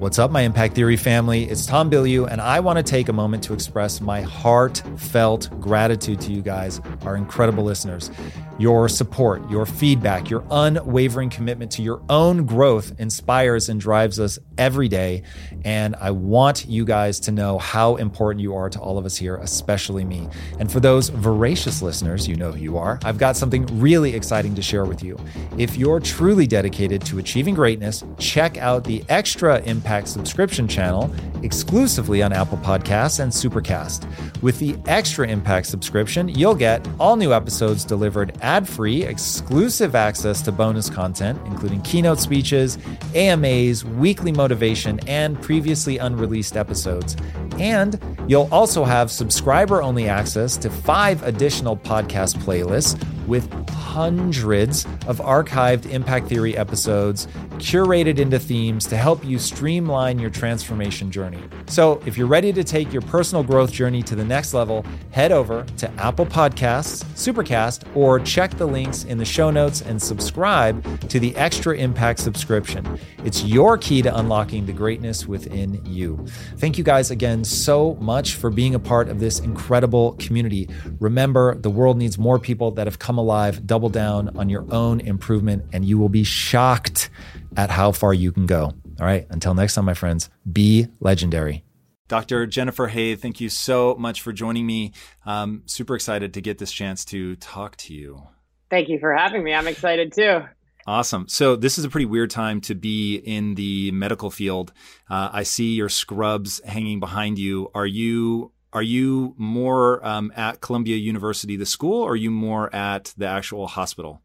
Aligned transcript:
What's 0.00 0.18
up, 0.18 0.32
my 0.32 0.40
Impact 0.40 0.74
Theory 0.74 0.96
family? 0.96 1.44
It's 1.44 1.66
Tom 1.66 1.88
Bilyeu, 1.88 2.28
and 2.28 2.40
I 2.40 2.58
want 2.58 2.78
to 2.78 2.82
take 2.82 3.08
a 3.08 3.12
moment 3.12 3.44
to 3.44 3.52
express 3.52 4.00
my 4.00 4.22
heartfelt 4.22 5.48
gratitude 5.60 6.20
to 6.22 6.32
you 6.32 6.42
guys, 6.42 6.80
our 7.02 7.14
incredible 7.14 7.62
listeners. 7.62 8.10
Your 8.58 8.88
support, 8.88 9.48
your 9.48 9.66
feedback, 9.66 10.30
your 10.30 10.44
unwavering 10.50 11.30
commitment 11.30 11.70
to 11.72 11.82
your 11.82 12.02
own 12.08 12.44
growth 12.44 12.92
inspires 12.98 13.68
and 13.68 13.80
drives 13.80 14.18
us 14.18 14.38
every 14.58 14.88
day. 14.88 15.22
And 15.64 15.94
I 15.96 16.10
want 16.10 16.66
you 16.66 16.84
guys 16.84 17.20
to 17.20 17.32
know 17.32 17.58
how 17.58 17.94
important 17.96 18.42
you 18.42 18.54
are 18.54 18.68
to 18.70 18.80
all 18.80 18.98
of 18.98 19.06
us 19.06 19.16
here, 19.16 19.36
especially 19.36 20.04
me. 20.04 20.28
And 20.58 20.70
for 20.70 20.80
those 20.80 21.08
voracious 21.08 21.82
listeners, 21.82 22.26
you 22.26 22.34
know 22.34 22.50
who 22.50 22.60
you 22.60 22.78
are, 22.78 22.98
I've 23.04 23.18
got 23.18 23.36
something 23.36 23.66
really 23.80 24.14
exciting 24.14 24.56
to 24.56 24.62
share 24.62 24.84
with 24.84 25.04
you. 25.04 25.18
If 25.56 25.76
you're 25.76 26.00
truly 26.00 26.48
dedicated 26.48 27.04
to 27.06 27.18
achieving 27.18 27.54
greatness, 27.54 28.04
check 28.18 28.56
out 28.58 28.84
the 28.84 29.04
Extra 29.08 29.60
Impact 29.62 29.83
subscription 30.06 30.66
channel 30.66 31.12
exclusively 31.42 32.22
on 32.22 32.32
Apple 32.32 32.58
Podcasts 32.58 33.20
and 33.20 33.30
Supercast. 33.30 34.06
With 34.42 34.58
the 34.58 34.76
Extra 34.86 35.28
Impact 35.28 35.66
subscription, 35.66 36.28
you'll 36.28 36.54
get 36.54 36.86
all 36.98 37.16
new 37.16 37.32
episodes 37.32 37.84
delivered 37.84 38.36
ad 38.40 38.66
free, 38.68 39.02
exclusive 39.04 39.94
access 39.94 40.40
to 40.42 40.52
bonus 40.52 40.88
content, 40.88 41.38
including 41.44 41.82
keynote 41.82 42.18
speeches, 42.18 42.78
AMAs, 43.14 43.84
weekly 43.84 44.32
motivation, 44.32 44.98
and 45.06 45.40
previously 45.40 45.98
unreleased 45.98 46.56
episodes. 46.56 47.16
And 47.58 48.00
you'll 48.26 48.48
also 48.50 48.84
have 48.84 49.10
subscriber 49.10 49.82
only 49.82 50.08
access 50.08 50.56
to 50.58 50.70
five 50.70 51.22
additional 51.22 51.76
podcast 51.76 52.36
playlists 52.38 52.98
with 53.26 53.50
hundreds 53.70 54.84
of 55.06 55.18
archived 55.18 55.86
Impact 55.90 56.28
Theory 56.28 56.56
episodes 56.56 57.26
curated 57.58 58.18
into 58.18 58.38
themes 58.38 58.86
to 58.86 58.96
help 58.96 59.24
you 59.24 59.38
streamline 59.74 60.20
your 60.20 60.30
transformation 60.30 61.10
journey. 61.10 61.42
So, 61.66 62.00
if 62.06 62.16
you're 62.16 62.28
ready 62.28 62.52
to 62.52 62.62
take 62.62 62.92
your 62.92 63.02
personal 63.02 63.42
growth 63.42 63.72
journey 63.72 64.02
to 64.02 64.14
the 64.14 64.24
next 64.24 64.54
level, 64.54 64.84
head 65.10 65.32
over 65.32 65.64
to 65.78 65.90
Apple 65.98 66.26
Podcasts, 66.26 67.02
Supercast, 67.16 67.84
or 67.96 68.20
check 68.20 68.52
the 68.56 68.66
links 68.66 69.02
in 69.02 69.18
the 69.18 69.24
show 69.24 69.50
notes 69.50 69.80
and 69.80 70.00
subscribe 70.00 71.08
to 71.08 71.18
the 71.18 71.34
Extra 71.34 71.76
Impact 71.76 72.20
subscription. 72.20 73.00
It's 73.24 73.42
your 73.42 73.76
key 73.76 74.00
to 74.02 74.16
unlocking 74.16 74.64
the 74.64 74.72
greatness 74.72 75.26
within 75.26 75.84
you. 75.84 76.24
Thank 76.58 76.78
you 76.78 76.84
guys 76.84 77.10
again 77.10 77.42
so 77.42 77.96
much 78.00 78.36
for 78.36 78.50
being 78.50 78.76
a 78.76 78.78
part 78.78 79.08
of 79.08 79.18
this 79.18 79.40
incredible 79.40 80.12
community. 80.20 80.68
Remember, 81.00 81.56
the 81.56 81.70
world 81.70 81.98
needs 81.98 82.16
more 82.16 82.38
people 82.38 82.70
that 82.72 82.86
have 82.86 83.00
come 83.00 83.18
alive. 83.18 83.66
Double 83.66 83.88
down 83.88 84.36
on 84.36 84.48
your 84.48 84.72
own 84.72 85.00
improvement, 85.00 85.64
and 85.72 85.84
you 85.84 85.98
will 85.98 86.08
be 86.08 86.22
shocked 86.22 87.10
at 87.56 87.70
how 87.70 87.90
far 87.90 88.14
you 88.14 88.30
can 88.30 88.46
go. 88.46 88.72
All 89.00 89.06
right. 89.06 89.26
Until 89.30 89.54
next 89.54 89.74
time, 89.74 89.84
my 89.84 89.94
friends, 89.94 90.30
be 90.50 90.88
legendary. 91.00 91.64
Dr. 92.06 92.46
Jennifer 92.46 92.88
Haythe, 92.88 93.18
thank 93.18 93.40
you 93.40 93.48
so 93.48 93.94
much 93.98 94.20
for 94.20 94.32
joining 94.32 94.66
me. 94.66 94.92
Um, 95.24 95.62
super 95.64 95.94
excited 95.94 96.34
to 96.34 96.40
get 96.42 96.58
this 96.58 96.70
chance 96.70 97.04
to 97.06 97.36
talk 97.36 97.76
to 97.78 97.94
you. 97.94 98.22
Thank 98.68 98.88
you 98.88 98.98
for 98.98 99.14
having 99.14 99.42
me. 99.42 99.54
I'm 99.54 99.66
excited 99.66 100.12
too. 100.12 100.42
Awesome. 100.86 101.26
So 101.28 101.56
this 101.56 101.78
is 101.78 101.84
a 101.84 101.88
pretty 101.88 102.04
weird 102.04 102.30
time 102.30 102.60
to 102.62 102.74
be 102.74 103.16
in 103.16 103.54
the 103.54 103.90
medical 103.92 104.30
field. 104.30 104.72
Uh, 105.08 105.30
I 105.32 105.42
see 105.44 105.74
your 105.74 105.88
scrubs 105.88 106.60
hanging 106.64 107.00
behind 107.00 107.38
you. 107.38 107.70
Are 107.74 107.86
you 107.86 108.52
are 108.74 108.82
you 108.82 109.34
more 109.38 110.04
um, 110.04 110.32
at 110.34 110.60
Columbia 110.60 110.96
University, 110.96 111.56
the 111.56 111.64
school, 111.64 112.02
or 112.02 112.12
are 112.12 112.16
you 112.16 112.32
more 112.32 112.74
at 112.74 113.14
the 113.16 113.26
actual 113.26 113.68
hospital? 113.68 114.20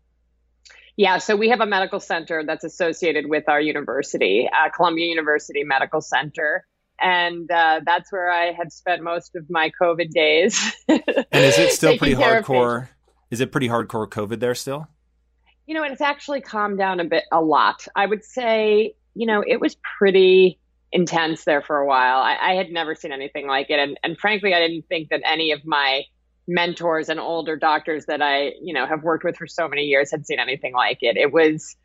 Yeah, 0.99 1.19
so 1.19 1.37
we 1.37 1.47
have 1.47 1.61
a 1.61 1.65
medical 1.65 2.01
center 2.01 2.43
that's 2.45 2.65
associated 2.65 3.29
with 3.29 3.47
our 3.47 3.61
university, 3.61 4.49
uh, 4.51 4.67
Columbia 4.67 5.05
University 5.05 5.63
Medical 5.63 6.01
Center. 6.01 6.67
And 6.99 7.49
uh, 7.49 7.79
that's 7.85 8.11
where 8.11 8.29
I 8.29 8.51
had 8.51 8.73
spent 8.73 9.01
most 9.01 9.33
of 9.37 9.49
my 9.49 9.71
COVID 9.81 10.09
days. 10.09 10.75
and 10.89 11.01
is 11.31 11.57
it 11.57 11.71
still 11.71 11.97
pretty 11.97 12.15
hardcore? 12.15 12.89
Is 13.31 13.39
it 13.39 13.49
pretty 13.49 13.69
hardcore 13.69 14.09
COVID 14.09 14.41
there 14.41 14.53
still? 14.53 14.89
You 15.67 15.73
know, 15.73 15.83
it's 15.83 16.01
actually 16.01 16.41
calmed 16.41 16.77
down 16.77 16.99
a 16.99 17.05
bit, 17.05 17.23
a 17.31 17.39
lot. 17.39 17.87
I 17.95 18.05
would 18.05 18.25
say, 18.25 18.93
you 19.15 19.25
know, 19.25 19.41
it 19.47 19.61
was 19.61 19.77
pretty 19.97 20.59
intense 20.91 21.45
there 21.45 21.61
for 21.61 21.77
a 21.77 21.87
while. 21.87 22.19
I, 22.19 22.35
I 22.41 22.53
had 22.55 22.71
never 22.71 22.93
seen 22.93 23.13
anything 23.13 23.47
like 23.47 23.69
it. 23.69 23.79
And, 23.79 23.97
and 24.03 24.17
frankly, 24.17 24.53
I 24.53 24.59
didn't 24.59 24.89
think 24.89 25.11
that 25.11 25.21
any 25.25 25.53
of 25.53 25.65
my 25.65 26.03
mentors 26.49 27.09
and 27.09 27.19
older 27.19 27.55
doctors 27.55 28.07
that 28.07 28.21
I, 28.21 28.53
you 28.61 28.73
know, 28.73 28.85
have 28.87 29.03
worked 29.03 29.23
with 29.23 29.37
for 29.37 29.47
so 29.47 29.67
many 29.67 29.83
years 29.83 30.11
had 30.11 30.25
seen 30.25 30.39
anything 30.39 30.73
like 30.73 30.97
it. 31.01 31.15
It 31.15 31.31
was 31.31 31.75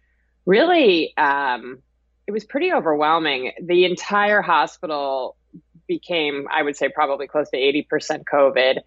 really, 0.46 1.12
um, 1.16 1.82
it 2.26 2.32
was 2.32 2.44
pretty 2.44 2.72
overwhelming. 2.72 3.52
The 3.62 3.84
entire 3.84 4.40
hospital 4.40 5.36
became, 5.86 6.46
I 6.50 6.62
would 6.62 6.76
say, 6.76 6.88
probably 6.88 7.26
close 7.26 7.50
to 7.50 7.58
80% 7.58 8.24
COVID. 8.24 8.78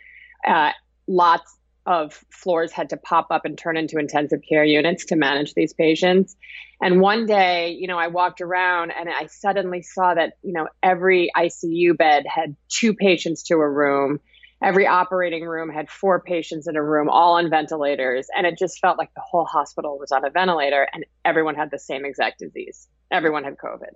Uh, 0.45 0.71
lots 1.07 1.55
of 1.85 2.21
floors 2.31 2.71
had 2.71 2.89
to 2.89 2.97
pop 2.97 3.27
up 3.29 3.45
and 3.45 3.57
turn 3.57 3.77
into 3.77 3.97
intensive 3.99 4.41
care 4.47 4.65
units 4.65 5.05
to 5.05 5.15
manage 5.15 5.53
these 5.53 5.73
patients. 5.73 6.35
And 6.81 6.99
one 6.99 7.27
day, 7.27 7.77
you 7.79 7.87
know, 7.87 7.97
I 7.97 8.07
walked 8.07 8.41
around 8.41 8.91
and 8.91 9.07
I 9.09 9.27
suddenly 9.27 9.83
saw 9.83 10.13
that, 10.13 10.33
you 10.41 10.53
know, 10.53 10.67
every 10.81 11.31
ICU 11.35 11.95
bed 11.95 12.25
had 12.27 12.55
two 12.67 12.93
patients 12.93 13.43
to 13.43 13.55
a 13.55 13.69
room 13.69 14.19
every 14.63 14.87
operating 14.87 15.45
room 15.45 15.69
had 15.69 15.89
four 15.89 16.19
patients 16.19 16.67
in 16.67 16.75
a 16.75 16.83
room, 16.83 17.09
all 17.09 17.33
on 17.33 17.49
ventilators. 17.49 18.27
And 18.35 18.47
it 18.47 18.57
just 18.57 18.79
felt 18.79 18.97
like 18.97 19.13
the 19.13 19.21
whole 19.21 19.45
hospital 19.45 19.97
was 19.99 20.11
on 20.11 20.25
a 20.25 20.29
ventilator 20.29 20.87
and 20.93 21.05
everyone 21.23 21.55
had 21.55 21.69
the 21.69 21.79
same 21.79 22.05
exact 22.05 22.39
disease. 22.39 22.87
Everyone 23.11 23.43
had 23.43 23.57
COVID. 23.57 23.91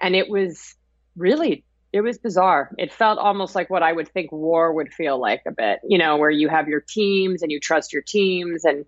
And 0.00 0.16
it 0.16 0.28
was 0.28 0.74
really, 1.16 1.64
it 1.92 2.00
was 2.00 2.18
bizarre. 2.18 2.74
It 2.78 2.92
felt 2.92 3.18
almost 3.18 3.54
like 3.54 3.70
what 3.70 3.82
I 3.82 3.92
would 3.92 4.08
think 4.08 4.32
war 4.32 4.72
would 4.72 4.92
feel 4.92 5.20
like 5.20 5.42
a 5.46 5.52
bit, 5.52 5.80
you 5.88 5.98
know, 5.98 6.16
where 6.16 6.30
you 6.30 6.48
have 6.48 6.66
your 6.66 6.80
teams 6.80 7.42
and 7.42 7.52
you 7.52 7.60
trust 7.60 7.92
your 7.92 8.02
teams 8.02 8.64
and 8.64 8.84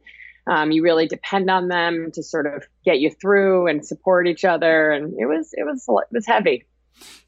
um, 0.47 0.73
you 0.73 0.83
really 0.83 1.07
depend 1.07 1.49
on 1.49 1.69
them 1.69 2.11
to 2.13 2.23
sort 2.23 2.47
of 2.47 2.65
get 2.85 2.99
you 2.99 3.11
through 3.11 3.69
and 3.69 3.87
support 3.87 4.27
each 4.27 4.45
other. 4.45 4.91
And 4.91 5.15
it 5.19 5.27
was, 5.27 5.51
it 5.53 5.65
was, 5.65 5.87
it 5.89 6.13
was 6.13 6.27
heavy. 6.27 6.67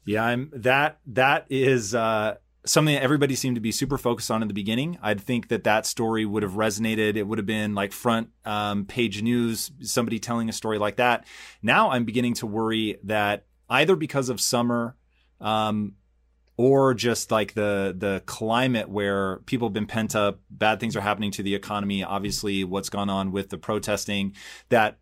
Yeah, 0.05 0.23
I'm 0.25 0.51
that, 0.53 0.99
that 1.07 1.45
is, 1.49 1.95
uh, 1.95 2.35
something 2.67 2.95
that 2.95 3.03
everybody 3.03 3.35
seemed 3.35 3.55
to 3.55 3.61
be 3.61 3.71
super 3.71 3.97
focused 3.97 4.29
on 4.29 4.41
in 4.41 4.47
the 4.47 4.53
beginning. 4.53 4.97
I'd 5.01 5.21
think 5.21 5.47
that 5.49 5.63
that 5.63 5.85
story 5.85 6.25
would 6.25 6.43
have 6.43 6.53
resonated. 6.53 7.15
It 7.15 7.23
would 7.23 7.37
have 7.39 7.45
been 7.45 7.73
like 7.75 7.91
front 7.91 8.29
um, 8.45 8.85
page 8.85 9.21
news, 9.21 9.71
somebody 9.81 10.19
telling 10.19 10.49
a 10.49 10.53
story 10.53 10.77
like 10.77 10.97
that. 10.97 11.25
Now 11.61 11.91
I'm 11.91 12.05
beginning 12.05 12.35
to 12.35 12.47
worry 12.47 12.97
that 13.03 13.45
either 13.69 13.95
because 13.95 14.29
of 14.29 14.39
summer, 14.41 14.95
um, 15.39 15.93
or 16.57 16.95
just 16.95 17.29
like 17.29 17.53
the 17.53 17.95
the 17.95 18.23
climate 18.25 18.89
where 18.89 19.37
people 19.45 19.67
have 19.67 19.73
been 19.73 19.85
pent 19.85 20.15
up, 20.15 20.39
bad 20.49 20.79
things 20.79 20.95
are 20.95 21.01
happening 21.01 21.31
to 21.31 21.43
the 21.43 21.53
economy. 21.53 22.03
Obviously, 22.03 22.63
what's 22.63 22.89
gone 22.89 23.09
on 23.09 23.31
with 23.31 23.49
the 23.49 23.57
protesting, 23.57 24.33
that 24.69 24.97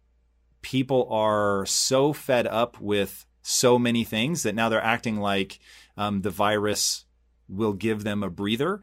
people 0.62 1.08
are 1.10 1.66
so 1.66 2.12
fed 2.12 2.46
up 2.46 2.80
with 2.82 3.26
so 3.42 3.80
many 3.80 4.04
things 4.04 4.44
that 4.44 4.56
now 4.56 4.68
they're 4.68 4.84
acting 4.84 5.18
like 5.18 5.60
um, 5.96 6.22
the 6.22 6.32
virus 6.32 7.05
will 7.48 7.74
give 7.74 8.04
them 8.04 8.24
a 8.24 8.30
breather. 8.30 8.82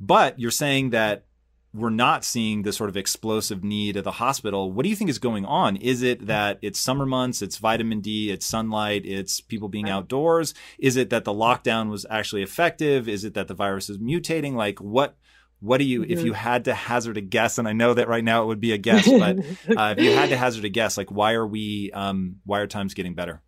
But 0.00 0.38
you're 0.38 0.50
saying 0.50 0.90
that 0.90 1.24
we're 1.72 1.90
not 1.90 2.24
seeing 2.24 2.62
the 2.62 2.72
sort 2.72 2.90
of 2.90 2.96
explosive 2.96 3.62
need 3.62 3.96
at 3.96 4.02
the 4.02 4.10
hospital. 4.12 4.72
What 4.72 4.82
do 4.82 4.88
you 4.88 4.96
think 4.96 5.08
is 5.08 5.20
going 5.20 5.44
on? 5.44 5.76
Is 5.76 6.02
it 6.02 6.26
that 6.26 6.58
it's 6.62 6.80
summer 6.80 7.06
months, 7.06 7.42
it's 7.42 7.58
vitamin 7.58 8.00
D, 8.00 8.30
it's 8.30 8.44
sunlight, 8.44 9.06
it's 9.06 9.40
people 9.40 9.68
being 9.68 9.88
outdoors? 9.88 10.52
Is 10.78 10.96
it 10.96 11.10
that 11.10 11.24
the 11.24 11.32
lockdown 11.32 11.88
was 11.88 12.04
actually 12.10 12.42
effective? 12.42 13.08
Is 13.08 13.24
it 13.24 13.34
that 13.34 13.46
the 13.46 13.54
virus 13.54 13.88
is 13.88 13.98
mutating? 13.98 14.54
Like 14.54 14.80
what 14.80 15.16
what 15.60 15.78
do 15.78 15.84
you, 15.84 16.00
mm-hmm. 16.00 16.10
if 16.10 16.24
you 16.24 16.32
had 16.32 16.64
to 16.64 16.74
hazard 16.74 17.18
a 17.18 17.20
guess, 17.20 17.58
and 17.58 17.68
I 17.68 17.74
know 17.74 17.92
that 17.92 18.08
right 18.08 18.24
now 18.24 18.42
it 18.42 18.46
would 18.46 18.60
be 18.60 18.72
a 18.72 18.78
guess, 18.78 19.06
but 19.06 19.38
uh, 19.76 19.94
if 19.96 20.02
you 20.02 20.12
had 20.12 20.30
to 20.30 20.36
hazard 20.36 20.64
a 20.64 20.70
guess, 20.70 20.96
like 20.96 21.10
why 21.10 21.34
are 21.34 21.46
we, 21.46 21.90
um, 21.92 22.36
why 22.44 22.60
are 22.60 22.66
times 22.66 22.94
getting 22.94 23.14
better? 23.14 23.42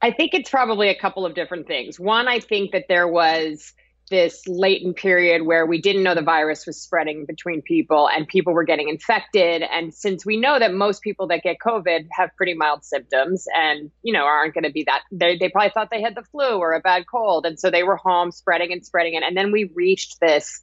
I 0.00 0.12
think 0.12 0.34
it's 0.34 0.50
probably 0.50 0.88
a 0.88 0.98
couple 0.98 1.26
of 1.26 1.34
different 1.34 1.66
things. 1.66 1.98
One, 1.98 2.28
I 2.28 2.40
think 2.40 2.72
that 2.72 2.84
there 2.88 3.08
was 3.08 3.72
this 4.10 4.46
latent 4.46 4.96
period 4.96 5.42
where 5.42 5.66
we 5.66 5.80
didn't 5.80 6.02
know 6.02 6.14
the 6.14 6.22
virus 6.22 6.66
was 6.66 6.80
spreading 6.80 7.26
between 7.26 7.62
people 7.62 8.08
and 8.08 8.26
people 8.26 8.52
were 8.52 8.64
getting 8.64 8.88
infected. 8.88 9.62
And 9.62 9.92
since 9.92 10.24
we 10.24 10.36
know 10.36 10.58
that 10.58 10.72
most 10.72 11.02
people 11.02 11.28
that 11.28 11.42
get 11.42 11.58
covid 11.58 12.06
have 12.12 12.30
pretty 12.36 12.54
mild 12.54 12.84
symptoms 12.84 13.46
and 13.54 13.90
you 14.02 14.12
know 14.12 14.24
aren't 14.24 14.54
going 14.54 14.64
to 14.64 14.72
be 14.72 14.84
that 14.84 15.02
they, 15.12 15.36
they 15.36 15.48
probably 15.48 15.70
thought 15.70 15.88
they 15.90 16.02
had 16.02 16.14
the 16.14 16.22
flu 16.22 16.58
or 16.58 16.72
a 16.72 16.80
bad 16.80 17.04
cold. 17.10 17.46
And 17.46 17.58
so 17.58 17.70
they 17.70 17.82
were 17.82 17.96
home 17.96 18.30
spreading 18.30 18.72
and 18.72 18.84
spreading 18.84 19.14
it. 19.14 19.22
And 19.26 19.36
then 19.36 19.52
we 19.52 19.70
reached 19.74 20.20
this 20.20 20.60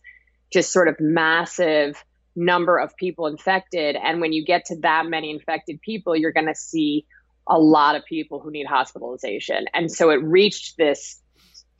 just 0.51 0.71
sort 0.71 0.87
of 0.87 0.99
massive 0.99 2.03
number 2.35 2.77
of 2.77 2.95
people 2.97 3.27
infected. 3.27 3.95
And 3.95 4.21
when 4.21 4.33
you 4.33 4.43
get 4.43 4.65
to 4.65 4.79
that 4.81 5.05
many 5.05 5.31
infected 5.31 5.81
people 5.81 6.15
you're 6.15 6.33
going 6.33 6.47
to 6.47 6.55
see 6.55 7.05
a 7.47 7.59
lot 7.59 7.95
of 7.95 8.03
people 8.05 8.39
who 8.39 8.51
need 8.51 8.65
hospitalization. 8.65 9.65
And 9.73 9.91
so 9.91 10.09
it 10.09 10.23
reached 10.23 10.77
this 10.77 11.21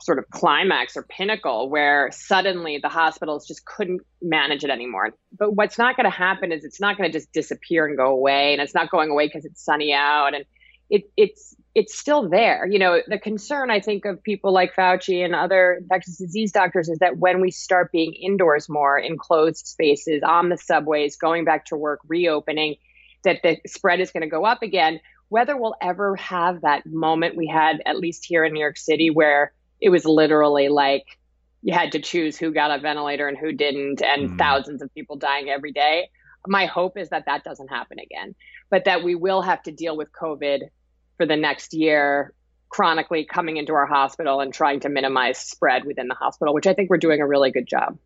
sort 0.02 0.18
of 0.18 0.28
climax 0.30 0.96
or 0.96 1.02
pinnacle 1.02 1.68
where 1.68 2.10
suddenly 2.12 2.78
the 2.80 2.88
hospitals 2.88 3.46
just 3.46 3.64
couldn't 3.64 4.02
manage 4.22 4.62
it 4.62 4.70
anymore. 4.70 5.14
But 5.36 5.54
what's 5.54 5.78
not 5.78 5.96
going 5.96 6.04
to 6.04 6.16
happen 6.16 6.52
is 6.52 6.64
it's 6.64 6.80
not 6.80 6.96
going 6.96 7.10
to 7.10 7.18
just 7.18 7.32
disappear 7.32 7.86
and 7.86 7.96
go 7.96 8.06
away. 8.06 8.52
And 8.52 8.62
it's 8.62 8.74
not 8.74 8.90
going 8.90 9.10
away 9.10 9.26
because 9.26 9.44
it's 9.44 9.64
sunny 9.64 9.92
out. 9.92 10.34
And 10.34 10.44
it, 10.90 11.02
it's 11.16 11.56
it's 11.74 11.98
still 11.98 12.28
there. 12.28 12.66
You 12.66 12.78
know, 12.78 13.02
the 13.06 13.18
concern 13.18 13.70
I 13.70 13.80
think 13.80 14.06
of 14.06 14.22
people 14.22 14.50
like 14.50 14.74
Fauci 14.74 15.22
and 15.22 15.34
other 15.34 15.78
infectious 15.82 16.16
disease 16.16 16.50
doctors 16.50 16.88
is 16.88 16.98
that 17.00 17.18
when 17.18 17.42
we 17.42 17.50
start 17.50 17.92
being 17.92 18.14
indoors 18.14 18.66
more 18.66 18.98
in 18.98 19.18
closed 19.18 19.66
spaces, 19.66 20.22
on 20.26 20.48
the 20.48 20.56
subways, 20.56 21.16
going 21.16 21.44
back 21.44 21.66
to 21.66 21.76
work, 21.76 22.00
reopening, 22.08 22.76
that 23.24 23.40
the 23.42 23.58
spread 23.66 24.00
is 24.00 24.10
going 24.10 24.22
to 24.22 24.28
go 24.28 24.46
up 24.46 24.62
again. 24.62 25.00
Whether 25.28 25.56
we'll 25.56 25.76
ever 25.80 26.16
have 26.16 26.62
that 26.62 26.86
moment 26.86 27.36
we 27.36 27.46
had, 27.46 27.82
at 27.84 27.98
least 27.98 28.24
here 28.24 28.44
in 28.44 28.52
New 28.52 28.60
York 28.60 28.76
City, 28.76 29.10
where 29.10 29.52
it 29.80 29.90
was 29.90 30.04
literally 30.04 30.68
like 30.68 31.04
you 31.62 31.74
had 31.74 31.92
to 31.92 32.00
choose 32.00 32.36
who 32.36 32.52
got 32.52 32.70
a 32.70 32.80
ventilator 32.80 33.26
and 33.26 33.36
who 33.36 33.52
didn't, 33.52 34.02
and 34.02 34.30
mm. 34.30 34.38
thousands 34.38 34.82
of 34.82 34.94
people 34.94 35.16
dying 35.16 35.48
every 35.48 35.72
day. 35.72 36.10
My 36.46 36.66
hope 36.66 36.96
is 36.96 37.08
that 37.08 37.26
that 37.26 37.42
doesn't 37.42 37.68
happen 37.68 37.98
again, 37.98 38.36
but 38.70 38.84
that 38.84 39.02
we 39.02 39.16
will 39.16 39.42
have 39.42 39.62
to 39.64 39.72
deal 39.72 39.96
with 39.96 40.12
COVID 40.12 40.68
for 41.16 41.26
the 41.26 41.36
next 41.36 41.74
year 41.74 42.32
chronically 42.68 43.24
coming 43.24 43.56
into 43.56 43.74
our 43.74 43.86
hospital 43.86 44.40
and 44.40 44.52
trying 44.52 44.80
to 44.80 44.88
minimize 44.88 45.38
spread 45.38 45.84
within 45.84 46.08
the 46.08 46.14
hospital, 46.14 46.54
which 46.54 46.66
I 46.66 46.74
think 46.74 46.90
we're 46.90 46.98
doing 46.98 47.20
a 47.20 47.26
really 47.26 47.50
good 47.50 47.66
job. 47.66 47.98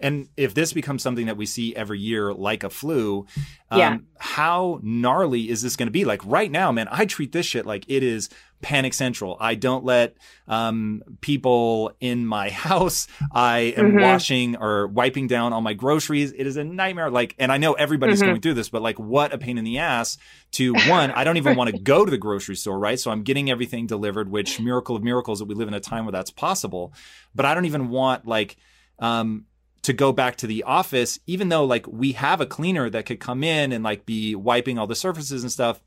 And 0.00 0.28
if 0.36 0.54
this 0.54 0.72
becomes 0.72 1.02
something 1.02 1.26
that 1.26 1.36
we 1.36 1.46
see 1.46 1.74
every 1.74 1.98
year, 1.98 2.32
like 2.32 2.64
a 2.64 2.70
flu, 2.70 3.26
um, 3.70 3.78
yeah. 3.78 3.98
how 4.18 4.80
gnarly 4.82 5.48
is 5.48 5.62
this 5.62 5.76
going 5.76 5.86
to 5.86 5.92
be? 5.92 6.04
Like 6.04 6.24
right 6.24 6.50
now, 6.50 6.72
man, 6.72 6.88
I 6.90 7.06
treat 7.06 7.32
this 7.32 7.46
shit 7.46 7.66
like 7.66 7.84
it 7.88 8.02
is 8.02 8.28
panic 8.62 8.94
central. 8.94 9.36
I 9.38 9.56
don't 9.56 9.84
let 9.84 10.16
um, 10.48 11.02
people 11.20 11.92
in 12.00 12.24
my 12.26 12.48
house. 12.50 13.08
I 13.32 13.74
am 13.76 13.88
mm-hmm. 13.88 14.00
washing 14.00 14.56
or 14.56 14.86
wiping 14.86 15.26
down 15.26 15.52
all 15.52 15.60
my 15.60 15.74
groceries. 15.74 16.32
It 16.32 16.46
is 16.46 16.56
a 16.56 16.64
nightmare. 16.64 17.10
Like, 17.10 17.34
and 17.38 17.52
I 17.52 17.58
know 17.58 17.74
everybody's 17.74 18.20
mm-hmm. 18.20 18.30
going 18.30 18.40
through 18.40 18.54
this, 18.54 18.70
but 18.70 18.80
like, 18.80 18.98
what 18.98 19.34
a 19.34 19.38
pain 19.38 19.58
in 19.58 19.64
the 19.64 19.78
ass 19.78 20.16
to 20.52 20.72
one. 20.88 21.10
I 21.10 21.24
don't 21.24 21.36
even 21.36 21.56
want 21.56 21.70
to 21.70 21.78
go 21.78 22.04
to 22.04 22.10
the 22.10 22.18
grocery 22.18 22.56
store, 22.56 22.78
right? 22.78 22.98
So 22.98 23.10
I'm 23.10 23.22
getting 23.22 23.50
everything 23.50 23.86
delivered, 23.86 24.30
which 24.30 24.60
miracle 24.60 24.96
of 24.96 25.02
miracles 25.02 25.40
that 25.40 25.46
we 25.46 25.54
live 25.54 25.68
in 25.68 25.74
a 25.74 25.80
time 25.80 26.06
where 26.06 26.12
that's 26.12 26.30
possible. 26.30 26.94
But 27.34 27.44
I 27.44 27.54
don't 27.54 27.66
even 27.66 27.90
want 27.90 28.26
like, 28.26 28.56
um, 28.98 29.46
to 29.82 29.92
go 29.92 30.12
back 30.12 30.36
to 30.36 30.46
the 30.46 30.62
office, 30.62 31.18
even 31.26 31.48
though 31.48 31.64
like 31.64 31.86
we 31.86 32.12
have 32.12 32.40
a 32.40 32.46
cleaner 32.46 32.88
that 32.88 33.06
could 33.06 33.20
come 33.20 33.42
in 33.42 33.72
and 33.72 33.82
like 33.82 34.06
be 34.06 34.34
wiping 34.34 34.78
all 34.78 34.86
the 34.86 34.94
surfaces 34.94 35.42
and 35.42 35.50
stuff. 35.50 35.80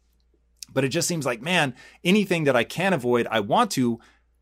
But 0.73 0.83
it 0.83 0.89
just 0.89 1.07
seems 1.07 1.25
like, 1.25 1.41
man, 1.41 1.73
anything 2.03 2.43
that 2.43 2.55
I 2.55 2.65
can 2.65 2.91
avoid, 2.91 3.27
I 3.31 3.39
want 3.39 3.71
to, 3.71 3.99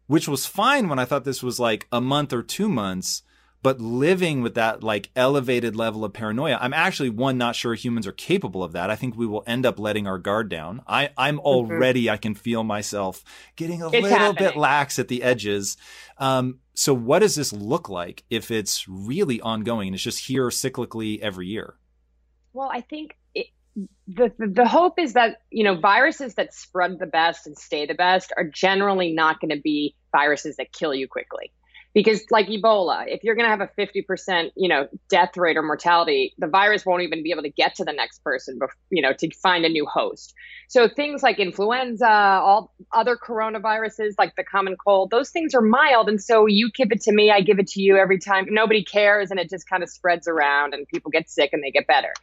which 0.08 0.28
was 0.28 0.46
fine 0.46 0.90
when 0.90 1.00
I 1.00 1.06
thought 1.06 1.26
this 1.26 1.44
was 1.44 1.60
like 1.60 1.88
a 1.92 2.02
month 2.02 2.34
or 2.34 2.42
two 2.42 2.68
months. 2.68 3.22
But 3.64 3.80
living 3.80 4.42
with 4.42 4.56
that 4.56 4.84
like 4.84 5.10
elevated 5.16 5.74
level 5.74 6.04
of 6.04 6.12
paranoia, 6.12 6.58
I'm 6.60 6.74
actually 6.74 7.10
one 7.10 7.38
not 7.38 7.56
sure 7.56 7.74
humans 7.76 8.06
are 8.06 8.12
capable 8.12 8.62
of 8.62 8.74
that. 8.74 8.90
I 8.90 8.98
think 8.98 9.16
we 9.16 9.26
will 9.26 9.44
end 9.48 9.66
up 9.66 9.80
letting 9.80 10.06
our 10.06 10.20
guard 10.20 10.50
down. 10.50 10.82
I 10.86 11.12
I'm 11.18 11.38
mm-hmm. 11.38 11.46
already 11.46 12.10
I 12.10 12.18
can 12.18 12.36
feel 12.36 12.66
myself 12.66 13.24
getting 13.56 13.82
a 13.82 13.88
it's 13.88 14.04
little 14.04 14.10
happening. 14.10 14.50
bit 14.50 14.58
lax 14.58 15.00
at 15.00 15.08
the 15.08 15.24
edges. 15.24 15.78
Um, 16.18 16.60
so 16.74 16.94
what 16.94 17.20
does 17.20 17.36
this 17.36 17.54
look 17.54 17.88
like 17.88 18.26
if 18.30 18.52
it's 18.52 18.86
really 18.88 19.40
ongoing 19.40 19.88
and 19.88 19.96
it's 19.96 20.04
just 20.04 20.26
here 20.26 20.50
cyclically 20.50 21.20
every 21.22 21.48
year? 21.48 21.76
Well, 22.52 22.70
I 22.72 22.82
think 22.82 23.16
it, 23.34 23.48
the, 24.08 24.34
the, 24.38 24.48
the 24.48 24.68
hope 24.68 25.00
is 25.00 25.14
that 25.14 25.38
you 25.52 25.64
know 25.64 25.80
viruses 25.80 26.36
that 26.36 26.54
spread 26.54 27.00
the 27.00 27.06
best 27.06 27.48
and 27.48 27.58
stay 27.58 27.86
the 27.86 27.96
best 27.96 28.34
are 28.36 28.44
generally 28.44 29.14
not 29.14 29.40
going 29.40 29.56
to 29.56 29.62
be 29.62 29.96
viruses 30.12 30.58
that 30.58 30.74
kill 30.74 30.94
you 30.94 31.08
quickly 31.08 31.54
because 31.94 32.24
like 32.32 32.48
ebola 32.48 33.06
if 33.08 33.24
you're 33.24 33.36
going 33.36 33.46
to 33.46 33.50
have 33.50 33.62
a 33.62 33.70
50% 33.80 34.52
you 34.56 34.68
know 34.68 34.88
death 35.10 35.38
rate 35.38 35.58
or 35.58 35.62
mortality 35.62 36.34
the 36.38 36.48
virus 36.48 36.86
won't 36.86 37.04
even 37.04 37.24
be 37.24 37.32
able 37.32 37.44
to 37.44 37.50
get 37.50 37.76
to 37.76 37.86
the 37.86 37.94
next 37.94 38.24
person 38.24 38.60
you 38.90 39.02
know 39.02 39.14
to 39.14 39.30
find 39.36 39.66
a 39.66 39.70
new 39.70 39.86
host. 39.86 40.34
So 40.68 40.88
things 40.88 41.22
like 41.22 41.40
influenza 41.40 42.10
all 42.10 42.74
other 42.92 43.16
coronaviruses 43.16 44.14
like 44.18 44.36
the 44.36 44.44
common 44.44 44.76
cold 44.76 45.12
those 45.12 45.30
things 45.30 45.54
are 45.54 45.62
mild 45.62 46.10
and 46.10 46.22
so 46.22 46.46
you 46.46 46.72
give 46.72 46.92
it 46.92 47.02
to 47.02 47.12
me 47.12 47.32
i 47.32 47.42
give 47.42 47.60
it 47.60 47.68
to 47.68 47.82
you 47.82 47.98
every 47.98 48.20
time. 48.20 48.46
Nobody 48.50 48.84
cares 48.84 49.32
and 49.32 49.40
it 49.40 49.50
just 49.50 49.70
kind 49.70 49.84
of 49.84 49.90
spreads 49.90 50.28
around 50.28 50.74
and 50.74 50.88
people 50.88 51.12
get 51.12 51.30
sick 51.30 51.52
and 51.54 51.64
they 51.64 51.72
get 51.72 51.88
better. 51.88 52.14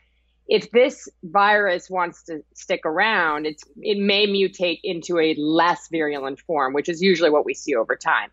If 0.48 0.72
this 0.72 1.08
virus 1.22 1.88
wants 1.88 2.24
to 2.24 2.42
stick 2.54 2.80
around 2.84 3.46
it's 3.46 3.62
it 3.76 3.98
may 3.98 4.26
mutate 4.26 4.80
into 4.82 5.18
a 5.18 5.34
less 5.38 5.88
virulent 5.90 6.40
form 6.40 6.72
which 6.72 6.88
is 6.88 7.00
usually 7.00 7.30
what 7.30 7.44
we 7.44 7.54
see 7.54 7.76
over 7.76 7.94
time 7.94 8.30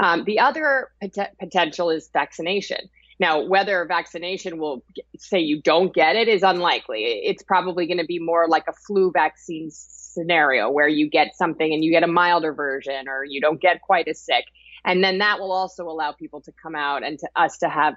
um, 0.00 0.24
the 0.24 0.40
other 0.40 0.88
pot- 1.14 1.36
potential 1.38 1.90
is 1.90 2.08
vaccination. 2.12 2.88
Now, 3.20 3.44
whether 3.44 3.84
vaccination 3.84 4.58
will 4.58 4.82
say 5.18 5.40
you 5.40 5.60
don't 5.60 5.94
get 5.94 6.16
it 6.16 6.26
is 6.26 6.42
unlikely. 6.42 7.02
It's 7.02 7.42
probably 7.42 7.86
going 7.86 7.98
to 7.98 8.06
be 8.06 8.18
more 8.18 8.48
like 8.48 8.64
a 8.66 8.72
flu 8.72 9.12
vaccine 9.12 9.68
scenario 9.70 10.70
where 10.70 10.88
you 10.88 11.08
get 11.10 11.36
something 11.36 11.72
and 11.72 11.84
you 11.84 11.90
get 11.90 12.02
a 12.02 12.06
milder 12.06 12.54
version 12.54 13.08
or 13.08 13.22
you 13.24 13.42
don't 13.42 13.60
get 13.60 13.82
quite 13.82 14.08
as 14.08 14.18
sick. 14.18 14.46
And 14.86 15.04
then 15.04 15.18
that 15.18 15.38
will 15.38 15.52
also 15.52 15.84
allow 15.84 16.12
people 16.12 16.40
to 16.42 16.52
come 16.62 16.74
out 16.74 17.04
and 17.04 17.18
to 17.18 17.28
us 17.36 17.58
to 17.58 17.68
have, 17.68 17.94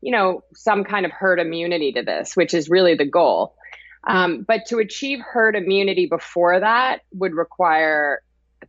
you 0.00 0.10
know, 0.10 0.42
some 0.54 0.82
kind 0.82 1.06
of 1.06 1.12
herd 1.12 1.38
immunity 1.38 1.92
to 1.92 2.02
this, 2.02 2.36
which 2.36 2.52
is 2.52 2.68
really 2.68 2.96
the 2.96 3.06
goal. 3.06 3.54
Um, 4.04 4.44
but 4.46 4.66
to 4.66 4.78
achieve 4.80 5.20
herd 5.20 5.54
immunity 5.54 6.06
before 6.06 6.58
that 6.58 7.02
would 7.12 7.32
require 7.32 8.22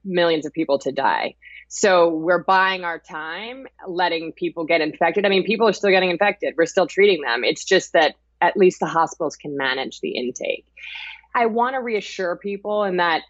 millions 0.04 0.46
of 0.46 0.54
people 0.54 0.78
to 0.80 0.92
die. 0.92 1.36
So 1.78 2.08
we're 2.08 2.42
buying 2.42 2.86
our 2.86 3.00
time, 3.00 3.68
letting 3.86 4.32
people 4.32 4.64
get 4.64 4.80
infected. 4.80 5.26
I 5.26 5.30
mean, 5.30 5.44
people 5.44 5.68
are 5.68 5.74
still 5.74 5.90
getting 5.90 6.10
infected. 6.10 6.54
We're 6.58 6.68
still 6.68 6.88
treating 6.88 7.22
them. 7.22 7.44
It's 7.44 7.66
just 7.66 7.92
that 7.92 8.16
at 8.40 8.56
least 8.56 8.80
the 8.80 8.86
hospitals 8.86 9.36
can 9.36 9.58
manage 9.58 10.00
the 10.00 10.12
intake. 10.12 10.66
I 11.36 11.48
want 11.48 11.76
to 11.76 11.82
reassure 11.82 12.38
people 12.38 12.86
in 12.86 12.96
that 12.98 13.24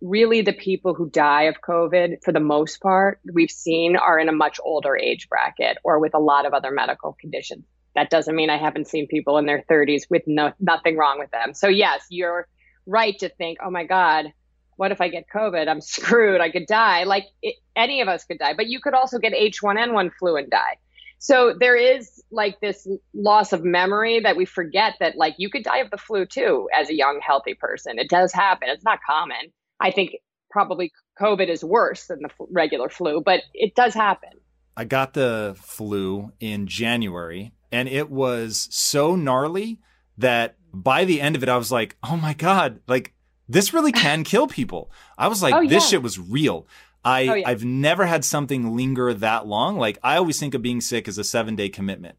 really 0.00 0.42
the 0.42 0.52
people 0.52 0.94
who 0.94 1.10
die 1.10 1.42
of 1.42 1.60
COVID, 1.60 2.24
for 2.24 2.32
the 2.32 2.40
most 2.40 2.82
part, 2.82 3.20
we've 3.32 3.52
seen 3.52 3.94
are 3.94 4.18
in 4.18 4.28
a 4.28 4.32
much 4.32 4.58
older 4.64 4.96
age 4.96 5.28
bracket 5.28 5.78
or 5.84 6.00
with 6.00 6.14
a 6.14 6.18
lot 6.18 6.44
of 6.44 6.54
other 6.54 6.72
medical 6.72 7.16
conditions. 7.20 7.64
That 7.94 8.10
doesn't 8.10 8.34
mean 8.34 8.50
I 8.50 8.58
haven't 8.58 8.88
seen 8.88 9.06
people 9.06 9.38
in 9.38 9.46
their 9.46 9.62
30s 9.70 10.10
with 10.10 10.22
no, 10.26 10.50
nothing 10.58 10.96
wrong 10.96 11.20
with 11.20 11.30
them. 11.30 11.54
So, 11.54 11.68
yes, 11.68 12.04
you're 12.10 12.48
right 12.84 13.16
to 13.20 13.28
think, 13.28 13.58
oh 13.64 13.70
my 13.70 13.84
God, 13.84 14.32
what 14.76 14.92
if 14.92 15.00
I 15.00 15.08
get 15.08 15.24
COVID? 15.32 15.68
I'm 15.68 15.80
screwed. 15.96 16.40
I 16.40 16.50
could 16.50 16.66
die. 16.66 17.04
Like 17.04 17.26
it, 17.42 17.56
any 17.76 18.00
of 18.00 18.08
us 18.08 18.24
could 18.24 18.38
die, 18.38 18.54
but 18.56 18.66
you 18.66 18.80
could 18.80 18.94
also 18.94 19.18
get 19.18 19.32
H1N1 19.32 20.10
flu 20.18 20.36
and 20.36 20.50
die. 20.50 20.78
So 21.18 21.54
there 21.58 21.76
is 21.76 22.20
like 22.32 22.60
this 22.60 22.88
loss 23.14 23.52
of 23.52 23.62
memory 23.62 24.18
that 24.20 24.36
we 24.36 24.44
forget 24.44 24.94
that 24.98 25.16
like 25.16 25.34
you 25.38 25.50
could 25.50 25.62
die 25.62 25.78
of 25.78 25.90
the 25.90 25.96
flu 25.96 26.26
too 26.26 26.68
as 26.76 26.90
a 26.90 26.94
young 26.94 27.20
healthy 27.24 27.54
person. 27.54 28.00
It 28.00 28.10
does 28.10 28.32
happen. 28.32 28.68
It's 28.68 28.84
not 28.84 28.98
common. 29.08 29.52
I 29.78 29.92
think 29.92 30.16
probably 30.50 30.90
COVID 31.20 31.48
is 31.48 31.62
worse 31.62 32.08
than 32.08 32.22
the 32.22 32.30
regular 32.50 32.88
flu, 32.88 33.22
but 33.24 33.42
it 33.54 33.76
does 33.76 33.94
happen. 33.94 34.30
I 34.76 34.84
got 34.84 35.14
the 35.14 35.54
flu 35.60 36.32
in 36.40 36.66
January 36.66 37.52
and 37.70 37.88
it 37.88 38.10
was 38.10 38.66
so 38.72 39.14
gnarly 39.14 39.78
that 40.18 40.56
by 40.74 41.04
the 41.04 41.20
end 41.20 41.36
of 41.36 41.44
it 41.44 41.48
I 41.48 41.56
was 41.56 41.70
like, 41.70 41.96
"Oh 42.02 42.16
my 42.16 42.34
god, 42.34 42.80
like 42.88 43.14
this 43.48 43.72
really 43.72 43.92
can 43.92 44.24
kill 44.24 44.46
people. 44.46 44.90
I 45.18 45.28
was 45.28 45.42
like, 45.42 45.54
oh, 45.54 45.62
this 45.62 45.84
yeah. 45.84 45.88
shit 45.90 46.02
was 46.02 46.18
real. 46.18 46.66
I, 47.04 47.26
oh, 47.28 47.34
yeah. 47.34 47.48
I've 47.48 47.64
never 47.64 48.06
had 48.06 48.24
something 48.24 48.76
linger 48.76 49.12
that 49.12 49.46
long. 49.46 49.76
Like 49.76 49.98
I 50.02 50.16
always 50.16 50.38
think 50.38 50.54
of 50.54 50.62
being 50.62 50.80
sick 50.80 51.08
as 51.08 51.18
a 51.18 51.24
seven 51.24 51.56
day 51.56 51.68
commitment. 51.68 52.16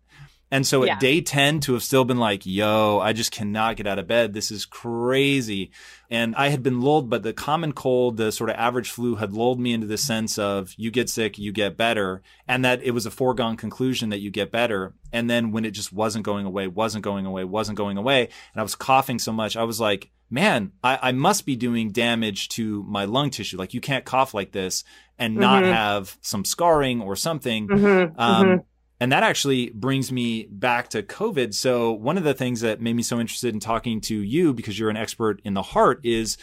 And 0.53 0.67
so 0.67 0.83
yeah. 0.83 0.93
at 0.93 0.99
day 0.99 1.19
10 1.19 1.61
to 1.61 1.73
have 1.73 1.81
still 1.81 2.05
been 2.05 2.19
like, 2.19 2.45
yo, 2.45 2.99
I 2.99 3.11
just 3.11 3.31
cannot 3.31 3.75
get 3.75 3.87
out 3.87 3.97
of 3.97 4.05
bed. 4.05 4.33
This 4.33 4.51
is 4.51 4.65
crazy. 4.65 5.71
And 6.11 6.35
I 6.35 6.49
had 6.49 6.61
been 6.61 6.79
lulled, 6.79 7.09
but 7.09 7.23
the 7.23 7.33
common 7.33 7.73
cold, 7.73 8.17
the 8.17 8.31
sort 8.31 8.51
of 8.51 8.55
average 8.57 8.91
flu 8.91 9.15
had 9.15 9.33
lulled 9.33 9.59
me 9.59 9.73
into 9.73 9.87
the 9.87 9.97
sense 9.97 10.37
of 10.37 10.71
you 10.77 10.91
get 10.91 11.09
sick, 11.09 11.39
you 11.39 11.51
get 11.51 11.75
better. 11.75 12.21
And 12.47 12.63
that 12.63 12.83
it 12.83 12.91
was 12.91 13.07
a 13.07 13.11
foregone 13.11 13.57
conclusion 13.57 14.09
that 14.09 14.19
you 14.19 14.29
get 14.29 14.51
better. 14.51 14.93
And 15.11 15.27
then 15.27 15.51
when 15.53 15.65
it 15.65 15.71
just 15.71 15.91
wasn't 15.91 16.23
going 16.23 16.45
away, 16.45 16.67
wasn't 16.67 17.03
going 17.03 17.25
away, 17.25 17.45
wasn't 17.45 17.79
going 17.79 17.97
away. 17.97 18.21
And 18.21 18.59
I 18.59 18.61
was 18.61 18.75
coughing 18.75 19.17
so 19.17 19.31
much, 19.31 19.57
I 19.57 19.63
was 19.63 19.79
like, 19.79 20.11
man, 20.33 20.71
I, 20.83 20.99
I, 21.01 21.11
must 21.11 21.45
be 21.45 21.55
doing 21.55 21.91
damage 21.91 22.49
to 22.49 22.81
my 22.83 23.05
lung 23.05 23.29
tissue. 23.29 23.55
Like 23.55 23.75
you 23.75 23.79
can't 23.79 24.03
cough 24.03 24.33
like 24.33 24.51
this 24.51 24.83
and 25.19 25.35
not 25.35 25.61
mm-hmm. 25.61 25.71
have 25.71 26.17
some 26.21 26.43
scarring 26.43 27.01
or 27.01 27.15
something. 27.15 27.67
Mm-hmm. 27.67 28.19
Um, 28.19 28.45
mm-hmm. 28.45 28.57
And 28.99 29.11
that 29.11 29.21
actually 29.21 29.69
brings 29.69 30.11
me 30.11 30.47
back 30.49 30.89
to 30.89 31.03
COVID. 31.03 31.53
So 31.53 31.91
one 31.91 32.17
of 32.17 32.23
the 32.23 32.33
things 32.33 32.61
that 32.61 32.81
made 32.81 32.95
me 32.95 33.03
so 33.03 33.19
interested 33.19 33.53
in 33.53 33.59
talking 33.59 34.01
to 34.01 34.15
you, 34.15 34.53
because 34.53 34.79
you're 34.79 34.89
an 34.89 34.97
expert 34.97 35.39
in 35.43 35.53
the 35.53 35.61
heart, 35.61 35.99
is 36.03 36.37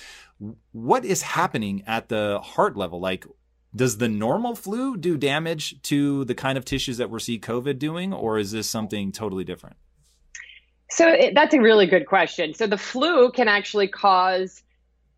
what 0.71 1.05
is 1.05 1.23
happening 1.23 1.83
at 1.87 2.09
the 2.09 2.39
heart 2.41 2.77
level? 2.77 3.01
Like, 3.01 3.27
does 3.75 3.99
the 3.99 4.09
normal 4.09 4.55
flu 4.55 4.97
do 4.97 5.17
damage 5.17 5.81
to 5.83 6.25
the 6.27 6.35
kind 6.35 6.57
of 6.59 6.65
tissues 6.65 6.99
that 6.99 7.11
we're 7.11 7.19
seeing 7.19 7.41
COVID 7.41 7.79
doing, 7.79 8.13
or 8.13 8.39
is 8.39 8.53
this 8.53 8.69
something 8.69 9.11
totally 9.11 9.45
different? 9.45 9.77
So 10.91 11.09
it, 11.09 11.35
that's 11.35 11.55
a 11.55 11.61
really 11.61 11.87
good 11.87 12.07
question. 12.07 12.55
So 12.55 12.67
the 12.67 12.79
flu 12.79 13.31
can 13.31 13.49
actually 13.49 13.89
cause 13.89 14.63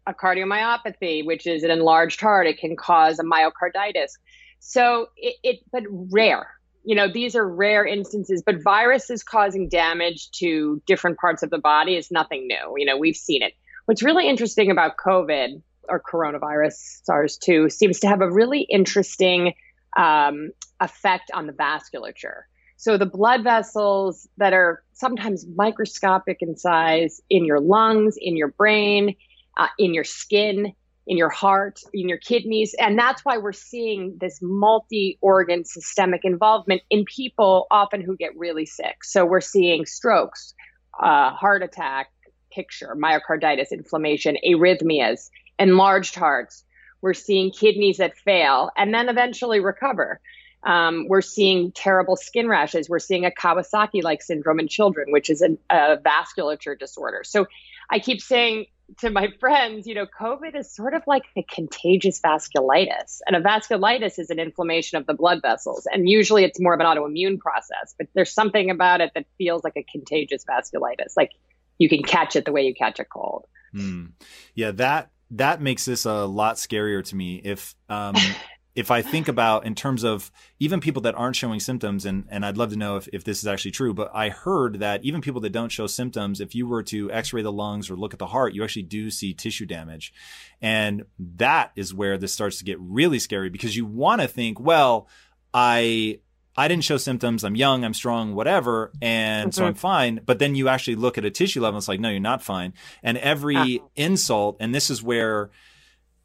a 0.06 0.12
cardiomyopathy, 0.12 1.24
which 1.24 1.46
is 1.46 1.62
an 1.62 1.70
enlarged 1.70 2.20
heart. 2.20 2.46
It 2.46 2.58
can 2.58 2.76
cause 2.76 3.18
a 3.18 3.24
myocarditis. 3.24 4.12
So 4.60 5.08
it, 5.16 5.36
it 5.42 5.58
but 5.72 5.84
rare. 5.88 6.46
You 6.84 6.96
know, 6.96 7.10
these 7.10 7.36
are 7.36 7.48
rare 7.48 7.86
instances, 7.86 8.42
but 8.44 8.62
viruses 8.62 9.22
causing 9.22 9.68
damage 9.68 10.30
to 10.32 10.82
different 10.86 11.18
parts 11.18 11.42
of 11.42 11.50
the 11.50 11.58
body 11.58 11.96
is 11.96 12.10
nothing 12.10 12.48
new. 12.48 12.74
You 12.76 12.86
know, 12.86 12.96
we've 12.96 13.16
seen 13.16 13.42
it. 13.42 13.54
What's 13.86 14.02
really 14.02 14.28
interesting 14.28 14.70
about 14.70 14.96
COVID 14.96 15.62
or 15.88 16.00
coronavirus, 16.00 17.04
SARS 17.04 17.38
2, 17.38 17.70
seems 17.70 18.00
to 18.00 18.08
have 18.08 18.20
a 18.20 18.30
really 18.30 18.62
interesting 18.62 19.54
um, 19.96 20.50
effect 20.80 21.30
on 21.32 21.46
the 21.46 21.52
vasculature. 21.52 22.42
So 22.76 22.96
the 22.96 23.06
blood 23.06 23.44
vessels 23.44 24.28
that 24.38 24.52
are 24.52 24.82
sometimes 24.92 25.46
microscopic 25.54 26.38
in 26.40 26.56
size 26.56 27.20
in 27.30 27.44
your 27.44 27.60
lungs, 27.60 28.16
in 28.20 28.36
your 28.36 28.48
brain, 28.48 29.14
uh, 29.56 29.68
in 29.78 29.94
your 29.94 30.04
skin, 30.04 30.72
in 31.06 31.16
your 31.16 31.28
heart, 31.28 31.80
in 31.92 32.08
your 32.08 32.18
kidneys. 32.18 32.74
And 32.78 32.98
that's 32.98 33.24
why 33.24 33.38
we're 33.38 33.52
seeing 33.52 34.16
this 34.20 34.38
multi 34.40 35.18
organ 35.20 35.64
systemic 35.64 36.24
involvement 36.24 36.82
in 36.90 37.04
people 37.04 37.66
often 37.70 38.02
who 38.02 38.16
get 38.16 38.36
really 38.36 38.66
sick. 38.66 39.04
So 39.04 39.24
we're 39.24 39.40
seeing 39.40 39.86
strokes, 39.86 40.54
uh, 41.00 41.30
heart 41.30 41.62
attack 41.62 42.08
picture, 42.52 42.94
myocarditis, 42.96 43.70
inflammation, 43.72 44.36
arrhythmias, 44.46 45.30
enlarged 45.58 46.14
hearts. 46.14 46.64
We're 47.00 47.14
seeing 47.14 47.50
kidneys 47.50 47.96
that 47.96 48.16
fail 48.16 48.70
and 48.76 48.94
then 48.94 49.08
eventually 49.08 49.58
recover. 49.60 50.20
Um, 50.64 51.06
we're 51.08 51.22
seeing 51.22 51.72
terrible 51.72 52.16
skin 52.16 52.48
rashes. 52.48 52.88
We're 52.88 52.98
seeing 52.98 53.24
a 53.24 53.30
Kawasaki 53.30 54.02
like 54.02 54.22
syndrome 54.22 54.60
in 54.60 54.68
children, 54.68 55.10
which 55.10 55.28
is 55.28 55.42
a, 55.42 55.56
a 55.70 55.98
vasculature 55.98 56.78
disorder. 56.78 57.22
So 57.24 57.46
I 57.90 57.98
keep 57.98 58.20
saying 58.20 58.66
to 58.98 59.10
my 59.10 59.28
friends, 59.40 59.86
you 59.86 59.94
know, 59.94 60.06
COVID 60.06 60.56
is 60.56 60.74
sort 60.74 60.94
of 60.94 61.02
like 61.06 61.24
a 61.36 61.42
contagious 61.42 62.20
vasculitis. 62.20 63.20
And 63.26 63.36
a 63.36 63.40
vasculitis 63.40 64.18
is 64.18 64.30
an 64.30 64.38
inflammation 64.38 64.98
of 64.98 65.06
the 65.06 65.14
blood 65.14 65.40
vessels. 65.42 65.86
And 65.92 66.08
usually 66.08 66.44
it's 66.44 66.60
more 66.60 66.74
of 66.74 66.80
an 66.80 66.86
autoimmune 66.86 67.38
process, 67.38 67.94
but 67.98 68.06
there's 68.14 68.32
something 68.32 68.70
about 68.70 69.00
it 69.00 69.10
that 69.14 69.26
feels 69.38 69.64
like 69.64 69.76
a 69.76 69.82
contagious 69.82 70.44
vasculitis. 70.44 71.14
Like 71.16 71.32
you 71.78 71.88
can 71.88 72.02
catch 72.02 72.36
it 72.36 72.44
the 72.44 72.52
way 72.52 72.62
you 72.62 72.74
catch 72.74 73.00
a 73.00 73.04
cold. 73.04 73.46
Mm. 73.74 74.12
Yeah, 74.54 74.70
that 74.72 75.10
that 75.32 75.62
makes 75.62 75.86
this 75.86 76.04
a 76.04 76.26
lot 76.26 76.56
scarier 76.56 77.02
to 77.04 77.16
me. 77.16 77.40
If 77.42 77.74
um 77.88 78.14
if 78.74 78.90
I 78.90 79.02
think 79.02 79.28
about 79.28 79.66
in 79.66 79.74
terms 79.74 80.02
of 80.02 80.30
even 80.58 80.80
people 80.80 81.02
that 81.02 81.14
aren't 81.14 81.36
showing 81.36 81.60
symptoms, 81.60 82.06
and, 82.06 82.24
and 82.30 82.44
I'd 82.44 82.56
love 82.56 82.70
to 82.70 82.76
know 82.76 82.96
if, 82.96 83.06
if 83.12 83.22
this 83.22 83.40
is 83.40 83.46
actually 83.46 83.72
true, 83.72 83.92
but 83.92 84.10
I 84.14 84.30
heard 84.30 84.80
that 84.80 85.04
even 85.04 85.20
people 85.20 85.42
that 85.42 85.50
don't 85.50 85.68
show 85.68 85.86
symptoms, 85.86 86.40
if 86.40 86.54
you 86.54 86.66
were 86.66 86.82
to 86.84 87.10
x 87.12 87.34
ray 87.34 87.42
the 87.42 87.52
lungs 87.52 87.90
or 87.90 87.96
look 87.96 88.14
at 88.14 88.18
the 88.18 88.28
heart, 88.28 88.54
you 88.54 88.64
actually 88.64 88.84
do 88.84 89.10
see 89.10 89.34
tissue 89.34 89.66
damage. 89.66 90.14
And 90.62 91.04
that 91.18 91.72
is 91.76 91.92
where 91.92 92.16
this 92.16 92.32
starts 92.32 92.58
to 92.58 92.64
get 92.64 92.78
really 92.80 93.18
scary 93.18 93.50
because 93.50 93.76
you 93.76 93.84
want 93.84 94.22
to 94.22 94.28
think, 94.28 94.58
well, 94.58 95.06
I 95.52 96.20
I 96.56 96.68
didn't 96.68 96.84
show 96.84 96.98
symptoms. 96.98 97.44
I'm 97.44 97.56
young, 97.56 97.84
I'm 97.84 97.94
strong, 97.94 98.34
whatever. 98.34 98.92
And 99.00 99.50
mm-hmm. 99.50 99.58
so 99.58 99.66
I'm 99.66 99.74
fine. 99.74 100.20
But 100.24 100.38
then 100.38 100.54
you 100.54 100.68
actually 100.68 100.96
look 100.96 101.16
at 101.16 101.24
a 101.24 101.30
tissue 101.30 101.62
level. 101.62 101.78
It's 101.78 101.88
like, 101.88 102.00
no, 102.00 102.10
you're 102.10 102.20
not 102.20 102.42
fine. 102.42 102.74
And 103.02 103.16
every 103.18 103.56
uh-huh. 103.56 103.88
insult, 103.96 104.56
and 104.60 104.74
this 104.74 104.90
is 104.90 105.02
where 105.02 105.50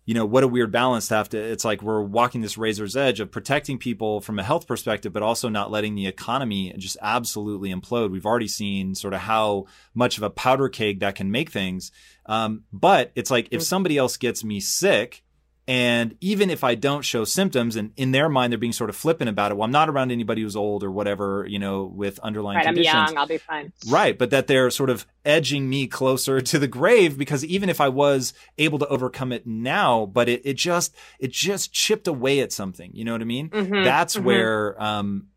you 0.08 0.14
know, 0.14 0.26
what 0.26 0.46
a 0.46 0.48
weird 0.48 0.72
balance 0.72 1.10
to 1.10 1.16
have 1.16 1.28
to. 1.28 1.38
It's 1.38 1.66
like 1.66 1.82
we're 1.82 2.02
walking 2.02 2.40
this 2.40 2.58
razor's 2.58 2.96
edge 2.96 3.20
of 3.20 3.30
protecting 3.30 3.78
people 3.78 4.22
from 4.22 4.40
a 4.40 4.44
health 4.44 4.66
perspective, 4.66 5.12
but 5.12 5.22
also 5.22 5.50
not 5.50 5.70
letting 5.70 5.96
the 5.96 6.08
economy 6.08 6.74
just 6.78 6.96
absolutely 7.02 7.74
implode. 7.74 8.10
We've 8.10 8.26
already 8.26 8.48
seen 8.48 8.96
sort 8.96 9.14
of 9.14 9.20
how 9.20 9.66
much 9.94 10.16
of 10.16 10.24
a 10.24 10.30
powder 10.30 10.70
keg 10.70 11.02
that 11.02 11.16
can 11.16 11.30
make 11.30 11.50
things. 11.50 11.92
Um, 12.26 12.64
but 12.72 13.12
it's 13.16 13.30
like 13.30 13.50
if 13.52 13.62
somebody 13.62 13.98
else 13.98 14.16
gets 14.16 14.46
me 14.46 14.62
sick, 14.62 15.26
and 15.68 16.16
even 16.22 16.50
if 16.50 16.64
I 16.64 16.76
don't 16.76 17.02
show 17.02 17.26
symptoms, 17.26 17.76
and 17.76 17.92
in 17.98 18.12
their 18.12 18.30
mind 18.30 18.54
they're 18.54 18.58
being 18.58 18.72
sort 18.72 18.90
of 18.90 18.96
flippant 18.96 19.30
about 19.30 19.52
it, 19.52 19.56
well, 19.56 19.66
I'm 19.66 19.72
not 19.72 19.90
around 19.90 20.12
anybody 20.12 20.42
who's 20.42 20.56
old 20.56 20.84
or 20.84 20.92
whatever, 20.92 21.46
you 21.48 21.60
know, 21.60 21.84
with 21.84 22.20
underlying 22.20 22.58
right, 22.58 22.66
conditions. 22.66 22.96
I'm 22.96 23.08
young, 23.08 23.18
I'll 23.18 23.28
be 23.28 23.38
fine. 23.38 23.74
Right, 23.90 24.18
but 24.18 24.30
that 24.30 24.48
they're 24.48 24.70
sort 24.70 24.90
of 24.90 25.06
edging 25.26 25.70
me 25.70 25.88
closer 25.88 26.40
to 26.52 26.58
the 26.58 26.68
grave 26.68 27.18
because 27.18 27.44
even 27.44 27.70
if 27.70 27.82
I 27.82 27.90
was 27.90 28.34
able 28.58 28.80
to 28.80 28.88
overcome 28.88 29.34
it 29.34 29.46
now, 29.46 30.06
but 30.06 30.30
it, 30.30 30.42
it 30.46 30.54
just 30.54 30.96
it 31.20 31.32
just 31.32 31.74
chipped 31.74 32.08
away 32.08 32.40
at 32.40 32.54
something. 32.54 32.92
You 32.94 33.04
know 33.04 33.12
what 33.12 33.22
I 33.22 33.26
mean? 33.26 33.50
Mm-hmm, 33.50 33.84
That's 33.84 34.16
mm-hmm. 34.16 34.26
where 34.26 34.82
um, 34.82 35.28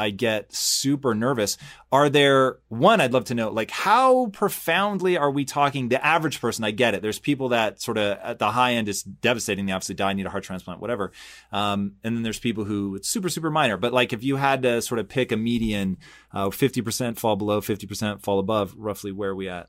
I 0.00 0.10
get 0.10 0.52
super 0.52 1.14
nervous. 1.14 1.58
Are 1.92 2.08
there 2.08 2.58
one 2.68 3.00
I'd 3.00 3.12
love 3.12 3.24
to 3.26 3.34
know 3.34 3.50
like 3.50 3.70
how 3.70 4.28
profoundly 4.28 5.18
are 5.18 5.30
we 5.30 5.44
talking 5.44 5.88
the 5.88 6.04
average 6.04 6.40
person 6.40 6.64
I 6.64 6.70
get 6.70 6.94
it. 6.94 7.02
There's 7.02 7.18
people 7.18 7.50
that 7.50 7.82
sort 7.82 7.98
of 7.98 8.18
at 8.18 8.38
the 8.38 8.50
high 8.50 8.74
end 8.74 8.88
is 8.88 9.02
devastating 9.02 9.66
they 9.66 9.72
obviously 9.72 9.94
die 9.94 10.14
need 10.14 10.26
a 10.26 10.30
heart 10.30 10.44
transplant 10.44 10.80
whatever. 10.80 11.12
Um, 11.52 11.96
and 12.02 12.16
then 12.16 12.22
there's 12.22 12.38
people 12.38 12.64
who 12.64 12.96
it's 12.96 13.08
super 13.08 13.28
super 13.28 13.50
minor 13.50 13.76
but 13.76 13.92
like 13.92 14.12
if 14.12 14.24
you 14.24 14.36
had 14.36 14.62
to 14.62 14.80
sort 14.80 14.98
of 14.98 15.08
pick 15.08 15.32
a 15.32 15.36
median 15.36 15.98
uh, 16.32 16.46
50% 16.46 17.18
fall 17.18 17.36
below 17.36 17.60
50% 17.60 18.22
fall 18.22 18.38
above 18.38 18.74
roughly 18.76 19.12
where 19.12 19.30
are 19.30 19.34
we 19.34 19.48
at? 19.48 19.68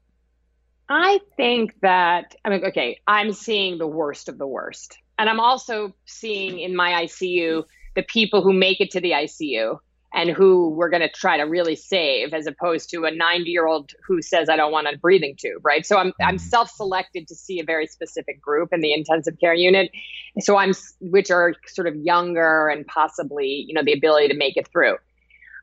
I 0.87 1.19
think 1.35 1.75
that 1.81 2.35
I 2.45 2.49
mean 2.49 2.63
okay, 2.65 3.01
I'm 3.05 3.33
seeing 3.33 3.77
the 3.77 3.87
worst 3.87 4.29
of 4.29 4.37
the 4.37 4.47
worst. 4.47 4.97
And 5.19 5.29
I'm 5.29 5.39
also 5.39 5.93
seeing 6.05 6.59
in 6.59 6.75
my 6.75 7.03
ICU 7.03 7.63
the 7.95 8.03
people 8.03 8.41
who 8.41 8.53
make 8.53 8.81
it 8.81 8.91
to 8.91 9.01
the 9.01 9.11
ICU 9.11 9.77
and 10.13 10.29
who 10.29 10.69
we're 10.69 10.89
going 10.89 11.01
to 11.01 11.09
try 11.09 11.37
to 11.37 11.43
really 11.43 11.75
save 11.75 12.33
as 12.33 12.45
opposed 12.45 12.89
to 12.89 13.05
a 13.05 13.11
90 13.11 13.49
year 13.49 13.65
old 13.65 13.91
who 14.05 14.21
says 14.21 14.49
i 14.49 14.55
don't 14.55 14.71
want 14.71 14.87
a 14.87 14.97
breathing 14.97 15.35
tube 15.39 15.63
right? 15.63 15.85
So 15.85 15.97
i'm, 15.97 16.13
I'm 16.21 16.35
mm-hmm. 16.35 16.37
self-selected 16.37 17.27
to 17.27 17.35
see 17.35 17.59
a 17.59 17.63
very 17.63 17.87
specific 17.87 18.41
group 18.41 18.69
in 18.71 18.81
the 18.81 18.93
intensive 18.93 19.39
care 19.39 19.53
unit. 19.53 19.91
So 20.39 20.57
i'm 20.57 20.73
which 20.99 21.31
are 21.31 21.53
sort 21.67 21.87
of 21.87 21.95
younger 21.95 22.67
and 22.67 22.85
possibly 22.85 23.65
you 23.67 23.73
know 23.73 23.83
the 23.83 23.93
ability 23.93 24.29
to 24.29 24.35
make 24.35 24.57
it 24.57 24.67
through. 24.71 24.97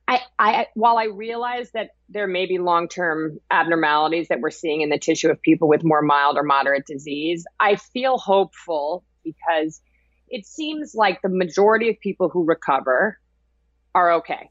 I, 0.07 0.21
I 0.39 0.67
while 0.75 0.97
i 0.97 1.05
realize 1.05 1.71
that 1.73 1.91
there 2.09 2.27
may 2.27 2.47
be 2.47 2.59
long-term 2.59 3.39
abnormalities 3.51 4.29
that 4.29 4.41
we're 4.41 4.51
seeing 4.51 4.81
in 4.81 4.89
the 4.89 4.99
tissue 4.99 5.31
of 5.31 5.41
people 5.43 5.69
with 5.69 5.85
more 5.85 6.01
mild 6.01 6.39
or 6.39 6.43
moderate 6.43 6.87
disease 6.87 7.45
i 7.61 7.77
feel 7.77 8.17
hopeful 8.17 9.05
because 9.23 9.83
it 10.31 10.47
seems 10.47 10.95
like 10.95 11.21
the 11.23 11.29
majority 11.29 11.91
of 11.91 12.01
people 12.01 12.29
who 12.29 12.45
recover 12.45 13.19
are 13.95 14.13
okay. 14.13 14.51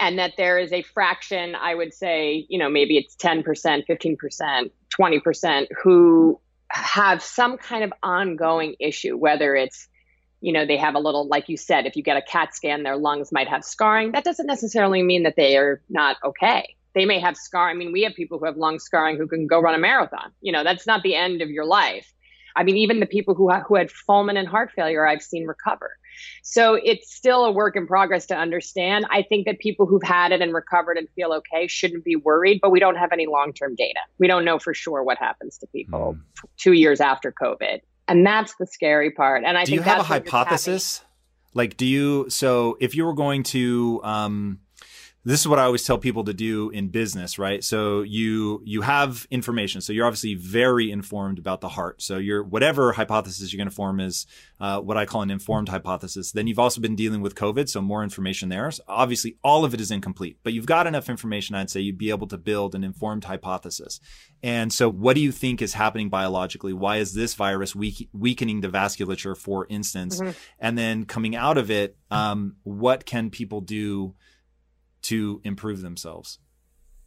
And 0.00 0.18
that 0.18 0.32
there 0.36 0.58
is 0.58 0.72
a 0.72 0.82
fraction, 0.82 1.54
I 1.54 1.74
would 1.74 1.94
say, 1.94 2.46
you 2.48 2.58
know, 2.58 2.68
maybe 2.68 2.96
it's 2.96 3.14
10%, 3.16 3.44
15%, 3.88 4.70
20% 5.00 5.66
who 5.82 6.40
have 6.70 7.22
some 7.22 7.56
kind 7.56 7.84
of 7.84 7.92
ongoing 8.02 8.74
issue, 8.80 9.16
whether 9.16 9.54
it's, 9.54 9.88
you 10.40 10.52
know, 10.52 10.66
they 10.66 10.76
have 10.76 10.94
a 10.94 10.98
little, 10.98 11.28
like 11.28 11.48
you 11.48 11.56
said, 11.56 11.86
if 11.86 11.94
you 11.94 12.02
get 12.02 12.16
a 12.16 12.22
CAT 12.22 12.54
scan, 12.54 12.82
their 12.82 12.96
lungs 12.96 13.30
might 13.30 13.46
have 13.46 13.62
scarring. 13.64 14.12
That 14.12 14.24
doesn't 14.24 14.46
necessarily 14.46 15.02
mean 15.02 15.22
that 15.22 15.36
they 15.36 15.56
are 15.56 15.80
not 15.88 16.16
okay. 16.24 16.74
They 16.94 17.04
may 17.04 17.20
have 17.20 17.36
scar. 17.36 17.70
I 17.70 17.74
mean, 17.74 17.92
we 17.92 18.02
have 18.02 18.14
people 18.14 18.38
who 18.38 18.46
have 18.46 18.56
lung 18.56 18.78
scarring 18.78 19.16
who 19.16 19.28
can 19.28 19.46
go 19.46 19.60
run 19.60 19.74
a 19.74 19.78
marathon. 19.78 20.32
You 20.40 20.52
know, 20.52 20.64
that's 20.64 20.86
not 20.86 21.02
the 21.02 21.14
end 21.14 21.42
of 21.42 21.48
your 21.48 21.64
life. 21.64 22.12
I 22.56 22.64
mean, 22.64 22.76
even 22.76 23.00
the 23.00 23.06
people 23.06 23.34
who, 23.34 23.50
who 23.50 23.76
had 23.76 23.88
fulminant 23.88 24.46
heart 24.46 24.72
failure, 24.74 25.06
I've 25.06 25.22
seen 25.22 25.46
recover. 25.46 25.90
So 26.42 26.74
it's 26.74 27.14
still 27.14 27.44
a 27.44 27.52
work 27.52 27.76
in 27.76 27.86
progress 27.86 28.26
to 28.26 28.36
understand. 28.36 29.06
I 29.10 29.22
think 29.22 29.46
that 29.46 29.58
people 29.58 29.86
who've 29.86 30.02
had 30.02 30.32
it 30.32 30.40
and 30.40 30.52
recovered 30.52 30.96
and 30.96 31.08
feel 31.14 31.32
okay 31.32 31.66
shouldn't 31.66 32.04
be 32.04 32.16
worried, 32.16 32.60
but 32.60 32.70
we 32.70 32.80
don't 32.80 32.96
have 32.96 33.12
any 33.12 33.26
long 33.26 33.52
term 33.52 33.74
data. 33.74 34.00
We 34.18 34.26
don't 34.26 34.44
know 34.44 34.58
for 34.58 34.74
sure 34.74 35.02
what 35.02 35.18
happens 35.18 35.58
to 35.58 35.66
people 35.68 36.16
mm. 36.18 36.48
two 36.56 36.72
years 36.72 37.00
after 37.00 37.32
COVID. 37.32 37.80
And 38.08 38.26
that's 38.26 38.54
the 38.56 38.66
scary 38.66 39.10
part. 39.10 39.44
And 39.44 39.56
I 39.56 39.64
do 39.64 39.72
think 39.72 39.80
you 39.80 39.90
have 39.90 40.00
a 40.00 40.04
hypothesis? 40.04 41.02
Like, 41.54 41.76
do 41.76 41.86
you, 41.86 42.30
so 42.30 42.76
if 42.80 42.94
you 42.94 43.04
were 43.04 43.14
going 43.14 43.42
to, 43.44 44.00
um, 44.02 44.60
this 45.24 45.40
is 45.40 45.46
what 45.46 45.60
I 45.60 45.64
always 45.64 45.84
tell 45.84 45.98
people 45.98 46.24
to 46.24 46.34
do 46.34 46.70
in 46.70 46.88
business, 46.88 47.38
right? 47.38 47.62
So 47.62 48.02
you 48.02 48.60
you 48.64 48.80
have 48.80 49.26
information, 49.30 49.80
so 49.80 49.92
you're 49.92 50.06
obviously 50.06 50.34
very 50.34 50.90
informed 50.90 51.38
about 51.38 51.60
the 51.60 51.68
heart. 51.68 52.02
So 52.02 52.18
your 52.18 52.42
whatever 52.42 52.92
hypothesis 52.92 53.52
you're 53.52 53.58
going 53.58 53.68
to 53.68 53.74
form 53.74 54.00
is 54.00 54.26
uh, 54.58 54.80
what 54.80 54.96
I 54.96 55.06
call 55.06 55.22
an 55.22 55.30
informed 55.30 55.68
hypothesis. 55.68 56.32
Then 56.32 56.48
you've 56.48 56.58
also 56.58 56.80
been 56.80 56.96
dealing 56.96 57.22
with 57.22 57.36
COVID, 57.36 57.68
so 57.68 57.80
more 57.80 58.02
information 58.02 58.48
there. 58.48 58.68
So 58.72 58.82
obviously, 58.88 59.36
all 59.44 59.64
of 59.64 59.74
it 59.74 59.80
is 59.80 59.92
incomplete, 59.92 60.38
but 60.42 60.54
you've 60.54 60.66
got 60.66 60.88
enough 60.88 61.08
information. 61.08 61.54
I'd 61.54 61.70
say 61.70 61.80
you'd 61.80 61.98
be 61.98 62.10
able 62.10 62.26
to 62.26 62.38
build 62.38 62.74
an 62.74 62.82
informed 62.82 63.24
hypothesis. 63.24 64.00
And 64.42 64.72
so, 64.72 64.90
what 64.90 65.14
do 65.14 65.20
you 65.20 65.30
think 65.30 65.62
is 65.62 65.74
happening 65.74 66.08
biologically? 66.08 66.72
Why 66.72 66.96
is 66.96 67.14
this 67.14 67.34
virus 67.34 67.76
weak, 67.76 68.08
weakening 68.12 68.60
the 68.60 68.68
vasculature, 68.68 69.36
for 69.36 69.68
instance? 69.68 70.18
Mm-hmm. 70.18 70.30
And 70.58 70.76
then 70.76 71.04
coming 71.04 71.36
out 71.36 71.58
of 71.58 71.70
it, 71.70 71.96
um, 72.10 72.56
what 72.64 73.06
can 73.06 73.30
people 73.30 73.60
do? 73.60 74.14
To 75.02 75.40
improve 75.44 75.82
themselves? 75.82 76.38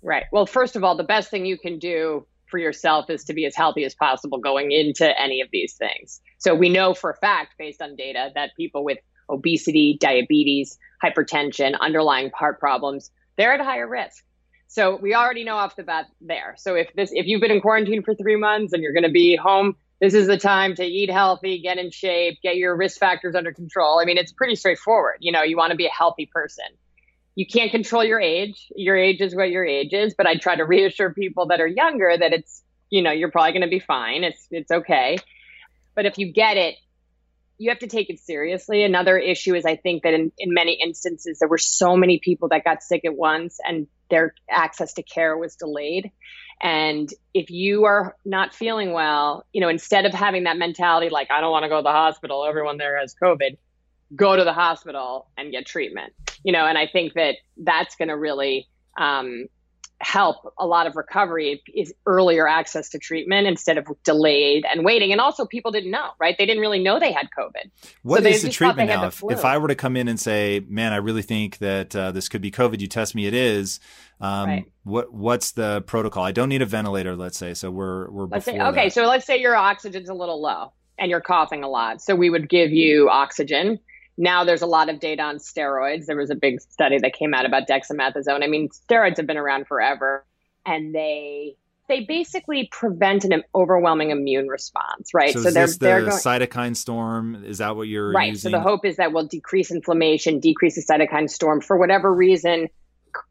Right. 0.02 0.25
Well, 0.32 0.46
first 0.46 0.75
of 0.75 0.84
all, 0.84 0.96
the 0.96 1.04
best 1.04 1.32
thing 1.32 1.46
you 1.46 1.58
can 1.58 1.80
do 1.80 2.28
for 2.48 2.60
yourself 2.60 3.10
is 3.10 3.24
to 3.24 3.34
be 3.34 3.46
as 3.46 3.56
healthy 3.56 3.86
as 3.86 3.96
possible 3.96 4.38
going 4.38 4.72
into 4.72 5.20
any 5.20 5.42
of 5.42 5.50
these 5.52 5.74
things. 5.74 6.22
So 6.38 6.54
we 6.54 6.70
know 6.70 6.94
for 6.94 7.10
a 7.10 7.16
fact, 7.16 7.56
based 7.58 7.82
on 7.82 7.96
data, 7.96 8.30
that 8.36 8.52
people 8.56 8.84
with 8.84 9.00
obesity, 9.30 9.98
diabetes, 10.00 10.78
hypertension, 11.04 11.75
underlying 11.80 12.30
heart 12.38 12.60
problems, 12.60 13.10
they're 13.36 13.54
at 13.54 13.62
higher 13.62 13.88
risk. 13.88 14.24
So 14.68 14.98
we 14.98 15.16
already 15.16 15.44
know 15.44 15.56
off 15.56 15.75
the 15.75 15.84
bat 15.84 16.06
there. 16.22 16.56
So 16.58 16.75
if 16.75 16.94
this 16.96 17.10
if 17.14 17.25
you've 17.25 17.42
been 17.42 17.52
in 17.52 17.62
quarantine 17.62 18.04
for 18.04 18.14
3 18.14 18.36
months 18.36 18.74
and 18.74 18.84
you're 18.84 18.94
going 18.94 19.04
to 19.04 19.12
be 19.12 19.36
home, 19.36 19.75
this 20.00 20.14
is 20.14 20.28
the 20.28 20.38
time 20.38 20.75
to 20.75 20.84
eat 20.84 21.10
healthy, 21.10 21.60
get 21.62 21.78
in 21.78 21.90
shape, 21.90 22.40
get 22.44 22.58
your 22.58 22.75
risk 22.75 23.00
factors 23.00 23.34
under 23.34 23.54
control. 23.54 24.00
I 24.00 24.06
mean, 24.06 24.18
it's 24.18 24.32
pretty 24.32 24.56
straightforward. 24.56 25.18
You 25.20 25.32
know, 25.32 25.42
you 25.42 25.58
want 25.58 25.72
to 25.72 25.78
be 25.78 25.88
a 25.88 25.92
healthy 25.92 26.25
person 26.32 26.66
you 27.36 27.46
can't 27.46 27.72
control 27.72 28.04
your 28.04 28.20
age. 28.20 28.68
Your 28.75 28.96
age 28.96 29.22
is 29.22 29.36
what 29.36 29.50
your 29.50 29.65
age 29.65 29.94
is. 29.94 30.15
But 30.18 30.25
I 30.25 30.38
try 30.38 30.56
to 30.56 30.63
reassure 30.65 31.13
people 31.13 31.48
that 31.48 31.60
are 31.60 31.68
younger 31.68 32.15
that 32.18 32.34
it's, 32.34 32.63
you 32.89 33.01
know, 33.01 33.12
you're 33.12 33.32
probably 33.32 33.51
going 33.51 33.62
to 33.63 33.68
be 33.68 33.80
fine. 33.80 34.24
It's, 34.24 34.48
it's 34.51 34.72
okay. 34.72 35.18
But 35.96 36.06
if 36.06 36.18
you 36.18 36.32
get 36.32 36.58
it, 36.58 36.75
you 37.58 37.70
have 37.70 37.80
to 37.80 37.88
take 37.88 38.10
it 38.10 38.20
seriously. 38.20 38.84
Another 38.84 39.18
issue 39.18 39.56
is 39.56 39.65
I 39.65 39.75
think 39.75 40.04
that 40.04 40.13
in, 40.13 40.32
in 40.38 40.54
many 40.54 40.77
instances, 40.82 41.39
there 41.39 41.48
were 41.48 41.58
so 41.58 41.96
many 41.96 42.20
people 42.20 42.50
that 42.50 42.63
got 42.63 42.84
sick 42.84 43.06
at 43.06 43.15
once 43.15 43.60
and 43.65 43.88
their 44.10 44.34
access 44.50 44.94
to 44.94 45.04
care 45.04 45.38
was 45.38 45.56
delayed. 45.56 46.12
And 46.62 47.10
if 47.34 47.50
you 47.50 47.86
are 47.86 48.15
not 48.25 48.54
feeling 48.54 48.94
well, 48.94 49.46
you 49.51 49.62
know, 49.62 49.70
instead 49.70 50.06
of 50.06 50.13
having 50.13 50.46
that 50.46 50.58
mentality 50.58 51.10
like, 51.10 51.30
I 51.32 51.42
don't 51.42 51.51
want 51.51 51.63
to 51.63 51.70
go 51.70 51.77
to 51.77 51.84
the 51.84 51.92
hospital, 51.92 52.46
everyone 52.46 52.77
there 52.77 53.00
has 53.00 53.15
COVID, 53.22 53.58
go 54.15 54.36
to 54.36 54.44
the 54.44 54.54
hospital 54.54 55.30
and 55.38 55.51
get 55.51 55.65
treatment, 55.65 56.13
you 56.46 56.52
know, 56.52 56.68
and 56.68 56.78
I 56.78 56.86
think 56.86 57.14
that 57.16 57.38
that's 57.58 57.96
going 57.96 58.10
to 58.10 58.16
really 58.16 58.68
um, 58.98 59.48
help 60.00 60.54
a 60.60 60.68
lot 60.68 60.86
of 60.86 60.96
recovery 60.96 61.64
is 61.74 61.92
earlier 62.06 62.48
access 62.48 62.90
to 62.90 63.00
treatment 63.00 63.48
instead 63.48 63.80
of 63.80 63.88
delayed 64.04 64.64
and 64.72 64.86
waiting. 64.86 65.12
And 65.12 65.20
also, 65.20 65.48
people 65.48 65.72
didn't 65.72 65.90
know, 65.90 66.12
right? 66.20 66.36
They 66.38 66.46
didn't 66.46 66.62
really 66.62 66.78
know 66.78 67.00
they 67.00 67.12
had 67.12 67.30
COVID. 67.36 67.72
What 68.04 68.22
so 68.22 68.30
is 68.30 68.44
the 68.44 68.50
treatment 68.50 68.90
now? 68.90 69.08
If, 69.08 69.24
if, 69.28 69.44
I 69.44 69.58
were 69.58 69.70
to 69.70 69.75
come 69.75 69.98
in 69.98 70.08
and 70.08 70.20
say, 70.20 70.62
"Man, 70.68 70.94
I 70.94 70.98
really 70.98 71.24
think 71.24 71.58
that 71.58 71.96
uh, 71.96 72.12
this 72.12 72.30
could 72.30 72.42
be 72.42 72.52
COVID," 72.52 72.80
you 72.80 72.88
test 72.88 73.16
me, 73.16 73.25
it 73.25 73.34
is. 73.34 73.80
Um, 74.22 74.48
right. 74.48 74.66
What 74.84 75.12
what's 75.12 75.54
the 75.54 75.82
protocol? 75.88 76.24
I 76.24 76.32
don't 76.32 76.50
need 76.50 76.62
a 76.62 76.68
ventilator, 76.68 77.16
let's 77.16 77.40
say. 77.40 77.56
So 77.56 77.72
we're 77.72 78.08
we're 78.12 78.25
let's 78.25 78.46
say, 78.46 78.60
okay. 78.60 78.86
That. 78.86 78.94
So 78.94 79.06
let's 79.06 79.25
say 79.25 79.42
your 79.42 79.56
oxygen's 79.56 80.10
a 80.10 80.14
little 80.14 80.40
low 80.40 80.74
and 81.00 81.10
you're 81.10 81.22
coughing 81.22 81.64
a 81.64 81.68
lot. 81.68 82.04
So 82.04 82.16
we 82.16 82.30
would 82.30 82.50
give 82.50 82.70
you 82.70 83.10
oxygen 83.10 83.80
now 84.18 84.44
there's 84.44 84.62
a 84.62 84.68
lot 84.68 84.90
of 84.90 85.00
data 85.00 85.22
on 85.22 85.38
steroids. 85.38 86.06
There 86.06 86.16
was 86.16 86.30
a 86.30 86.36
big 86.36 86.62
study 86.62 86.98
that 87.00 87.14
came 87.14 87.34
out 87.34 87.46
about 87.46 87.68
dexamethasone. 87.68 88.44
I 88.44 88.48
mean, 88.48 88.70
steroids 88.70 89.18
have 89.18 89.28
been 89.28 89.38
around 89.38 89.68
forever 89.68 90.26
and 90.66 90.94
they 90.94 91.58
they 91.88 92.02
basically 92.02 92.68
prevent 92.72 93.26
an 93.26 93.44
overwhelming 93.54 94.10
immune 94.10 94.48
response, 94.48 95.14
right? 95.14 95.34
So, 95.34 95.44
so 95.44 95.52
they're 95.52 95.68
the 95.68 95.78
they're 95.80 96.02
going, 96.02 96.14
cytokine 96.14 96.76
storm. 96.76 97.44
Is 97.46 97.60
that 97.60 97.76
what 97.76 97.88
you're 97.88 98.12
right? 98.12 98.30
Using? 98.30 98.52
So 98.52 98.58
the 98.58 98.64
hope 98.64 98.86
is 98.86 98.98
that 98.98 99.14
we'll 99.14 99.28
decrease 99.28 99.72
inflammation, 99.72 100.40
decrease 100.40 100.76
the 100.76 100.82
cytokine 100.82 101.30
storm. 101.30 101.62
For 101.62 101.78
whatever 101.78 102.12
reason, 102.12 102.70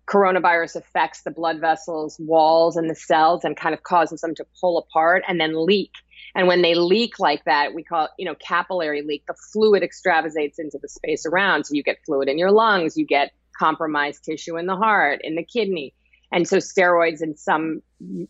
coronavirus 0.07 0.77
affects 0.77 1.23
the 1.23 1.31
blood 1.31 1.61
vessels, 1.61 2.17
walls, 2.21 2.77
and 2.77 2.89
the 2.89 2.95
cells, 2.95 3.45
and 3.45 3.57
kind 3.57 3.75
of 3.75 3.83
causes 3.83 4.21
them 4.21 4.35
to 4.37 4.47
pull 4.61 4.79
apart 4.79 5.25
and 5.27 5.41
then 5.41 5.67
leak. 5.67 5.91
And 6.35 6.49
when 6.49 6.63
they 6.63 6.75
leak 6.75 7.19
like 7.19 7.45
that, 7.45 7.75
we 7.75 7.83
call 7.85 8.07
it, 8.07 8.11
you 8.19 8.25
know, 8.25 8.35
capillary 8.35 9.03
leak. 9.03 9.25
The 9.27 9.35
fluid 9.53 9.83
extravasates 9.83 10.59
into 10.59 10.79
the 10.81 10.89
space 10.89 11.25
around. 11.25 11.65
So 11.65 11.75
you 11.75 11.83
get 11.83 11.99
fluid 12.05 12.29
in 12.29 12.39
your 12.39 12.51
lungs, 12.51 12.97
you 12.97 13.07
get 13.07 13.33
compromised 13.57 14.25
tissue 14.25 14.57
in 14.57 14.67
the 14.67 14.77
heart, 14.77 15.21
in 15.23 15.37
the 15.37 15.45
kidney. 15.45 15.95
And 16.33 16.49
so 16.49 16.57
steroids 16.57 17.23
in 17.23 17.37
some 17.37 17.83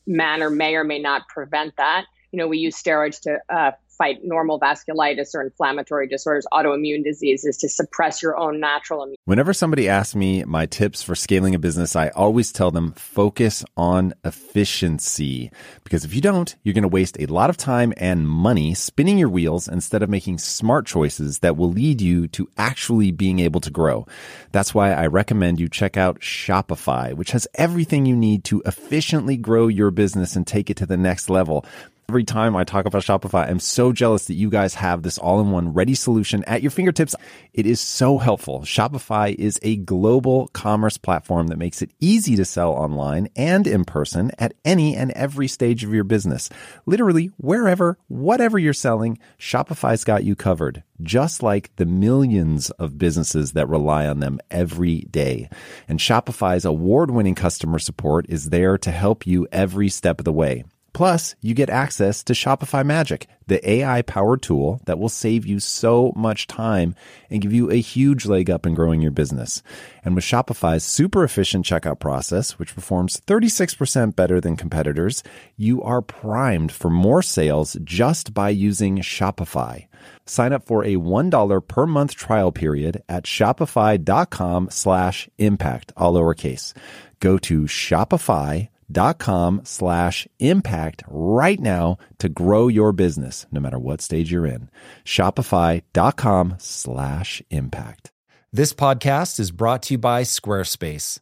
manner 0.07 0.51
may 0.51 0.75
or 0.75 0.85
may 0.85 0.99
not 0.99 1.29
prevent 1.29 1.77
that. 1.77 2.05
You 2.33 2.39
know, 2.39 2.49
we 2.49 2.59
use 2.59 2.81
steroids 2.81 3.21
to 3.23 3.39
uh, 3.49 3.71
fight 3.97 4.21
normal 4.23 4.61
vasculitis 4.61 5.35
or 5.35 5.43
inflammatory 5.43 6.09
disorders, 6.09 6.47
autoimmune 6.53 7.05
diseases, 7.05 7.57
to 7.59 7.69
suppress 7.69 8.23
your 8.23 8.37
own 8.37 8.61
natural 8.61 9.03
immune. 9.03 9.17
Whenever 9.25 9.53
somebody 9.53 9.89
asks 9.89 10.15
me 10.15 10.45
my 10.45 10.67
tips 10.67 11.03
for 11.03 11.15
scaling 11.15 11.55
a 11.55 11.59
business, 11.59 11.97
I 11.97 12.09
always 12.11 12.53
tell 12.53 12.71
them 12.71 12.93
focus 12.93 13.65
on 13.77 14.15
efficiency. 14.25 15.51
Because 15.85 16.05
if 16.05 16.15
you 16.15 16.21
don't, 16.21 16.55
you're 16.63 16.75
going 16.75 16.83
to 16.83 16.89
waste 16.89 17.17
a 17.19 17.27
lot 17.27 17.51
of 17.51 17.57
time 17.57 17.93
and 17.97 18.29
money 18.29 18.75
spinning 18.75 19.19
your 19.19 19.29
wheels 19.29 19.69
instead 19.69 20.03
of 20.03 20.11
making 20.11 20.39
smart 20.39 20.87
choices 20.87 21.41
that 21.41 21.57
will 21.57 21.71
lead 21.71 22.01
you 22.01 22.29
to 22.29 22.49
actually 22.57 23.11
being 23.11 23.39
able 23.39 23.61
to 23.61 23.71
grow. 23.71 24.07
That's 24.53 24.75
why 24.75 24.93
I 24.93 25.07
recommend 25.07 25.61
you 25.61 25.69
check 25.69 25.97
out 25.97 26.21
Shopify, 26.21 27.15
which 27.15 27.33
has 27.33 27.47
everything 27.55 28.07
you 28.07 28.17
need 28.17 28.45
to 28.45 28.63
efficiently 28.67 29.37
grow 29.37 29.69
your 29.69 29.91
business 29.91 30.37
and 30.37 30.47
take 30.47 30.71
it 30.71 30.77
to 30.79 30.87
the 30.87 30.97
next 30.97 31.31
level. 31.31 31.65
Every 32.07 32.25
time 32.25 32.55
I 32.55 32.65
talk 32.65 32.85
about 32.85 33.03
Shopify, 33.03 33.49
I'm 33.49 33.59
so 33.59 33.91
jealous 33.91 34.27
that 34.27 34.35
you 34.35 34.51
guys 34.51 34.75
have 34.75 35.03
this 35.03 35.17
all 35.17 35.41
in 35.41 35.51
one 35.51 35.73
ready 35.73 35.95
solution 35.95 36.45
at 36.45 36.61
your 36.61 36.71
fingertips. 36.71 37.17
It 37.55 37.67
is 37.67 37.81
so 37.81 38.19
helpful. 38.19 38.61
Shopify 38.61 39.35
is 39.35 39.59
a 39.63 39.77
global 39.77 40.49
commerce 40.49 40.99
platform 40.99 41.47
that 41.47 41.57
makes 41.57 41.81
it 41.81 41.93
easy 42.01 42.37
to 42.37 42.45
sell 42.45 42.73
online 42.73 43.29
and 43.37 43.67
in 43.67 43.87
person 43.87 44.33
at 44.39 44.53
any 44.67 44.95
and 44.95 45.13
every 45.13 45.49
stage 45.49 45.83
of 45.83 45.95
your 45.95 46.05
business. 46.05 46.51
Literally, 46.85 47.31
wherever, 47.39 47.97
whatever 48.09 48.59
you're 48.59 48.75
selling, 48.75 49.19
Shopify's 49.39 50.05
got 50.05 50.25
you 50.25 50.37
covered, 50.37 50.83
just 51.03 51.43
like 51.43 51.75
the 51.77 51.87
millions 51.87 52.69
of 52.73 52.99
businesses 52.99 53.53
that 53.53 53.69
rely 53.69 54.07
on 54.07 54.21
them 54.21 54.41
every 54.51 55.01
day. 55.11 55.49
And 55.89 55.99
Shopify's 55.99 56.67
award 56.67 57.11
winning 57.11 57.35
customer 57.35 57.79
support 57.79 58.27
is 58.29 58.51
there 58.51 58.77
to 58.77 58.91
help 58.91 59.27
you 59.27 59.49
every 59.51 59.89
step 59.89 60.19
of 60.21 60.27
the 60.27 60.33
way. 60.33 60.65
Plus, 60.95 61.35
you 61.41 61.55
get 61.55 61.69
access 61.69 62.23
to 62.23 62.33
Shopify 62.33 62.87
Magic, 62.87 63.27
the 63.49 63.69
AI 63.69 64.01
powered 64.03 64.43
tool 64.43 64.81
that 64.87 64.97
will 64.97 65.09
save 65.09 65.45
you 65.45 65.59
so 65.59 66.13
much 66.15 66.47
time 66.47 66.95
and 67.29 67.43
give 67.43 67.53
you 67.53 67.69
a 67.69 67.81
huge 67.81 68.27
leg 68.27 68.49
up 68.49 68.65
in 68.65 68.75
growing 68.75 69.01
your 69.01 69.11
business. 69.11 69.61
And 70.05 70.15
with 70.15 70.23
Shopify's 70.23 70.85
super 70.85 71.25
efficient 71.25 71.67
checkout 71.67 71.99
process, 71.99 72.61
which 72.61 72.77
performs 72.77 73.21
36% 73.27 74.15
better 74.15 74.41
than 74.41 74.57
competitors, 74.57 75.25
you 75.57 75.83
are 75.83 76.01
primed 76.01 76.71
for 76.71 76.91
more 76.91 77.23
sales 77.23 77.77
just 77.83 78.33
by 78.33 78.51
using 78.51 78.99
Shopify. 78.99 79.89
Sign 80.27 80.53
up 80.53 80.65
for 80.65 80.85
a 80.85 80.95
$1 80.95 81.69
per 81.69 81.87
month 81.87 82.15
trial 82.15 82.53
period 82.53 83.03
at 83.09 83.25
shopify.com 83.25 84.69
slash 84.71 85.29
impact, 85.39 85.93
all 85.97 86.15
lowercase. 86.15 86.73
Go 87.19 87.37
to 87.39 87.63
Shopify 87.63 88.69
dot 88.91 89.19
com 89.19 89.61
slash 89.65 90.27
impact 90.39 91.03
right 91.07 91.61
now 91.61 91.99
to 92.19 92.29
grow 92.29 92.69
your 92.69 92.93
business 92.93 93.47
no 93.51 93.61
matter 93.61 93.79
what 93.79 94.01
stage 94.01 94.33
you're 94.33 94.47
in. 94.47 94.71
Shopify.com 95.05 96.57
slash 96.59 97.43
impact. 97.51 98.13
This 98.53 98.73
podcast 98.73 99.41
is 99.41 99.51
brought 99.51 99.83
to 99.85 99.95
you 99.95 99.99
by 99.99 100.23
squarespace. 100.23 101.19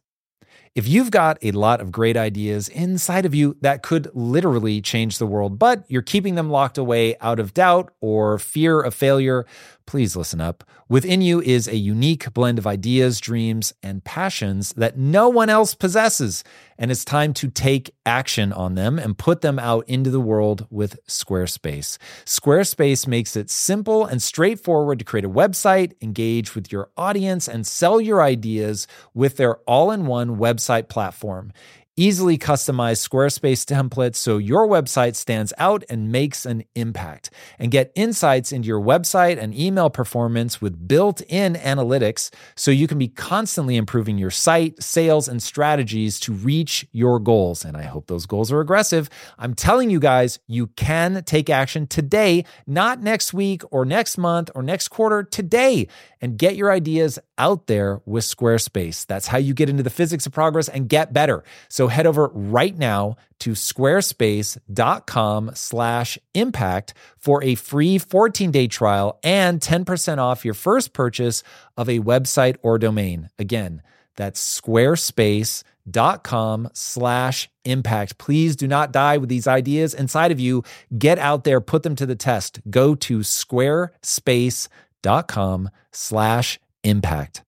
If 0.75 0.87
you've 0.87 1.11
got 1.11 1.37
a 1.43 1.51
lot 1.51 1.81
of 1.81 1.91
great 1.91 2.17
ideas 2.17 2.67
inside 2.67 3.27
of 3.27 3.35
you 3.35 3.57
that 3.61 3.83
could 3.83 4.09
literally 4.15 4.81
change 4.81 5.19
the 5.19 5.27
world 5.27 5.59
but 5.59 5.83
you're 5.87 6.01
keeping 6.01 6.33
them 6.33 6.49
locked 6.49 6.79
away 6.79 7.15
out 7.21 7.39
of 7.39 7.53
doubt 7.53 7.93
or 8.01 8.39
fear 8.39 8.81
of 8.81 8.95
failure 8.95 9.45
please 9.85 10.15
listen 10.15 10.41
up. 10.41 10.63
Within 10.89 11.21
you 11.21 11.41
is 11.41 11.67
a 11.67 11.75
unique 11.75 12.33
blend 12.33 12.57
of 12.57 12.67
ideas, 12.67 13.19
dreams, 13.19 13.73
and 13.81 14.03
passions 14.03 14.73
that 14.73 14.97
no 14.97 15.29
one 15.29 15.49
else 15.49 15.73
possesses. 15.75 16.43
And 16.77 16.91
it's 16.91 17.05
time 17.05 17.33
to 17.35 17.49
take 17.49 17.93
action 18.05 18.51
on 18.51 18.75
them 18.75 18.97
and 18.99 19.17
put 19.17 19.41
them 19.41 19.59
out 19.59 19.87
into 19.87 20.09
the 20.09 20.19
world 20.19 20.67
with 20.69 20.99
Squarespace. 21.07 21.97
Squarespace 22.25 23.07
makes 23.07 23.35
it 23.35 23.49
simple 23.49 24.05
and 24.05 24.21
straightforward 24.21 24.99
to 24.99 25.05
create 25.05 25.25
a 25.25 25.29
website, 25.29 25.93
engage 26.01 26.55
with 26.55 26.71
your 26.71 26.89
audience, 26.97 27.47
and 27.47 27.65
sell 27.65 28.01
your 28.01 28.21
ideas 28.21 28.87
with 29.13 29.37
their 29.37 29.57
all 29.67 29.91
in 29.91 30.05
one 30.05 30.37
website 30.37 30.89
platform 30.89 31.51
easily 31.95 32.37
customize 32.37 33.07
Squarespace 33.07 33.65
templates 33.65 34.15
so 34.15 34.37
your 34.37 34.67
website 34.67 35.15
stands 35.15 35.53
out 35.57 35.83
and 35.89 36.11
makes 36.11 36.45
an 36.45 36.63
impact. 36.75 37.29
And 37.59 37.71
get 37.71 37.91
insights 37.95 38.51
into 38.51 38.67
your 38.67 38.81
website 38.81 39.37
and 39.37 39.53
email 39.53 39.89
performance 39.89 40.61
with 40.61 40.87
built 40.87 41.21
in 41.27 41.53
analytics 41.53 42.33
so 42.55 42.71
you 42.71 42.87
can 42.87 42.97
be 42.97 43.07
constantly 43.07 43.75
improving 43.75 44.17
your 44.17 44.31
site, 44.31 44.81
sales, 44.81 45.27
and 45.27 45.41
strategies 45.41 46.19
to 46.21 46.33
reach 46.33 46.85
your 46.91 47.19
goals. 47.19 47.63
And 47.63 47.77
I 47.77 47.83
hope 47.83 48.07
those 48.07 48.25
goals 48.25 48.51
are 48.51 48.59
aggressive. 48.59 49.09
I'm 49.37 49.53
telling 49.53 49.89
you 49.89 49.99
guys, 49.99 50.39
you 50.47 50.67
can 50.67 51.23
take 51.23 51.49
action 51.49 51.87
today, 51.87 52.45
not 52.65 53.01
next 53.01 53.33
week 53.33 53.61
or 53.71 53.85
next 53.85 54.17
month 54.17 54.49
or 54.55 54.63
next 54.63 54.87
quarter, 54.87 55.23
today, 55.23 55.87
and 56.21 56.37
get 56.37 56.55
your 56.55 56.71
ideas 56.71 57.19
out 57.37 57.67
there 57.67 58.01
with 58.05 58.23
Squarespace. 58.23 59.05
That's 59.05 59.27
how 59.27 59.37
you 59.37 59.53
get 59.53 59.69
into 59.69 59.83
the 59.83 59.89
physics 59.89 60.25
of 60.25 60.31
progress 60.33 60.69
and 60.69 60.89
get 60.89 61.13
better. 61.13 61.43
So 61.69 61.87
head 61.87 62.07
over 62.07 62.29
right 62.33 62.77
now 62.77 63.15
to 63.39 63.51
squarespace.com 63.51 65.51
slash 65.53 66.17
impact 66.33 66.93
for 67.17 67.43
a 67.43 67.55
free 67.55 67.99
14-day 67.99 68.67
trial 68.67 69.19
and 69.23 69.59
10% 69.59 70.17
off 70.17 70.45
your 70.45 70.53
first 70.53 70.93
purchase 70.93 71.43
of 71.75 71.89
a 71.89 71.99
website 71.99 72.55
or 72.61 72.79
domain. 72.79 73.29
Again, 73.37 73.81
that's 74.15 74.61
squarespace.com 74.61 76.69
slash 76.73 77.49
impact. 77.65 78.17
Please 78.17 78.55
do 78.55 78.65
not 78.67 78.93
die 78.93 79.17
with 79.17 79.29
these 79.29 79.47
ideas 79.47 79.93
inside 79.93 80.31
of 80.31 80.39
you. 80.39 80.63
Get 80.97 81.19
out 81.19 81.43
there, 81.43 81.59
put 81.59 81.83
them 81.83 81.95
to 81.95 82.05
the 82.05 82.15
test. 82.15 82.61
Go 82.69 82.95
to 82.95 83.19
squarespace.com 83.19 85.69
slash 85.91 86.59
impact. 86.83 87.43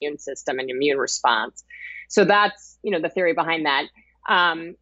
Immune 0.00 0.18
system 0.18 0.58
and 0.58 0.70
immune 0.70 0.98
response. 0.98 1.64
So 2.08 2.24
that's, 2.24 2.78
you 2.82 2.90
know, 2.90 3.00
the 3.00 3.08
theory 3.08 3.34
behind 3.34 3.66
that. 3.66 3.84
Um, 4.28 4.74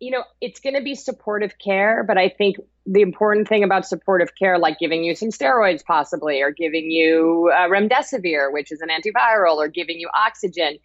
you 0.00 0.12
know, 0.12 0.22
it's 0.40 0.60
going 0.60 0.76
to 0.76 0.82
be 0.82 0.94
supportive 0.94 1.54
care, 1.58 2.04
but 2.06 2.16
I 2.16 2.28
think 2.28 2.56
the 2.86 3.02
important 3.02 3.48
thing 3.48 3.64
about 3.64 3.86
supportive 3.86 4.30
care, 4.38 4.58
like 4.58 4.78
giving 4.78 5.02
you 5.02 5.14
some 5.14 5.30
steroids 5.30 5.84
possibly, 5.84 6.40
or 6.40 6.52
giving 6.52 6.90
you 6.90 7.50
uh, 7.52 7.68
remdesivir, 7.68 8.52
which 8.52 8.70
is 8.70 8.80
an 8.80 8.88
antiviral, 8.88 9.56
or 9.56 9.68
giving 9.68 9.98
you 9.98 10.08
oxygen, 10.14 10.78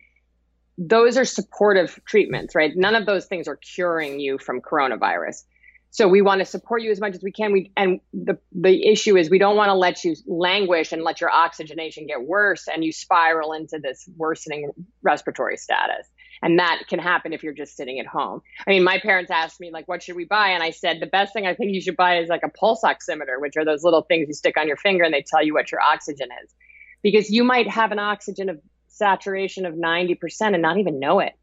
those 0.77 1.17
are 1.17 1.25
supportive 1.25 1.99
treatments, 2.05 2.55
right? 2.55 2.71
None 2.75 2.95
of 2.95 3.05
those 3.05 3.25
things 3.25 3.47
are 3.47 3.55
curing 3.55 4.19
you 4.19 4.39
from 4.39 4.61
coronavirus. 4.61 5.43
So 5.93 6.07
we 6.07 6.23
want 6.23 6.39
to 6.39 6.45
support 6.45 6.81
you 6.81 6.89
as 6.89 6.99
much 6.99 7.13
as 7.13 7.21
we 7.21 7.31
can. 7.31 7.53
We 7.53 7.71
and 7.77 7.99
the 8.13 8.39
the 8.51 8.87
issue 8.87 9.15
is 9.15 9.29
we 9.29 9.37
don't 9.37 9.55
want 9.55 9.69
to 9.69 9.75
let 9.75 10.03
you 10.03 10.15
languish 10.25 10.91
and 10.91 11.03
let 11.03 11.21
your 11.21 11.29
oxygenation 11.29 12.07
get 12.07 12.23
worse 12.23 12.67
and 12.67 12.83
you 12.83 12.91
spiral 12.91 13.53
into 13.53 13.77
this 13.77 14.09
worsening 14.17 14.71
respiratory 15.03 15.55
status. 15.55 16.07
And 16.41 16.57
that 16.57 16.81
can 16.89 16.97
happen 16.97 17.31
if 17.31 17.43
you're 17.43 17.53
just 17.53 17.77
sitting 17.77 17.99
at 17.99 18.07
home. 18.07 18.41
I 18.65 18.71
mean, 18.71 18.83
my 18.83 18.97
parents 18.97 19.29
asked 19.29 19.59
me 19.59 19.69
like, 19.71 19.87
"What 19.87 20.01
should 20.01 20.15
we 20.15 20.25
buy?" 20.25 20.49
And 20.49 20.63
I 20.63 20.71
said, 20.71 20.99
"The 20.99 21.05
best 21.05 21.31
thing 21.31 21.45
I 21.45 21.53
think 21.53 21.75
you 21.75 21.79
should 21.79 21.95
buy 21.95 22.17
is 22.17 22.27
like 22.27 22.41
a 22.43 22.49
pulse 22.49 22.81
oximeter, 22.83 23.39
which 23.39 23.55
are 23.55 23.63
those 23.63 23.83
little 23.83 24.01
things 24.01 24.27
you 24.27 24.33
stick 24.33 24.57
on 24.57 24.67
your 24.67 24.77
finger 24.77 25.03
and 25.03 25.13
they 25.13 25.21
tell 25.21 25.45
you 25.45 25.53
what 25.53 25.71
your 25.71 25.81
oxygen 25.81 26.29
is, 26.43 26.55
because 27.03 27.29
you 27.29 27.43
might 27.43 27.69
have 27.69 27.91
an 27.91 27.99
oxygen 27.99 28.49
of 28.49 28.59
saturation 28.87 29.67
of 29.67 29.75
90% 29.75 30.55
and 30.55 30.61
not 30.63 30.79
even 30.79 30.99
know 30.99 31.19
it. 31.19 31.33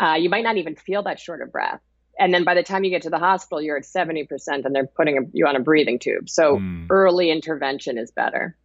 Uh, 0.00 0.14
you 0.14 0.30
might 0.30 0.44
not 0.44 0.56
even 0.56 0.76
feel 0.76 1.02
that 1.02 1.18
short 1.18 1.42
of 1.42 1.50
breath 1.50 1.80
and 2.18 2.34
then 2.34 2.44
by 2.44 2.54
the 2.54 2.62
time 2.62 2.84
you 2.84 2.90
get 2.90 3.02
to 3.02 3.10
the 3.10 3.18
hospital 3.18 3.60
you're 3.60 3.76
at 3.76 3.84
70% 3.84 4.28
and 4.64 4.74
they're 4.74 4.86
putting 4.86 5.18
a, 5.18 5.20
you 5.32 5.46
on 5.46 5.56
a 5.56 5.60
breathing 5.60 5.98
tube 5.98 6.28
so 6.28 6.56
mm. 6.58 6.86
early 6.90 7.30
intervention 7.30 7.98
is 7.98 8.10
better 8.10 8.56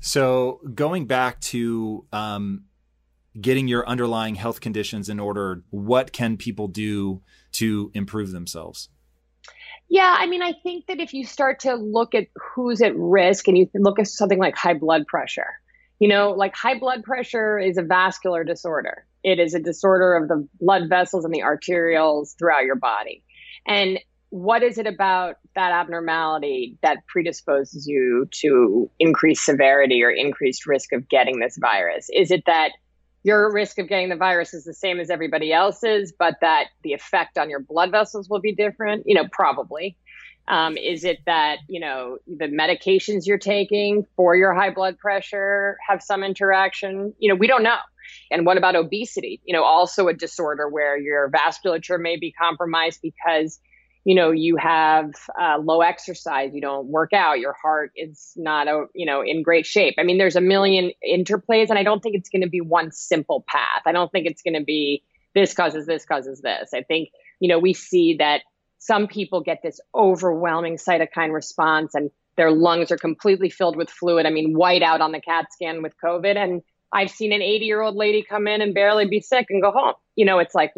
so 0.00 0.60
going 0.74 1.06
back 1.06 1.40
to 1.40 2.06
um, 2.12 2.64
getting 3.40 3.68
your 3.68 3.86
underlying 3.88 4.34
health 4.34 4.60
conditions 4.60 5.08
in 5.08 5.18
order 5.20 5.62
what 5.70 6.12
can 6.12 6.36
people 6.36 6.68
do 6.68 7.22
to 7.52 7.90
improve 7.94 8.32
themselves 8.32 8.88
yeah 9.88 10.16
i 10.18 10.26
mean 10.26 10.42
i 10.42 10.52
think 10.62 10.86
that 10.86 11.00
if 11.00 11.14
you 11.14 11.24
start 11.24 11.60
to 11.60 11.74
look 11.74 12.14
at 12.14 12.26
who's 12.54 12.80
at 12.82 12.94
risk 12.96 13.48
and 13.48 13.56
you 13.56 13.68
look 13.74 13.98
at 13.98 14.06
something 14.06 14.38
like 14.38 14.56
high 14.56 14.74
blood 14.74 15.06
pressure 15.06 15.54
you 15.98 16.08
know, 16.08 16.30
like 16.30 16.54
high 16.54 16.78
blood 16.78 17.04
pressure 17.04 17.58
is 17.58 17.78
a 17.78 17.82
vascular 17.82 18.44
disorder. 18.44 19.06
It 19.26 19.40
is 19.40 19.54
a 19.54 19.60
disorder 19.60 20.14
of 20.14 20.28
the 20.28 20.46
blood 20.60 20.88
vessels 20.88 21.24
and 21.24 21.34
the 21.34 21.42
arterioles 21.42 22.38
throughout 22.38 22.64
your 22.64 22.76
body. 22.76 23.24
And 23.66 23.98
what 24.30 24.62
is 24.62 24.78
it 24.78 24.86
about 24.86 25.34
that 25.56 25.72
abnormality 25.72 26.78
that 26.82 27.04
predisposes 27.08 27.88
you 27.88 28.28
to 28.42 28.88
increased 29.00 29.44
severity 29.44 30.04
or 30.04 30.10
increased 30.10 30.64
risk 30.64 30.92
of 30.92 31.08
getting 31.08 31.40
this 31.40 31.58
virus? 31.60 32.08
Is 32.14 32.30
it 32.30 32.44
that 32.46 32.70
your 33.24 33.52
risk 33.52 33.80
of 33.80 33.88
getting 33.88 34.10
the 34.10 34.16
virus 34.16 34.54
is 34.54 34.62
the 34.62 34.72
same 34.72 35.00
as 35.00 35.10
everybody 35.10 35.52
else's, 35.52 36.12
but 36.16 36.36
that 36.40 36.66
the 36.84 36.92
effect 36.92 37.36
on 37.36 37.50
your 37.50 37.58
blood 37.58 37.90
vessels 37.90 38.30
will 38.30 38.40
be 38.40 38.54
different? 38.54 39.02
You 39.06 39.16
know, 39.16 39.26
probably. 39.32 39.96
Um, 40.46 40.76
is 40.76 41.02
it 41.02 41.18
that 41.26 41.58
you 41.68 41.80
know 41.80 42.18
the 42.28 42.46
medications 42.46 43.26
you're 43.26 43.38
taking 43.38 44.06
for 44.14 44.36
your 44.36 44.54
high 44.54 44.70
blood 44.70 44.98
pressure 44.98 45.76
have 45.88 46.00
some 46.00 46.22
interaction? 46.22 47.12
You 47.18 47.30
know, 47.30 47.34
we 47.34 47.48
don't 47.48 47.64
know. 47.64 47.78
And 48.30 48.46
what 48.46 48.56
about 48.56 48.76
obesity? 48.76 49.40
You 49.44 49.54
know, 49.54 49.64
also 49.64 50.08
a 50.08 50.14
disorder 50.14 50.68
where 50.68 50.98
your 50.98 51.30
vasculature 51.30 52.00
may 52.00 52.16
be 52.16 52.32
compromised 52.32 53.00
because 53.02 53.58
you 54.04 54.14
know 54.14 54.30
you 54.30 54.56
have 54.56 55.12
uh, 55.40 55.58
low 55.58 55.80
exercise, 55.80 56.52
you 56.54 56.60
don't 56.60 56.86
work 56.86 57.12
out, 57.12 57.40
your 57.40 57.54
heart 57.60 57.92
is 57.96 58.32
not 58.36 58.68
a, 58.68 58.86
you 58.94 59.06
know 59.06 59.22
in 59.22 59.42
great 59.42 59.66
shape. 59.66 59.94
I 59.98 60.02
mean, 60.02 60.18
there's 60.18 60.36
a 60.36 60.40
million 60.40 60.92
interplays, 61.08 61.70
and 61.70 61.78
I 61.78 61.82
don't 61.82 62.02
think 62.02 62.14
it's 62.14 62.28
going 62.28 62.42
to 62.42 62.48
be 62.48 62.60
one 62.60 62.92
simple 62.92 63.44
path. 63.48 63.82
I 63.86 63.92
don't 63.92 64.10
think 64.10 64.26
it's 64.26 64.42
going 64.42 64.54
to 64.54 64.64
be 64.64 65.02
this 65.34 65.54
causes 65.54 65.86
this 65.86 66.04
causes 66.04 66.40
this. 66.40 66.70
I 66.74 66.82
think 66.82 67.10
you 67.40 67.48
know 67.48 67.58
we 67.58 67.74
see 67.74 68.16
that 68.18 68.42
some 68.78 69.08
people 69.08 69.40
get 69.40 69.60
this 69.62 69.80
overwhelming 69.94 70.76
cytokine 70.76 71.32
response 71.32 71.94
and 71.94 72.10
their 72.36 72.50
lungs 72.50 72.92
are 72.92 72.98
completely 72.98 73.50
filled 73.50 73.76
with 73.76 73.90
fluid. 73.90 74.26
I 74.26 74.30
mean, 74.30 74.56
white 74.56 74.82
out 74.82 75.00
on 75.00 75.12
the 75.12 75.20
CAT 75.20 75.52
scan 75.52 75.82
with 75.82 75.94
COVID. 76.02 76.36
And 76.36 76.62
I've 76.92 77.10
seen 77.10 77.32
an 77.32 77.42
80 77.42 77.64
year 77.64 77.82
old 77.82 77.96
lady 77.96 78.24
come 78.28 78.46
in 78.46 78.60
and 78.60 78.74
barely 78.74 79.06
be 79.06 79.20
sick 79.20 79.46
and 79.50 79.62
go 79.62 79.70
home. 79.70 79.94
You 80.14 80.24
know, 80.24 80.38
it's 80.38 80.54
like, 80.54 80.72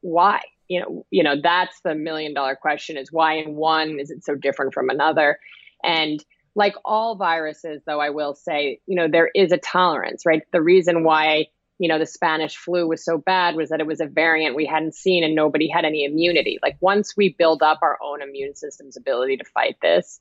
why? 0.00 0.40
You 0.68 0.80
know, 0.80 1.06
you 1.10 1.22
know, 1.22 1.34
that's 1.40 1.80
the 1.82 1.94
million 1.94 2.34
dollar 2.34 2.56
question 2.56 2.96
is 2.96 3.12
why 3.12 3.34
in 3.34 3.54
one 3.54 3.98
is 3.98 4.10
it 4.10 4.24
so 4.24 4.34
different 4.34 4.72
from 4.72 4.88
another? 4.88 5.38
And 5.82 6.24
like 6.54 6.74
all 6.84 7.16
viruses, 7.16 7.82
though, 7.86 8.00
I 8.00 8.10
will 8.10 8.34
say, 8.34 8.80
you 8.86 8.96
know, 8.96 9.08
there 9.08 9.30
is 9.34 9.52
a 9.52 9.58
tolerance, 9.58 10.24
right? 10.26 10.42
The 10.52 10.62
reason 10.62 11.04
why 11.04 11.46
you 11.80 11.88
know, 11.88 11.98
the 11.98 12.04
Spanish 12.04 12.56
flu 12.56 12.86
was 12.86 13.02
so 13.02 13.16
bad 13.16 13.56
was 13.56 13.70
that 13.70 13.80
it 13.80 13.86
was 13.86 14.02
a 14.02 14.06
variant 14.06 14.54
we 14.54 14.66
hadn't 14.66 14.94
seen 14.94 15.24
and 15.24 15.34
nobody 15.34 15.66
had 15.66 15.86
any 15.86 16.04
immunity. 16.04 16.58
Like 16.62 16.76
once 16.80 17.16
we 17.16 17.34
build 17.36 17.62
up 17.62 17.78
our 17.80 17.96
own 18.04 18.20
immune 18.20 18.54
system's 18.54 18.98
ability 18.98 19.38
to 19.38 19.44
fight 19.44 19.76
this, 19.80 20.20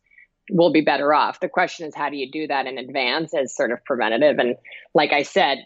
we'll 0.49 0.71
be 0.71 0.81
better 0.81 1.13
off. 1.13 1.39
The 1.39 1.49
question 1.49 1.87
is, 1.87 1.95
how 1.95 2.09
do 2.09 2.17
you 2.17 2.31
do 2.31 2.47
that 2.47 2.67
in 2.67 2.77
advance 2.77 3.33
as 3.33 3.55
sort 3.55 3.71
of 3.71 3.83
preventative? 3.85 4.37
And 4.39 4.55
like 4.93 5.13
I 5.13 5.23
said, 5.23 5.59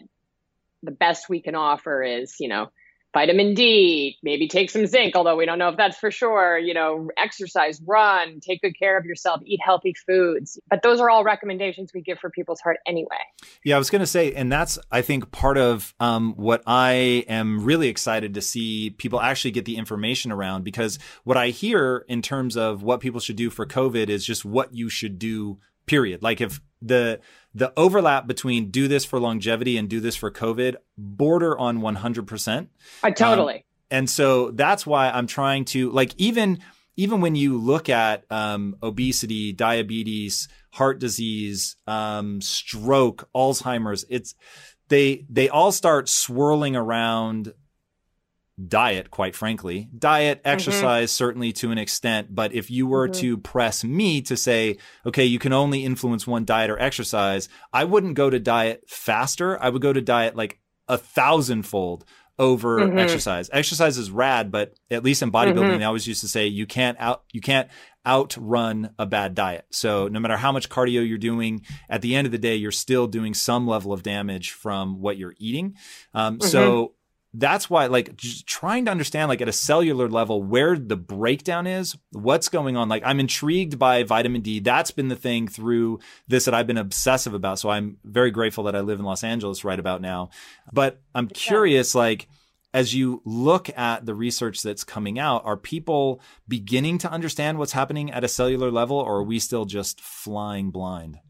the 0.82 0.90
best 0.90 1.28
we 1.28 1.40
can 1.40 1.54
offer 1.54 2.02
is, 2.02 2.36
you 2.38 2.48
know, 2.48 2.70
vitamin 3.14 3.54
D, 3.54 4.18
maybe 4.22 4.48
take 4.48 4.68
some 4.68 4.86
zinc, 4.86 5.16
although 5.16 5.36
we 5.36 5.46
don't 5.46 5.58
know 5.58 5.70
if 5.70 5.76
that's 5.76 5.96
for 5.96 6.10
sure. 6.10 6.58
You 6.58 6.74
know, 6.74 7.08
exercise, 7.16 7.80
run, 7.86 8.40
take 8.40 8.60
good 8.60 8.78
care 8.78 8.98
of 8.98 9.06
yourself, 9.06 9.40
eat 9.46 9.60
healthy 9.64 9.94
foods. 10.06 10.58
But 10.68 10.82
those 10.82 11.00
are 11.00 11.08
all 11.08 11.24
recommendations 11.24 11.92
we 11.94 12.02
give 12.02 12.18
for 12.18 12.28
people's 12.28 12.60
heart 12.60 12.78
anyway. 12.86 13.08
Yeah, 13.64 13.76
I 13.76 13.78
was 13.78 13.88
going 13.88 14.00
to 14.00 14.06
say, 14.06 14.34
and 14.34 14.52
that's, 14.52 14.78
I 14.90 15.00
think, 15.00 15.30
part 15.30 15.56
of 15.56 15.94
um, 16.00 16.34
what 16.36 16.62
I 16.66 17.24
am 17.28 17.64
really 17.64 17.88
excited 17.88 18.34
to 18.34 18.42
see 18.42 18.90
people 18.90 19.20
actually 19.20 19.52
get 19.52 19.64
the 19.64 19.76
information 19.76 20.32
around 20.32 20.64
because 20.64 20.98
what 21.22 21.36
I 21.36 21.48
hear 21.48 22.04
in 22.08 22.20
terms 22.20 22.56
of 22.56 22.82
what 22.82 23.00
people 23.00 23.20
should 23.20 23.36
do 23.36 23.48
for 23.48 23.64
COVID 23.64 24.08
is 24.08 24.26
just 24.26 24.44
what 24.44 24.74
you 24.74 24.88
should 24.88 25.18
do, 25.18 25.58
period. 25.86 26.22
Like 26.22 26.40
if 26.40 26.60
the, 26.82 27.20
the 27.54 27.72
overlap 27.76 28.26
between 28.26 28.70
do 28.70 28.88
this 28.88 29.04
for 29.04 29.20
longevity 29.20 29.76
and 29.76 29.88
do 29.88 30.00
this 30.00 30.16
for 30.16 30.30
COVID 30.30 30.76
border 30.98 31.56
on 31.56 31.80
100%. 31.80 32.68
I 33.02 33.10
totally. 33.12 33.54
Um, 33.54 33.60
and 33.90 34.10
so 34.10 34.50
that's 34.50 34.86
why 34.86 35.10
I'm 35.10 35.26
trying 35.26 35.64
to 35.66 35.90
like 35.90 36.14
even 36.16 36.58
even 36.96 37.20
when 37.20 37.34
you 37.34 37.58
look 37.58 37.88
at 37.88 38.24
um, 38.30 38.76
obesity, 38.82 39.52
diabetes, 39.52 40.48
heart 40.72 41.00
disease, 41.00 41.76
um, 41.86 42.40
stroke, 42.40 43.28
Alzheimer's, 43.34 44.04
it's 44.08 44.34
they 44.88 45.24
they 45.28 45.48
all 45.48 45.72
start 45.72 46.08
swirling 46.08 46.76
around 46.76 47.52
diet, 48.68 49.10
quite 49.10 49.34
frankly. 49.34 49.88
Diet, 49.96 50.38
mm-hmm. 50.38 50.48
exercise, 50.48 51.10
mm-hmm. 51.10 51.16
certainly 51.16 51.52
to 51.54 51.70
an 51.70 51.78
extent. 51.78 52.34
But 52.34 52.52
if 52.52 52.70
you 52.70 52.86
were 52.86 53.08
mm-hmm. 53.08 53.20
to 53.20 53.38
press 53.38 53.84
me 53.84 54.22
to 54.22 54.36
say, 54.36 54.78
okay, 55.04 55.24
you 55.24 55.38
can 55.38 55.52
only 55.52 55.84
influence 55.84 56.26
one 56.26 56.44
diet 56.44 56.70
or 56.70 56.78
exercise, 56.78 57.48
I 57.72 57.84
wouldn't 57.84 58.14
go 58.14 58.30
to 58.30 58.38
diet 58.38 58.84
faster. 58.88 59.60
I 59.60 59.68
would 59.70 59.82
go 59.82 59.92
to 59.92 60.00
diet 60.00 60.36
like 60.36 60.60
a 60.88 60.98
thousandfold 60.98 62.04
over 62.38 62.80
mm-hmm. 62.80 62.98
exercise. 62.98 63.48
Exercise 63.52 63.96
is 63.96 64.10
rad, 64.10 64.50
but 64.50 64.74
at 64.90 65.04
least 65.04 65.22
in 65.22 65.30
bodybuilding, 65.30 65.54
mm-hmm. 65.54 65.78
they 65.78 65.84
always 65.84 66.06
used 66.06 66.20
to 66.20 66.28
say 66.28 66.46
you 66.46 66.66
can't 66.66 66.98
out, 67.00 67.22
you 67.32 67.40
can't 67.40 67.68
outrun 68.06 68.90
a 68.98 69.06
bad 69.06 69.34
diet. 69.34 69.64
So 69.70 70.08
no 70.08 70.20
matter 70.20 70.36
how 70.36 70.52
much 70.52 70.68
cardio 70.68 71.08
you're 71.08 71.16
doing, 71.16 71.62
at 71.88 72.02
the 72.02 72.14
end 72.14 72.26
of 72.26 72.32
the 72.32 72.38
day, 72.38 72.54
you're 72.56 72.72
still 72.72 73.06
doing 73.06 73.34
some 73.34 73.66
level 73.66 73.92
of 73.92 74.02
damage 74.02 74.50
from 74.50 75.00
what 75.00 75.16
you're 75.16 75.34
eating. 75.38 75.76
Um, 76.12 76.40
so 76.40 76.84
mm-hmm 76.84 76.92
that's 77.34 77.68
why 77.68 77.86
like 77.86 78.16
just 78.16 78.46
trying 78.46 78.84
to 78.84 78.90
understand 78.90 79.28
like 79.28 79.40
at 79.40 79.48
a 79.48 79.52
cellular 79.52 80.08
level 80.08 80.42
where 80.42 80.78
the 80.78 80.96
breakdown 80.96 81.66
is 81.66 81.96
what's 82.12 82.48
going 82.48 82.76
on. 82.76 82.88
Like 82.88 83.02
i'm 83.04 83.20
intrigued 83.20 83.78
by 83.78 84.04
vitamin 84.04 84.40
d. 84.40 84.60
That's 84.60 84.90
been 84.90 85.08
the 85.08 85.16
thing 85.16 85.48
through 85.48 85.98
this 86.28 86.44
that 86.46 86.54
i've 86.54 86.66
been 86.66 86.78
obsessive 86.78 87.34
about. 87.34 87.58
So 87.58 87.68
i'm 87.68 87.98
very 88.04 88.30
grateful 88.30 88.64
that 88.64 88.76
i 88.76 88.80
live 88.80 89.00
in 89.00 89.04
los 89.04 89.24
angeles 89.24 89.64
right 89.64 89.78
about 89.78 90.00
now. 90.00 90.30
But 90.72 91.00
i'm 91.14 91.28
curious 91.28 91.94
like 91.94 92.28
as 92.72 92.92
you 92.92 93.22
look 93.24 93.70
at 93.78 94.04
the 94.04 94.16
research 94.16 94.60
that's 94.60 94.82
coming 94.82 95.16
out, 95.16 95.44
are 95.44 95.56
people 95.56 96.20
beginning 96.48 96.98
to 96.98 97.10
understand 97.10 97.56
what's 97.56 97.72
happening 97.72 98.10
at 98.10 98.24
a 98.24 98.28
cellular 98.28 98.68
level, 98.68 98.96
or 98.96 99.18
are 99.18 99.22
we 99.22 99.38
still 99.38 99.64
just 99.64 100.00
flying 100.00 100.72
blind? 100.72 101.20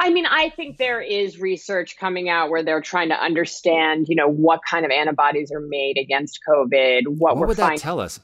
I 0.00 0.08
mean, 0.08 0.24
I 0.24 0.48
think 0.48 0.78
there 0.78 1.02
is 1.02 1.38
research 1.38 1.98
coming 1.98 2.30
out 2.30 2.48
where 2.48 2.62
they're 2.62 2.80
trying 2.80 3.10
to 3.10 3.22
understand, 3.22 4.06
you 4.08 4.16
know, 4.16 4.28
what 4.28 4.60
kind 4.68 4.86
of 4.86 4.90
antibodies 4.90 5.52
are 5.52 5.60
made 5.60 5.98
against 5.98 6.40
COVID. 6.48 7.02
What, 7.06 7.36
what 7.36 7.48
would 7.48 7.58
finding. 7.58 7.76
that 7.76 7.82
tell 7.82 8.00
us? 8.00 8.18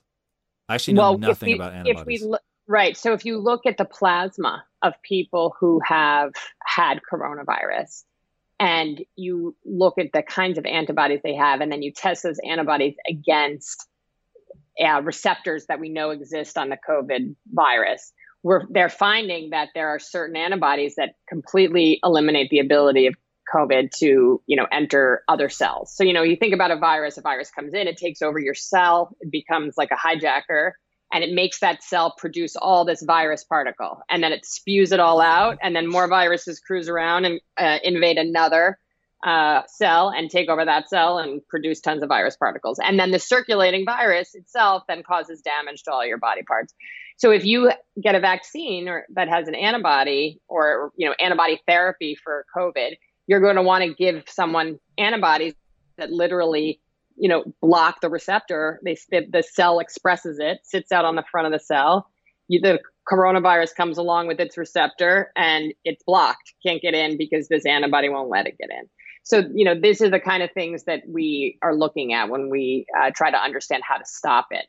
I 0.70 0.76
actually 0.76 0.94
know 0.94 1.10
well, 1.10 1.18
nothing 1.18 1.48
we, 1.48 1.54
about 1.54 1.74
antibodies. 1.74 2.22
If 2.22 2.28
we, 2.28 2.36
right. 2.66 2.96
So 2.96 3.12
if 3.12 3.26
you 3.26 3.36
look 3.38 3.66
at 3.66 3.76
the 3.76 3.84
plasma 3.84 4.64
of 4.80 4.94
people 5.02 5.54
who 5.60 5.80
have 5.84 6.32
had 6.64 7.00
coronavirus 7.12 8.04
and 8.58 9.04
you 9.14 9.54
look 9.66 9.98
at 9.98 10.12
the 10.14 10.22
kinds 10.22 10.56
of 10.56 10.64
antibodies 10.64 11.20
they 11.22 11.34
have, 11.34 11.60
and 11.60 11.70
then 11.70 11.82
you 11.82 11.92
test 11.92 12.22
those 12.22 12.40
antibodies 12.42 12.94
against 13.06 13.86
uh, 14.82 15.02
receptors 15.02 15.66
that 15.66 15.78
we 15.78 15.90
know 15.90 16.08
exist 16.08 16.56
on 16.56 16.70
the 16.70 16.78
COVID 16.88 17.36
virus, 17.52 18.12
we're 18.42 18.62
they're 18.70 18.88
finding 18.88 19.50
that 19.50 19.68
there 19.74 19.88
are 19.88 19.98
certain 19.98 20.36
antibodies 20.36 20.94
that 20.96 21.14
completely 21.28 22.00
eliminate 22.04 22.50
the 22.50 22.60
ability 22.60 23.06
of 23.06 23.14
COVID 23.52 23.90
to, 23.98 24.42
you 24.46 24.56
know, 24.56 24.66
enter 24.72 25.22
other 25.28 25.48
cells. 25.48 25.94
So, 25.94 26.04
you 26.04 26.12
know, 26.12 26.22
you 26.22 26.36
think 26.36 26.54
about 26.54 26.70
a 26.70 26.76
virus, 26.76 27.16
a 27.16 27.20
virus 27.20 27.50
comes 27.50 27.74
in, 27.74 27.86
it 27.86 27.96
takes 27.96 28.22
over 28.22 28.38
your 28.38 28.54
cell, 28.54 29.16
it 29.20 29.30
becomes 29.30 29.74
like 29.76 29.90
a 29.90 29.96
hijacker, 29.96 30.72
and 31.12 31.22
it 31.22 31.32
makes 31.32 31.60
that 31.60 31.82
cell 31.82 32.14
produce 32.18 32.56
all 32.56 32.84
this 32.84 33.02
virus 33.02 33.44
particle. 33.44 34.00
And 34.10 34.22
then 34.22 34.32
it 34.32 34.44
spews 34.44 34.92
it 34.92 35.00
all 35.00 35.20
out, 35.20 35.58
and 35.62 35.74
then 35.76 35.86
more 35.86 36.08
viruses 36.08 36.58
cruise 36.58 36.88
around 36.88 37.24
and 37.24 37.40
uh, 37.56 37.78
invade 37.84 38.18
another 38.18 38.78
uh, 39.24 39.62
cell 39.68 40.08
and 40.10 40.30
take 40.30 40.48
over 40.48 40.64
that 40.64 40.88
cell 40.88 41.18
and 41.18 41.40
produce 41.48 41.80
tons 41.80 42.02
of 42.02 42.08
virus 42.08 42.36
particles. 42.36 42.78
And 42.82 42.98
then 42.98 43.12
the 43.12 43.18
circulating 43.18 43.84
virus 43.84 44.34
itself 44.34 44.82
then 44.88 45.02
causes 45.02 45.40
damage 45.40 45.84
to 45.84 45.92
all 45.92 46.04
your 46.04 46.18
body 46.18 46.42
parts. 46.42 46.74
So 47.16 47.30
if 47.30 47.44
you 47.44 47.72
get 48.02 48.14
a 48.14 48.20
vaccine 48.20 48.88
or 48.88 49.06
that 49.14 49.28
has 49.28 49.48
an 49.48 49.54
antibody 49.54 50.40
or 50.48 50.92
you 50.96 51.08
know 51.08 51.14
antibody 51.18 51.60
therapy 51.66 52.16
for 52.22 52.44
COVID, 52.56 52.96
you're 53.26 53.40
going 53.40 53.56
to 53.56 53.62
want 53.62 53.84
to 53.84 53.94
give 53.94 54.24
someone 54.26 54.78
antibodies 54.98 55.54
that 55.98 56.10
literally 56.10 56.80
you 57.16 57.28
know 57.28 57.44
block 57.62 58.00
the 58.00 58.10
receptor. 58.10 58.80
They 58.84 58.96
the 59.10 59.42
cell 59.42 59.78
expresses 59.78 60.38
it, 60.40 60.58
sits 60.64 60.92
out 60.92 61.04
on 61.04 61.16
the 61.16 61.24
front 61.30 61.46
of 61.46 61.52
the 61.52 61.64
cell. 61.64 62.10
You, 62.48 62.60
the 62.60 62.80
coronavirus 63.10 63.74
comes 63.74 63.98
along 63.98 64.26
with 64.26 64.40
its 64.40 64.58
receptor 64.58 65.32
and 65.36 65.72
it's 65.84 66.02
blocked, 66.04 66.52
can't 66.64 66.82
get 66.82 66.94
in 66.94 67.16
because 67.16 67.48
this 67.48 67.64
antibody 67.64 68.08
won't 68.08 68.28
let 68.28 68.46
it 68.46 68.58
get 68.58 68.70
in. 68.70 68.88
So, 69.22 69.42
you 69.54 69.64
know, 69.64 69.74
these 69.74 70.00
are 70.02 70.10
the 70.10 70.20
kind 70.20 70.42
of 70.42 70.52
things 70.52 70.84
that 70.84 71.02
we 71.08 71.58
are 71.62 71.74
looking 71.74 72.12
at 72.12 72.28
when 72.28 72.48
we 72.48 72.86
uh, 72.96 73.10
try 73.14 73.30
to 73.30 73.36
understand 73.36 73.82
how 73.84 73.96
to 73.96 74.04
stop 74.04 74.48
it. 74.50 74.66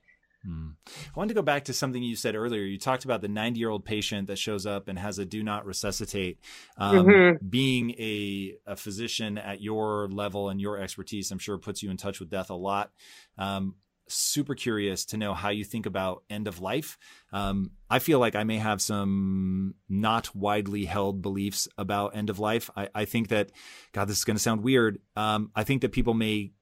I 0.88 1.19
wanted 1.19 1.30
to 1.30 1.34
go 1.36 1.41
back 1.41 1.65
to 1.65 1.73
something 1.73 2.02
you 2.02 2.15
said 2.15 2.36
earlier. 2.36 2.63
You 2.63 2.78
talked 2.78 3.06
about 3.06 3.21
the 3.21 3.28
90 3.28 3.60
year 3.60 3.69
old 3.69 3.86
patient 3.86 4.28
that 4.28 4.38
shows 4.38 4.65
up 4.65 4.88
and 4.88 4.97
has 4.97 5.19
a 5.19 5.26
do 5.26 5.43
not 5.43 5.65
resuscitate. 5.65 6.39
Um, 6.78 7.06
mm-hmm. 7.06 7.47
Being 7.47 7.91
a, 7.91 8.56
a 8.65 8.76
physician 8.76 9.38
at 9.38 9.62
your 9.62 10.08
level 10.10 10.50
and 10.50 10.60
your 10.60 10.80
expertise, 10.80 11.32
I'm 11.32 11.39
sure 11.39 11.58
puts 11.58 11.84
you 11.84 11.91
in 11.91 11.97
touch 11.97 12.19
with 12.19 12.30
death 12.30 12.50
a 12.50 12.56
lot. 12.56 12.91
Um, 13.38 13.76
super 14.10 14.56
curious 14.56 15.06
to 15.06 15.17
know 15.17 15.34
how 15.34 15.50
you 15.50 15.63
think 15.63 15.86
about 15.86 16.23
end 16.30 16.47
of 16.47 16.62
life. 16.62 16.97
Um, 17.32 17.71
I 17.89 18.00
feel 18.00 18.19
like 18.19 18.36
I 18.36 18.43
may 18.43 18.58
have 18.58 18.82
some 18.82 19.76
not 19.89 20.34
widely 20.36 20.86
held 20.86 21.21
beliefs 21.21 21.67
about 21.78 22.15
end 22.15 22.30
of 22.30 22.39
life. 22.39 22.69
I, 22.76 22.89
I 22.93 23.06
think 23.06 23.30
that, 23.30 23.52
God, 23.93 24.08
this 24.08 24.17
is 24.17 24.23
going 24.23 24.38
to 24.38 24.43
sound 24.43 24.63
weird. 24.63 25.00
Um, 25.15 25.52
I 25.56 25.63
think 25.63 25.82
that 25.82 25.91
people 25.91 26.13
may 26.13 26.54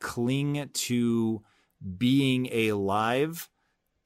cling 0.00 0.70
to 0.72 1.42
being 1.98 2.52
alive 2.52 3.48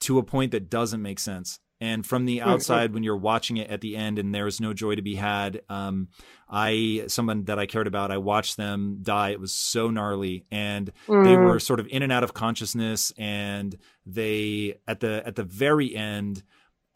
to 0.00 0.18
a 0.18 0.22
point 0.22 0.52
that 0.52 0.70
doesn't 0.70 1.02
make 1.02 1.18
sense. 1.18 1.58
And 1.82 2.06
from 2.06 2.26
the 2.26 2.42
outside, 2.42 2.92
when 2.92 3.02
you're 3.02 3.16
watching 3.16 3.56
it 3.56 3.70
at 3.70 3.80
the 3.80 3.96
end 3.96 4.18
and 4.18 4.34
there's 4.34 4.60
no 4.60 4.74
joy 4.74 4.96
to 4.96 5.02
be 5.02 5.14
had, 5.14 5.62
um, 5.70 6.08
I, 6.46 7.04
someone 7.06 7.44
that 7.44 7.58
I 7.58 7.64
cared 7.64 7.86
about, 7.86 8.10
I 8.10 8.18
watched 8.18 8.58
them 8.58 8.98
die. 9.00 9.30
It 9.30 9.40
was 9.40 9.54
so 9.54 9.88
gnarly 9.88 10.44
and 10.50 10.92
mm. 11.06 11.24
they 11.24 11.36
were 11.36 11.58
sort 11.58 11.80
of 11.80 11.86
in 11.88 12.02
and 12.02 12.12
out 12.12 12.22
of 12.22 12.34
consciousness. 12.34 13.14
And 13.16 13.78
they, 14.04 14.78
at 14.86 15.00
the, 15.00 15.26
at 15.26 15.36
the 15.36 15.42
very 15.42 15.96
end, 15.96 16.42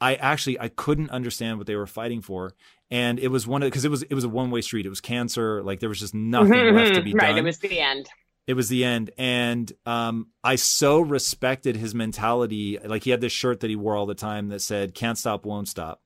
I 0.03 0.17
actually, 0.17 0.61
I 0.61 0.69
couldn't 0.69 1.09
understand 1.11 1.57
what 1.57 1.67
they 1.67 1.77
were 1.77 1.87
fighting 1.87 2.21
for. 2.21 2.53
And 2.91 3.19
it 3.19 3.29
was 3.29 3.47
one 3.47 3.63
of, 3.63 3.73
cause 3.73 3.87
it 3.87 3.91
was, 3.91 4.03
it 4.03 4.15
was 4.15 4.25
a 4.25 4.29
one 4.29 4.51
way 4.51 4.61
street. 4.61 4.85
It 4.85 4.91
was 4.91 5.01
cancer. 5.01 5.63
Like 5.63 5.81
there 5.81 5.89
was 5.89 6.01
just 6.01 6.15
nothing 6.15 6.53
mm-hmm, 6.53 6.77
left 6.77 6.95
to 6.97 7.03
be 7.03 7.15
right, 7.15 7.29
done. 7.29 7.39
It 7.39 7.45
was 7.45 7.59
the 7.59 7.81
end 7.81 8.07
it 8.47 8.55
was 8.55 8.69
the 8.69 8.85
end. 8.85 9.11
And 9.17 9.73
um, 9.87 10.29
i 10.43 10.57
so 10.57 11.01
respected 11.01 11.77
his 11.77 11.95
mentality. 11.95 12.79
Like 12.85 13.05
he 13.05 13.11
had 13.11 13.21
this 13.21 13.33
shirt 13.33 13.61
that 13.61 13.71
he 13.71 13.77
wore 13.77 13.97
all 13.97 14.07
the 14.07 14.15
time 14.15 14.49
that 14.49 14.61
said 14.61 14.95
can't 14.95 15.19
stop 15.19 15.45
won't 15.45 15.69
stop. 15.69 16.01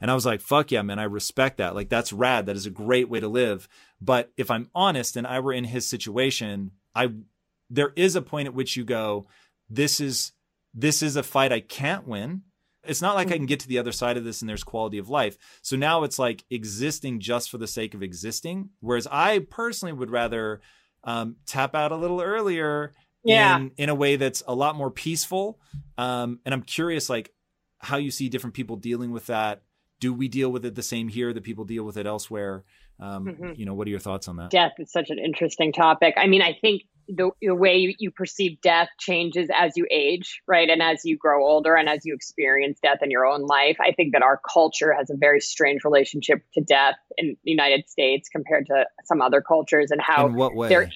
And 0.00 0.10
i 0.10 0.14
was 0.14 0.26
like 0.26 0.40
fuck 0.40 0.70
yeah 0.70 0.82
man. 0.82 0.98
I 0.98 1.04
respect 1.04 1.58
that. 1.58 1.74
Like 1.74 1.88
that's 1.88 2.12
rad. 2.12 2.46
That 2.46 2.56
is 2.56 2.66
a 2.66 2.70
great 2.70 3.08
way 3.08 3.20
to 3.20 3.28
live. 3.28 3.68
But 4.00 4.32
if 4.36 4.50
i'm 4.50 4.70
honest 4.74 5.16
and 5.16 5.26
i 5.26 5.40
were 5.40 5.52
in 5.52 5.64
his 5.64 5.88
situation 5.88 6.72
i 6.94 7.10
there 7.70 7.92
is 7.96 8.16
a 8.16 8.22
point 8.22 8.48
at 8.48 8.54
which 8.54 8.76
you 8.76 8.84
go 8.84 9.26
this 9.70 10.00
is 10.00 10.32
this 10.74 11.02
is 11.02 11.16
a 11.16 11.22
fight 11.22 11.52
i 11.52 11.60
can't 11.60 12.06
win. 12.06 12.42
It's 12.84 13.00
not 13.00 13.14
like 13.14 13.28
I 13.28 13.36
can 13.36 13.46
get 13.46 13.60
to 13.60 13.68
the 13.68 13.78
other 13.78 13.92
side 13.92 14.16
of 14.16 14.24
this 14.24 14.42
and 14.42 14.48
there's 14.48 14.64
quality 14.64 14.98
of 14.98 15.08
life. 15.08 15.38
So 15.62 15.76
now 15.76 16.02
it's 16.02 16.18
like 16.18 16.44
existing 16.50 17.20
just 17.20 17.48
for 17.48 17.56
the 17.56 17.68
sake 17.68 17.94
of 17.94 18.02
existing. 18.02 18.70
Whereas 18.80 19.06
I 19.08 19.38
personally 19.38 19.92
would 19.92 20.10
rather 20.10 20.60
um, 21.04 21.36
tap 21.46 21.74
out 21.74 21.92
a 21.92 21.96
little 21.96 22.20
earlier 22.20 22.92
yeah. 23.24 23.56
in 23.56 23.72
in 23.76 23.88
a 23.88 23.94
way 23.94 24.16
that's 24.16 24.42
a 24.46 24.54
lot 24.54 24.76
more 24.76 24.90
peaceful. 24.90 25.58
Um, 25.98 26.40
and 26.44 26.54
I'm 26.54 26.62
curious, 26.62 27.08
like 27.08 27.32
how 27.78 27.96
you 27.96 28.10
see 28.10 28.28
different 28.28 28.54
people 28.54 28.76
dealing 28.76 29.10
with 29.10 29.26
that. 29.26 29.62
Do 30.00 30.12
we 30.12 30.28
deal 30.28 30.50
with 30.50 30.64
it 30.64 30.74
the 30.74 30.82
same 30.82 31.08
here 31.08 31.32
that 31.32 31.42
people 31.44 31.64
deal 31.64 31.84
with 31.84 31.96
it 31.96 32.06
elsewhere? 32.06 32.64
Um, 32.98 33.26
mm-hmm. 33.26 33.52
You 33.56 33.66
know, 33.66 33.74
what 33.74 33.86
are 33.86 33.90
your 33.90 34.00
thoughts 34.00 34.28
on 34.28 34.36
that? 34.36 34.50
Death 34.50 34.72
is 34.78 34.92
such 34.92 35.10
an 35.10 35.18
interesting 35.18 35.72
topic. 35.72 36.14
I 36.16 36.26
mean, 36.26 36.42
I 36.42 36.56
think 36.60 36.82
the, 37.08 37.30
the 37.40 37.54
way 37.54 37.76
you, 37.76 37.94
you, 37.98 38.10
perceive 38.10 38.60
death 38.60 38.88
changes 38.98 39.48
as 39.54 39.72
you 39.76 39.86
age, 39.90 40.40
right? 40.46 40.68
And 40.68 40.82
as 40.82 41.04
you 41.04 41.16
grow 41.16 41.46
older 41.46 41.74
and 41.74 41.88
as 41.88 42.04
you 42.04 42.14
experience 42.14 42.78
death 42.82 42.98
in 43.02 43.10
your 43.10 43.26
own 43.26 43.46
life. 43.46 43.76
I 43.80 43.92
think 43.92 44.12
that 44.12 44.22
our 44.22 44.40
culture 44.52 44.92
has 44.92 45.10
a 45.10 45.16
very 45.16 45.40
strange 45.40 45.84
relationship 45.84 46.42
to 46.54 46.60
death 46.60 46.96
in 47.16 47.36
the 47.44 47.50
United 47.50 47.88
States 47.88 48.28
compared 48.28 48.66
to 48.66 48.86
some 49.04 49.20
other 49.20 49.40
cultures 49.40 49.90
and 49.90 50.00
how 50.00 50.26
in 50.26 50.34
what 50.34 50.54
way? 50.54 50.68
there 50.68 50.90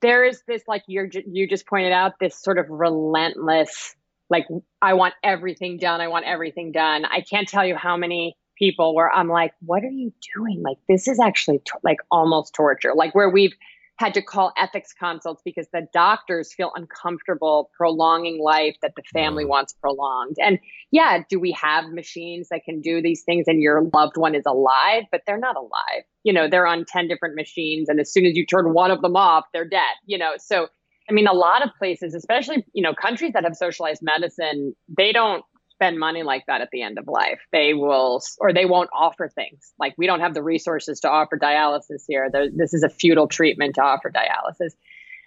there 0.00 0.24
is 0.24 0.42
this 0.46 0.62
like 0.66 0.82
you're 0.86 1.08
you 1.26 1.48
just 1.48 1.66
pointed 1.66 1.92
out 1.92 2.18
this 2.18 2.36
sort 2.36 2.58
of 2.58 2.68
relentless 2.68 3.94
like 4.30 4.46
I 4.80 4.94
want 4.94 5.14
everything 5.22 5.78
done. 5.78 6.00
I 6.00 6.08
want 6.08 6.24
everything 6.24 6.72
done. 6.72 7.04
I 7.04 7.20
can't 7.20 7.48
tell 7.48 7.64
you 7.64 7.76
how 7.76 7.96
many 7.96 8.36
people 8.58 8.94
where 8.94 9.12
I'm 9.12 9.28
like, 9.28 9.52
what 9.60 9.82
are 9.82 9.90
you 9.90 10.12
doing? 10.34 10.62
Like 10.62 10.78
this 10.88 11.08
is 11.08 11.20
actually 11.20 11.60
like 11.82 11.98
almost 12.10 12.54
torture. 12.54 12.94
Like 12.94 13.14
where 13.14 13.28
we've 13.28 13.54
had 13.96 14.14
to 14.14 14.22
call 14.22 14.52
ethics 14.56 14.92
consults 14.92 15.40
because 15.44 15.68
the 15.72 15.86
doctors 15.92 16.52
feel 16.52 16.72
uncomfortable 16.74 17.70
prolonging 17.76 18.42
life 18.42 18.76
that 18.82 18.94
the 18.96 19.02
family 19.12 19.44
mm. 19.44 19.48
wants 19.48 19.72
prolonged. 19.72 20.36
And 20.42 20.58
yeah, 20.90 21.22
do 21.28 21.38
we 21.38 21.52
have 21.52 21.90
machines 21.90 22.48
that 22.50 22.64
can 22.64 22.80
do 22.80 23.00
these 23.00 23.22
things 23.22 23.44
and 23.46 23.62
your 23.62 23.82
loved 23.94 24.16
one 24.16 24.34
is 24.34 24.44
alive, 24.46 25.04
but 25.12 25.22
they're 25.26 25.38
not 25.38 25.56
alive. 25.56 26.02
You 26.24 26.32
know, 26.32 26.48
they're 26.48 26.66
on 26.66 26.84
10 26.86 27.06
different 27.06 27.36
machines 27.36 27.88
and 27.88 28.00
as 28.00 28.12
soon 28.12 28.26
as 28.26 28.36
you 28.36 28.44
turn 28.44 28.72
one 28.72 28.90
of 28.90 29.00
them 29.00 29.16
off, 29.16 29.44
they're 29.52 29.68
dead, 29.68 29.94
you 30.06 30.18
know. 30.18 30.32
So 30.38 30.68
I 31.08 31.12
mean, 31.12 31.26
a 31.26 31.34
lot 31.34 31.62
of 31.62 31.70
places, 31.78 32.14
especially, 32.14 32.64
you 32.72 32.82
know, 32.82 32.94
countries 32.94 33.32
that 33.34 33.44
have 33.44 33.56
socialized 33.56 34.02
medicine, 34.02 34.74
they 34.88 35.12
don't 35.12 35.44
spend 35.76 35.98
money 35.98 36.22
like 36.22 36.46
that 36.46 36.60
at 36.60 36.70
the 36.70 36.82
end 36.82 36.98
of 36.98 37.08
life. 37.08 37.40
They 37.52 37.74
will, 37.74 38.22
or 38.38 38.52
they 38.52 38.64
won't 38.64 38.90
offer 38.92 39.28
things. 39.28 39.72
Like 39.78 39.94
we 39.98 40.06
don't 40.06 40.20
have 40.20 40.34
the 40.34 40.42
resources 40.42 41.00
to 41.00 41.10
offer 41.10 41.38
dialysis 41.38 42.04
here. 42.06 42.30
There, 42.30 42.48
this 42.50 42.74
is 42.74 42.82
a 42.82 42.88
futile 42.88 43.26
treatment 43.26 43.74
to 43.76 43.82
offer 43.82 44.10
dialysis. 44.10 44.72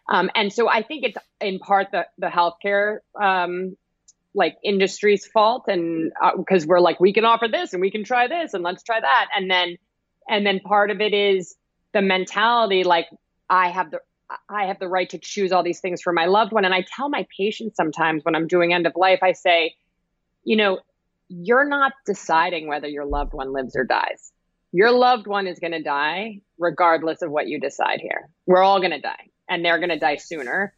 Um, 0.10 0.30
and 0.36 0.52
so 0.54 0.70
I 0.70 0.84
think 0.84 1.04
it's 1.04 1.18
in 1.42 1.60
part 1.60 1.88
the, 1.92 2.06
the 2.18 2.28
healthcare, 2.28 3.00
um, 3.22 3.76
like 4.34 4.56
industry's 4.64 5.26
fault. 5.28 5.66
And 5.68 6.12
because 6.38 6.64
uh, 6.64 6.68
we're 6.70 6.80
like, 6.80 7.00
we 7.00 7.12
can 7.12 7.26
offer 7.26 7.48
this 7.52 7.74
and 7.74 7.82
we 7.82 7.92
can 7.92 8.04
try 8.04 8.28
this 8.28 8.54
and 8.54 8.64
let's 8.64 8.84
try 8.84 9.00
that. 9.00 9.28
And 9.36 9.52
then, 9.52 9.78
and 10.30 10.46
then 10.46 10.60
part 10.62 10.92
of 10.92 11.02
it 11.02 11.14
is 11.14 11.56
the 11.94 12.02
mentality, 12.02 12.84
like 12.84 13.08
I 13.50 13.70
have 13.70 13.92
the, 13.92 14.00
I 14.50 14.66
have 14.66 14.80
the 14.80 14.90
right 14.90 15.10
to 15.10 15.18
choose 15.18 15.52
all 15.52 15.64
these 15.64 15.80
things 15.80 16.02
for 16.02 16.12
my 16.12 16.26
loved 16.26 16.52
one. 16.52 16.66
And 16.66 16.74
I 16.74 16.86
tell 16.96 17.10
my 17.10 17.26
patients 17.38 17.76
sometimes 17.78 18.24
when 18.26 18.36
I'm 18.36 18.48
doing 18.48 18.74
end 18.74 18.86
of 18.86 18.94
life, 18.96 19.20
I 19.22 19.32
say, 19.32 19.76
you 20.48 20.56
know, 20.56 20.80
you're 21.28 21.68
not 21.68 21.92
deciding 22.06 22.70
whether 22.70 22.88
your 22.88 23.06
loved 23.06 23.34
one 23.34 23.52
lives 23.52 23.76
or 23.76 23.84
dies. 23.84 24.32
Your 24.72 24.92
loved 24.92 25.28
one 25.28 25.46
is 25.46 25.60
going 25.60 25.74
to 25.74 25.84
die 25.84 26.40
regardless 26.58 27.22
of 27.22 27.30
what 27.30 27.50
you 27.50 27.60
decide 27.60 28.00
here. 28.00 28.30
We're 28.46 28.64
all 28.64 28.80
going 28.80 28.92
to 28.92 29.02
die 29.02 29.28
and 29.50 29.64
they're 29.64 29.78
going 29.78 29.90
to 29.90 30.00
die 30.00 30.16
sooner. 30.16 30.74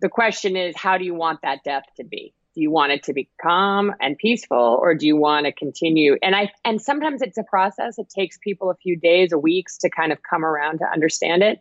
The 0.00 0.08
question 0.08 0.56
is, 0.56 0.74
how 0.78 0.96
do 0.96 1.04
you 1.04 1.14
want 1.14 1.40
that 1.42 1.58
death 1.62 1.84
to 1.98 2.04
be? 2.04 2.32
Do 2.54 2.62
you 2.62 2.70
want 2.70 2.92
it 2.92 3.02
to 3.02 3.12
be 3.12 3.28
calm 3.42 3.92
and 4.00 4.16
peaceful 4.16 4.78
or 4.80 4.94
do 4.94 5.06
you 5.06 5.16
want 5.18 5.44
to 5.44 5.52
continue? 5.52 6.16
And 6.22 6.34
I, 6.34 6.50
and 6.64 6.80
sometimes 6.80 7.20
it's 7.20 7.36
a 7.36 7.44
process. 7.44 7.98
It 7.98 8.08
takes 8.08 8.38
people 8.38 8.70
a 8.70 8.76
few 8.76 8.96
days 8.96 9.30
or 9.30 9.38
weeks 9.38 9.76
to 9.78 9.90
kind 9.90 10.12
of 10.12 10.22
come 10.22 10.42
around 10.42 10.78
to 10.78 10.86
understand 10.90 11.42
it. 11.42 11.60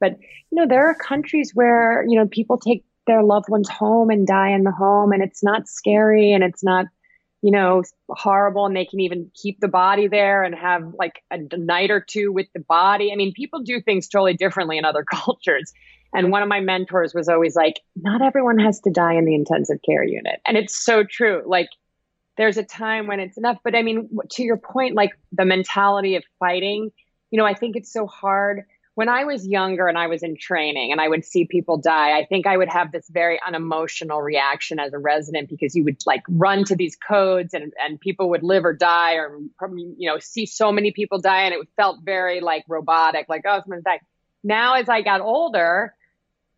But, 0.00 0.18
you 0.50 0.56
know, 0.56 0.66
there 0.66 0.88
are 0.88 0.94
countries 0.94 1.50
where, 1.52 2.02
you 2.08 2.18
know, 2.18 2.26
people 2.26 2.56
take 2.56 2.82
their 3.06 3.22
loved 3.22 3.48
ones 3.48 3.68
home 3.68 4.10
and 4.10 4.26
die 4.26 4.50
in 4.50 4.64
the 4.64 4.72
home 4.72 5.12
and 5.12 5.22
it's 5.22 5.42
not 5.42 5.68
scary 5.68 6.32
and 6.32 6.44
it's 6.44 6.62
not 6.62 6.86
you 7.42 7.50
know 7.50 7.82
horrible 8.08 8.66
and 8.66 8.76
they 8.76 8.84
can 8.84 9.00
even 9.00 9.30
keep 9.34 9.58
the 9.60 9.68
body 9.68 10.06
there 10.06 10.42
and 10.42 10.54
have 10.54 10.82
like 10.98 11.22
a 11.30 11.38
night 11.56 11.90
or 11.90 12.00
two 12.00 12.32
with 12.32 12.46
the 12.54 12.60
body. 12.60 13.12
I 13.12 13.16
mean 13.16 13.32
people 13.32 13.60
do 13.60 13.80
things 13.80 14.08
totally 14.08 14.34
differently 14.34 14.78
in 14.78 14.84
other 14.84 15.04
cultures. 15.10 15.72
And 16.14 16.30
one 16.30 16.42
of 16.42 16.48
my 16.48 16.60
mentors 16.60 17.14
was 17.14 17.28
always 17.28 17.56
like 17.56 17.80
not 17.96 18.22
everyone 18.22 18.58
has 18.58 18.80
to 18.80 18.90
die 18.90 19.14
in 19.14 19.24
the 19.24 19.34
intensive 19.34 19.78
care 19.84 20.04
unit. 20.04 20.40
And 20.46 20.56
it's 20.56 20.84
so 20.84 21.04
true. 21.04 21.42
Like 21.46 21.68
there's 22.36 22.58
a 22.58 22.62
time 22.62 23.06
when 23.06 23.18
it's 23.18 23.36
enough. 23.36 23.58
But 23.64 23.74
i 23.74 23.82
mean 23.82 24.08
to 24.30 24.42
your 24.42 24.58
point 24.58 24.94
like 24.94 25.12
the 25.32 25.44
mentality 25.44 26.16
of 26.16 26.24
fighting 26.38 26.90
you 27.32 27.38
know 27.38 27.46
i 27.46 27.54
think 27.54 27.74
it's 27.74 27.92
so 27.92 28.06
hard 28.06 28.64
when 28.94 29.08
I 29.08 29.24
was 29.24 29.46
younger 29.46 29.86
and 29.86 29.96
I 29.96 30.06
was 30.06 30.22
in 30.22 30.36
training 30.36 30.92
and 30.92 31.00
I 31.00 31.08
would 31.08 31.24
see 31.24 31.46
people 31.46 31.78
die, 31.78 32.18
I 32.18 32.26
think 32.26 32.46
I 32.46 32.56
would 32.56 32.68
have 32.68 32.92
this 32.92 33.08
very 33.08 33.40
unemotional 33.46 34.20
reaction 34.20 34.78
as 34.78 34.92
a 34.92 34.98
resident 34.98 35.48
because 35.48 35.74
you 35.74 35.84
would 35.84 35.96
like 36.04 36.22
run 36.28 36.64
to 36.64 36.76
these 36.76 36.94
codes 36.96 37.54
and, 37.54 37.72
and 37.82 37.98
people 37.98 38.28
would 38.30 38.42
live 38.42 38.66
or 38.66 38.74
die 38.74 39.14
or, 39.14 39.38
you 39.76 40.08
know, 40.08 40.18
see 40.18 40.44
so 40.44 40.70
many 40.70 40.92
people 40.92 41.18
die 41.18 41.44
and 41.44 41.54
it 41.54 41.66
felt 41.76 42.00
very 42.04 42.40
like 42.40 42.64
robotic, 42.68 43.26
like, 43.30 43.42
oh, 43.46 43.60
someone's 43.62 43.84
dying. 43.84 44.00
Now, 44.44 44.74
as 44.74 44.90
I 44.90 45.00
got 45.00 45.22
older 45.22 45.94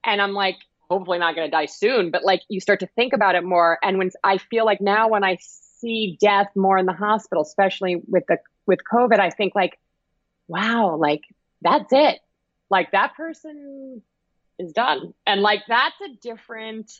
and 0.04 0.20
I'm 0.20 0.32
like, 0.32 0.56
hopefully 0.90 1.18
not 1.18 1.36
going 1.36 1.46
to 1.46 1.52
die 1.52 1.66
soon, 1.66 2.10
but 2.10 2.24
like 2.24 2.42
you 2.48 2.60
start 2.60 2.80
to 2.80 2.88
think 2.96 3.12
about 3.12 3.36
it 3.36 3.44
more. 3.44 3.78
And 3.82 3.96
when 3.96 4.10
I 4.24 4.38
feel 4.38 4.64
like 4.64 4.80
now 4.80 5.08
when 5.08 5.22
I 5.22 5.38
see 5.40 6.18
death 6.20 6.48
more 6.56 6.78
in 6.78 6.86
the 6.86 6.92
hospital, 6.92 7.42
especially 7.44 8.02
with 8.08 8.24
the, 8.26 8.38
with 8.66 8.80
COVID, 8.92 9.20
I 9.20 9.30
think 9.30 9.54
like, 9.54 9.78
wow, 10.48 10.96
like 10.96 11.22
that's 11.62 11.92
it. 11.92 12.18
Like 12.74 12.90
that 12.90 13.14
person 13.14 14.02
is 14.58 14.72
done. 14.72 15.14
And 15.28 15.42
like 15.42 15.60
that's 15.68 15.94
a 16.00 16.08
different 16.20 16.90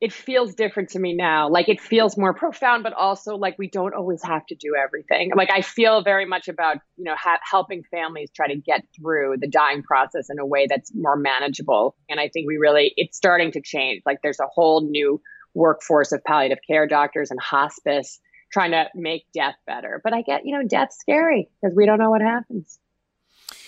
it 0.00 0.12
feels 0.12 0.56
different 0.56 0.88
to 0.90 0.98
me 0.98 1.14
now. 1.14 1.48
Like 1.48 1.68
it 1.68 1.80
feels 1.80 2.18
more 2.18 2.34
profound, 2.34 2.82
but 2.82 2.92
also 2.92 3.36
like 3.36 3.56
we 3.60 3.70
don't 3.70 3.94
always 3.94 4.24
have 4.24 4.44
to 4.46 4.56
do 4.56 4.74
everything. 4.74 5.30
Like 5.36 5.50
I 5.52 5.62
feel 5.62 6.02
very 6.02 6.26
much 6.26 6.48
about, 6.48 6.78
you 6.96 7.04
know, 7.04 7.14
ha- 7.16 7.38
helping 7.48 7.84
families 7.92 8.28
try 8.34 8.48
to 8.48 8.56
get 8.56 8.82
through 8.98 9.36
the 9.40 9.46
dying 9.46 9.84
process 9.84 10.30
in 10.30 10.40
a 10.40 10.44
way 10.44 10.66
that's 10.68 10.90
more 10.96 11.16
manageable. 11.16 11.94
And 12.08 12.18
I 12.18 12.28
think 12.28 12.48
we 12.48 12.56
really, 12.56 12.92
it's 12.96 13.16
starting 13.16 13.52
to 13.52 13.62
change. 13.62 14.02
Like 14.04 14.18
there's 14.20 14.40
a 14.40 14.48
whole 14.52 14.80
new 14.80 15.20
workforce 15.54 16.10
of 16.10 16.24
palliative 16.24 16.58
care 16.68 16.88
doctors 16.88 17.30
and 17.30 17.38
hospice 17.40 18.18
trying 18.52 18.72
to 18.72 18.86
make 18.96 19.26
death 19.32 19.54
better. 19.64 20.00
But 20.02 20.12
I 20.12 20.22
get, 20.22 20.44
you 20.44 20.58
know, 20.58 20.66
death's 20.66 20.98
scary 20.98 21.48
because 21.62 21.76
we 21.76 21.86
don't 21.86 22.00
know 22.00 22.10
what 22.10 22.20
happens. 22.20 22.80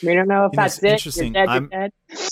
We 0.03 0.15
don't 0.15 0.29
know 0.29 0.47
if 0.47 0.53
You 0.53 0.57
know, 0.57 0.63
that's 0.63 0.77
it's 0.79 0.85
it. 0.85 0.91
interesting. 0.93 1.33
Dead, 1.33 1.49
I'm-. 1.49 1.71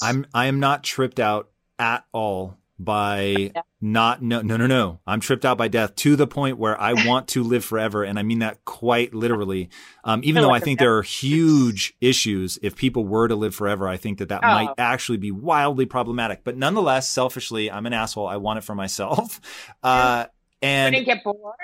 I'm 0.02 0.26
I 0.34 0.46
am 0.46 0.60
not 0.60 0.82
tripped 0.84 1.20
out 1.20 1.50
at 1.78 2.04
all 2.12 2.56
by 2.78 3.50
Yeah. 3.54 3.62
not 3.80 4.22
no 4.22 4.42
no 4.42 4.56
no 4.58 4.66
no. 4.66 5.00
I'm 5.06 5.20
tripped 5.20 5.44
out 5.46 5.56
by 5.56 5.68
death 5.68 5.94
to 5.96 6.14
the 6.16 6.26
point 6.26 6.58
where 6.58 6.78
I 6.80 6.92
want 6.92 7.28
to 7.28 7.42
live 7.42 7.64
forever, 7.64 8.04
and 8.04 8.18
I 8.18 8.22
mean 8.22 8.40
that 8.40 8.64
quite 8.64 9.14
literally. 9.14 9.70
Um, 10.04 10.20
even 10.24 10.42
though 10.42 10.50
I 10.50 10.60
think 10.60 10.78
there 10.78 10.94
are 10.96 11.02
huge 11.02 11.94
issues 12.00 12.58
if 12.62 12.76
people 12.76 13.06
were 13.06 13.28
to 13.28 13.34
live 13.34 13.54
forever, 13.54 13.88
I 13.88 13.96
think 13.96 14.18
that 14.18 14.28
that 14.28 14.40
Oh. 14.44 14.48
might 14.48 14.70
actually 14.78 15.18
be 15.18 15.30
wildly 15.30 15.86
problematic. 15.86 16.42
But 16.44 16.56
nonetheless, 16.58 17.08
selfishly, 17.08 17.70
I'm 17.70 17.86
an 17.86 17.92
asshole. 17.94 18.26
I 18.26 18.36
want 18.36 18.58
it 18.58 18.62
for 18.62 18.74
myself. 18.74 19.40
Uh, 19.82 20.26
and 20.62 20.94
get 21.06 21.22
bored. 21.22 21.54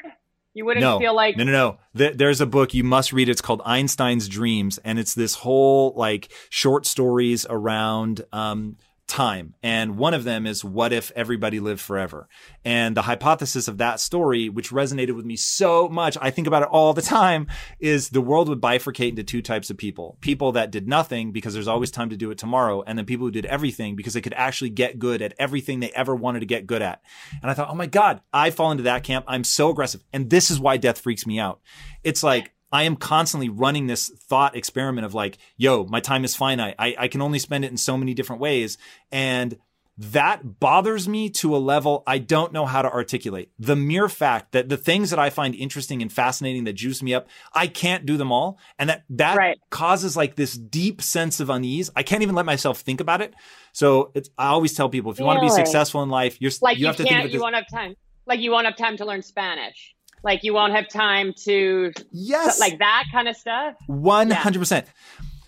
You 0.54 0.66
wouldn't 0.66 0.82
no, 0.82 0.98
feel 0.98 1.14
like 1.14 1.36
no, 1.36 1.44
no, 1.44 1.78
no. 1.94 2.10
There's 2.10 2.40
a 2.42 2.46
book 2.46 2.74
you 2.74 2.84
must 2.84 3.12
read. 3.12 3.28
It's 3.28 3.40
called 3.40 3.62
Einstein's 3.64 4.28
Dreams, 4.28 4.78
and 4.84 4.98
it's 4.98 5.14
this 5.14 5.34
whole 5.36 5.94
like 5.96 6.30
short 6.50 6.84
stories 6.84 7.46
around 7.48 8.22
um, 8.32 8.76
time. 9.12 9.54
And 9.62 9.98
one 9.98 10.14
of 10.14 10.24
them 10.24 10.46
is 10.46 10.64
what 10.64 10.90
if 10.90 11.12
everybody 11.14 11.60
lived 11.60 11.82
forever? 11.82 12.28
And 12.64 12.96
the 12.96 13.02
hypothesis 13.02 13.68
of 13.68 13.76
that 13.76 14.00
story, 14.00 14.48
which 14.48 14.70
resonated 14.70 15.14
with 15.14 15.26
me 15.26 15.36
so 15.36 15.86
much, 15.90 16.16
I 16.20 16.30
think 16.30 16.46
about 16.46 16.62
it 16.62 16.70
all 16.70 16.94
the 16.94 17.02
time, 17.02 17.46
is 17.78 18.08
the 18.08 18.22
world 18.22 18.48
would 18.48 18.60
bifurcate 18.60 19.10
into 19.10 19.22
two 19.22 19.42
types 19.42 19.68
of 19.68 19.76
people. 19.76 20.16
People 20.22 20.52
that 20.52 20.70
did 20.70 20.88
nothing 20.88 21.30
because 21.30 21.52
there's 21.52 21.68
always 21.68 21.90
time 21.90 22.08
to 22.08 22.16
do 22.16 22.30
it 22.30 22.38
tomorrow. 22.38 22.82
And 22.86 22.96
then 22.96 23.04
people 23.04 23.26
who 23.26 23.30
did 23.30 23.44
everything 23.46 23.96
because 23.96 24.14
they 24.14 24.22
could 24.22 24.32
actually 24.32 24.70
get 24.70 24.98
good 24.98 25.20
at 25.20 25.34
everything 25.38 25.80
they 25.80 25.90
ever 25.90 26.16
wanted 26.16 26.40
to 26.40 26.46
get 26.46 26.66
good 26.66 26.80
at. 26.80 27.02
And 27.42 27.50
I 27.50 27.54
thought, 27.54 27.68
oh 27.68 27.74
my 27.74 27.86
God, 27.86 28.22
I 28.32 28.50
fall 28.50 28.70
into 28.70 28.84
that 28.84 29.04
camp. 29.04 29.26
I'm 29.28 29.44
so 29.44 29.68
aggressive. 29.68 30.02
And 30.14 30.30
this 30.30 30.50
is 30.50 30.58
why 30.58 30.78
death 30.78 31.00
freaks 31.00 31.26
me 31.26 31.38
out. 31.38 31.60
It's 32.02 32.22
like, 32.22 32.52
I 32.72 32.84
am 32.84 32.96
constantly 32.96 33.48
running 33.48 33.86
this 33.86 34.08
thought 34.08 34.56
experiment 34.56 35.04
of 35.04 35.14
like, 35.14 35.38
yo, 35.56 35.84
my 35.84 36.00
time 36.00 36.24
is 36.24 36.34
finite. 36.34 36.74
I, 36.78 36.96
I 36.98 37.08
can 37.08 37.20
only 37.20 37.38
spend 37.38 37.64
it 37.64 37.70
in 37.70 37.76
so 37.76 37.96
many 37.96 38.14
different 38.14 38.40
ways. 38.40 38.78
And 39.10 39.58
that 39.98 40.58
bothers 40.58 41.06
me 41.06 41.28
to 41.28 41.54
a 41.54 41.58
level 41.58 42.02
I 42.06 42.16
don't 42.16 42.50
know 42.52 42.64
how 42.64 42.80
to 42.80 42.90
articulate. 42.90 43.50
The 43.58 43.76
mere 43.76 44.08
fact 44.08 44.52
that 44.52 44.70
the 44.70 44.78
things 44.78 45.10
that 45.10 45.18
I 45.18 45.28
find 45.28 45.54
interesting 45.54 46.00
and 46.00 46.10
fascinating 46.10 46.64
that 46.64 46.72
juice 46.72 47.02
me 47.02 47.12
up, 47.12 47.28
I 47.52 47.66
can't 47.66 48.06
do 48.06 48.16
them 48.16 48.32
all. 48.32 48.58
And 48.78 48.88
that, 48.88 49.04
that 49.10 49.36
Right. 49.36 49.58
causes 49.70 50.16
like 50.16 50.34
this 50.36 50.54
deep 50.54 51.02
sense 51.02 51.40
of 51.40 51.50
unease. 51.50 51.90
I 51.94 52.02
can't 52.02 52.22
even 52.22 52.34
let 52.34 52.46
myself 52.46 52.80
think 52.80 53.00
about 53.02 53.20
it. 53.20 53.34
So 53.72 54.10
it's, 54.14 54.30
I 54.38 54.46
always 54.48 54.72
tell 54.72 54.88
people, 54.88 55.12
if 55.12 55.18
you 55.18 55.26
want 55.26 55.36
to 55.36 55.42
be 55.42 55.50
successful 55.50 56.02
in 56.02 56.08
life, 56.08 56.38
you're, 56.40 56.50
like 56.62 56.78
you 56.78 56.82
you, 56.82 56.86
have 56.86 56.96
to 56.96 57.02
think 57.02 57.10
can't 57.10 57.24
of 57.24 57.30
it 57.30 57.32
you 57.34 57.38
this. 57.38 57.42
won't 57.42 57.54
have 57.54 57.66
time 57.70 57.94
like 58.26 58.40
you 58.40 58.50
won't 58.50 58.66
have 58.66 58.76
time 58.76 58.96
to 58.96 59.04
learn 59.04 59.22
spanish 59.22 59.94
like 60.22 60.44
you 60.44 60.54
won't 60.54 60.72
have 60.72 60.88
time 60.88 61.32
to 61.44 61.92
yes. 62.10 62.60
like 62.60 62.78
that 62.78 63.04
kind 63.12 63.28
of 63.28 63.36
stuff 63.36 63.74
One 63.86 64.30
hundred 64.30 64.60
percent. 64.60 64.86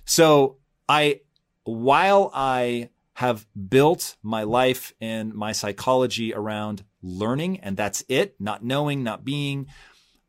So 0.04 0.58
I, 0.88 1.20
while 1.64 2.30
I 2.34 2.90
have 3.14 3.46
built 3.68 4.16
my 4.22 4.42
life 4.42 4.92
and 5.00 5.32
my 5.32 5.52
psychology 5.52 6.34
around 6.34 6.84
learning, 7.02 7.60
and 7.60 7.76
that's 7.76 8.04
it, 8.08 8.34
not 8.40 8.64
knowing, 8.64 9.02
not 9.02 9.24
being, 9.24 9.66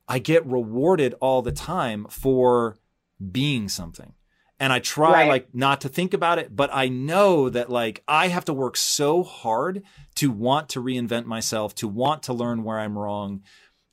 I 0.07 0.19
get 0.19 0.45
rewarded 0.45 1.15
all 1.19 1.41
the 1.41 1.51
time 1.51 2.05
for 2.09 2.77
being 3.31 3.67
something. 3.69 4.13
And 4.59 4.71
I 4.71 4.79
try 4.79 5.11
Right. 5.11 5.27
like 5.27 5.53
not 5.53 5.81
to 5.81 5.89
think 5.89 6.13
about 6.13 6.39
it, 6.39 6.55
but 6.55 6.69
I 6.71 6.87
know 6.87 7.49
that 7.49 7.69
like 7.69 8.03
I 8.07 8.27
have 8.27 8.45
to 8.45 8.53
work 8.53 8.77
so 8.77 9.23
hard 9.23 9.83
to 10.15 10.31
want 10.31 10.69
to 10.69 10.81
reinvent 10.81 11.25
myself, 11.25 11.75
to 11.75 11.87
want 11.89 12.23
to 12.23 12.33
learn 12.33 12.63
where 12.63 12.79
I'm 12.79 12.97
wrong. 12.97 13.41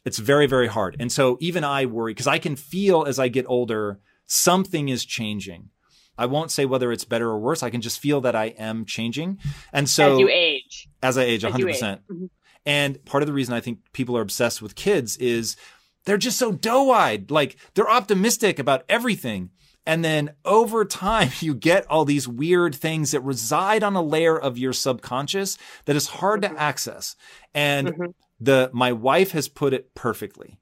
It's 0.04 0.18
very, 0.18 0.46
very 0.46 0.68
hard. 0.68 0.96
And 0.98 1.10
so 1.12 1.38
even 1.40 1.64
I 1.64 1.86
worry 1.86 2.12
because 2.12 2.26
I 2.26 2.38
can 2.38 2.56
feel 2.56 3.04
as 3.04 3.18
I 3.18 3.28
get 3.28 3.46
older, 3.48 4.00
something 4.26 4.88
is 4.88 5.04
changing. 5.04 5.70
I 6.18 6.26
won't 6.26 6.50
say 6.50 6.64
whether 6.66 6.92
it's 6.92 7.04
better 7.04 7.28
or 7.28 7.38
worse. 7.38 7.62
I 7.62 7.70
can 7.70 7.80
just 7.80 7.98
feel 8.00 8.20
that 8.22 8.36
I 8.36 8.46
am 8.58 8.84
changing. 8.84 9.38
And 9.72 9.88
so 9.88 10.14
as 10.14 10.18
you 10.20 10.28
age 10.28 10.88
as 11.02 11.16
I 11.16 11.22
age, 11.22 11.44
as 11.44 11.56
you 11.58 11.68
age. 11.68 11.80
100%. 11.80 12.00
Mhm. 12.10 12.30
And 12.66 13.04
part 13.04 13.22
of 13.22 13.26
the 13.26 13.32
reason 13.32 13.54
I 13.54 13.60
think 13.60 13.78
people 13.92 14.16
are 14.16 14.20
obsessed 14.22 14.60
with 14.62 14.74
kids 14.74 15.16
is 15.16 15.56
they're 16.04 16.18
just 16.18 16.38
so 16.38 16.52
doe 16.52 16.90
eyed. 16.90 17.30
Like 17.30 17.56
they're 17.74 17.90
optimistic 17.90 18.58
about 18.58 18.84
everything. 18.88 19.50
And 19.86 20.04
then 20.04 20.30
over 20.44 20.84
time, 20.84 21.30
you 21.40 21.54
get 21.54 21.86
all 21.90 22.04
these 22.04 22.28
weird 22.28 22.74
things 22.74 23.12
that 23.12 23.20
reside 23.20 23.82
on 23.82 23.96
a 23.96 24.02
layer 24.02 24.38
of 24.38 24.58
your 24.58 24.72
subconscious 24.72 25.56
that 25.86 25.96
is 25.96 26.08
hard 26.08 26.42
to 26.42 26.50
access. 26.60 27.16
And 27.54 27.88
Mhm. 27.88 28.14
The, 28.44 28.70
my 28.72 28.92
wife 28.92 29.32
has 29.32 29.48
put 29.48 29.72
it 29.72 29.94
perfectly. 29.94 30.58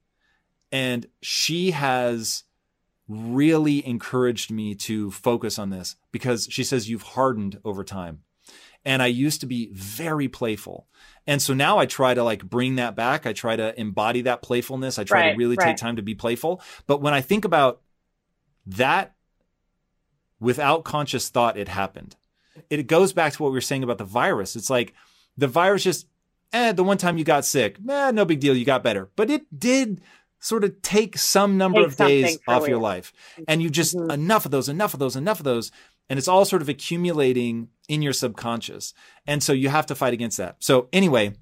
And 0.71 1.07
she 1.21 1.71
has 1.71 2.43
really 3.07 3.85
encouraged 3.85 4.51
me 4.51 4.75
to 4.75 5.11
focus 5.11 5.59
on 5.59 5.69
this 5.69 5.95
because 6.11 6.47
she 6.49 6.63
says 6.63 6.89
you've 6.89 7.01
hardened 7.01 7.59
over 7.65 7.83
time. 7.83 8.19
And 8.85 9.01
I 9.01 9.07
used 9.07 9.41
to 9.41 9.47
be 9.47 9.69
very 9.73 10.27
playful. 10.27 10.87
And 11.27 11.41
so 11.41 11.53
now 11.53 11.77
I 11.77 11.85
try 11.85 12.13
to 12.13 12.23
like 12.23 12.43
bring 12.43 12.75
that 12.75 12.95
back. 12.95 13.25
I 13.25 13.33
try 13.33 13.55
to 13.55 13.79
embody 13.79 14.21
that 14.21 14.41
playfulness. 14.41 14.97
I 14.97 15.03
try 15.03 15.31
to 15.31 15.37
really 15.37 15.55
right. 15.55 15.67
take 15.67 15.77
time 15.77 15.97
to 15.97 16.01
be 16.01 16.15
playful. 16.15 16.61
But 16.87 17.01
when 17.01 17.13
I 17.13 17.21
think 17.21 17.45
about 17.45 17.81
that 18.65 19.15
without 20.39 20.83
conscious 20.83 21.29
thought, 21.29 21.57
it 21.57 21.67
happened. 21.67 22.15
It 22.69 22.87
goes 22.87 23.13
back 23.13 23.33
to 23.33 23.43
what 23.43 23.49
we 23.49 23.57
were 23.57 23.61
saying 23.61 23.83
about 23.83 23.97
the 23.97 24.03
virus. 24.03 24.55
It's 24.55 24.69
like 24.69 24.93
the 25.37 25.47
virus 25.47 25.83
just, 25.83 26.07
eh, 26.53 26.71
the 26.71 26.83
one 26.83 26.97
time 26.97 27.17
you 27.17 27.23
got 27.23 27.45
sick, 27.45 27.77
eh, 27.89 28.11
no 28.11 28.25
big 28.25 28.39
deal, 28.39 28.55
you 28.55 28.65
got 28.65 28.83
better. 28.83 29.09
But 29.15 29.29
it 29.29 29.43
did 29.57 30.01
sort 30.39 30.63
of 30.63 30.81
take 30.81 31.17
some 31.17 31.57
number 31.57 31.79
Take 31.81 31.87
of 31.87 31.95
days 31.97 32.39
off 32.47 32.67
your 32.67 32.79
life. 32.79 33.13
And 33.47 33.61
you 33.61 33.69
just, 33.69 33.95
Mhm. 33.95 34.11
enough 34.11 34.45
of 34.45 34.51
those, 34.51 34.67
enough 34.67 34.93
of 34.93 34.99
those, 34.99 35.15
enough 35.15 35.39
of 35.39 35.43
those. 35.43 35.71
And 36.09 36.17
it's 36.17 36.27
all 36.27 36.45
sort 36.45 36.61
of 36.61 36.67
accumulating 36.69 37.69
in 37.87 38.01
your 38.01 38.11
subconscious. 38.11 38.93
And 39.27 39.43
so 39.43 39.53
you 39.53 39.69
have 39.69 39.85
to 39.85 39.95
fight 39.95 40.13
against 40.13 40.37
that. 40.37 40.57
So 40.59 40.89
anyway, 40.91 41.33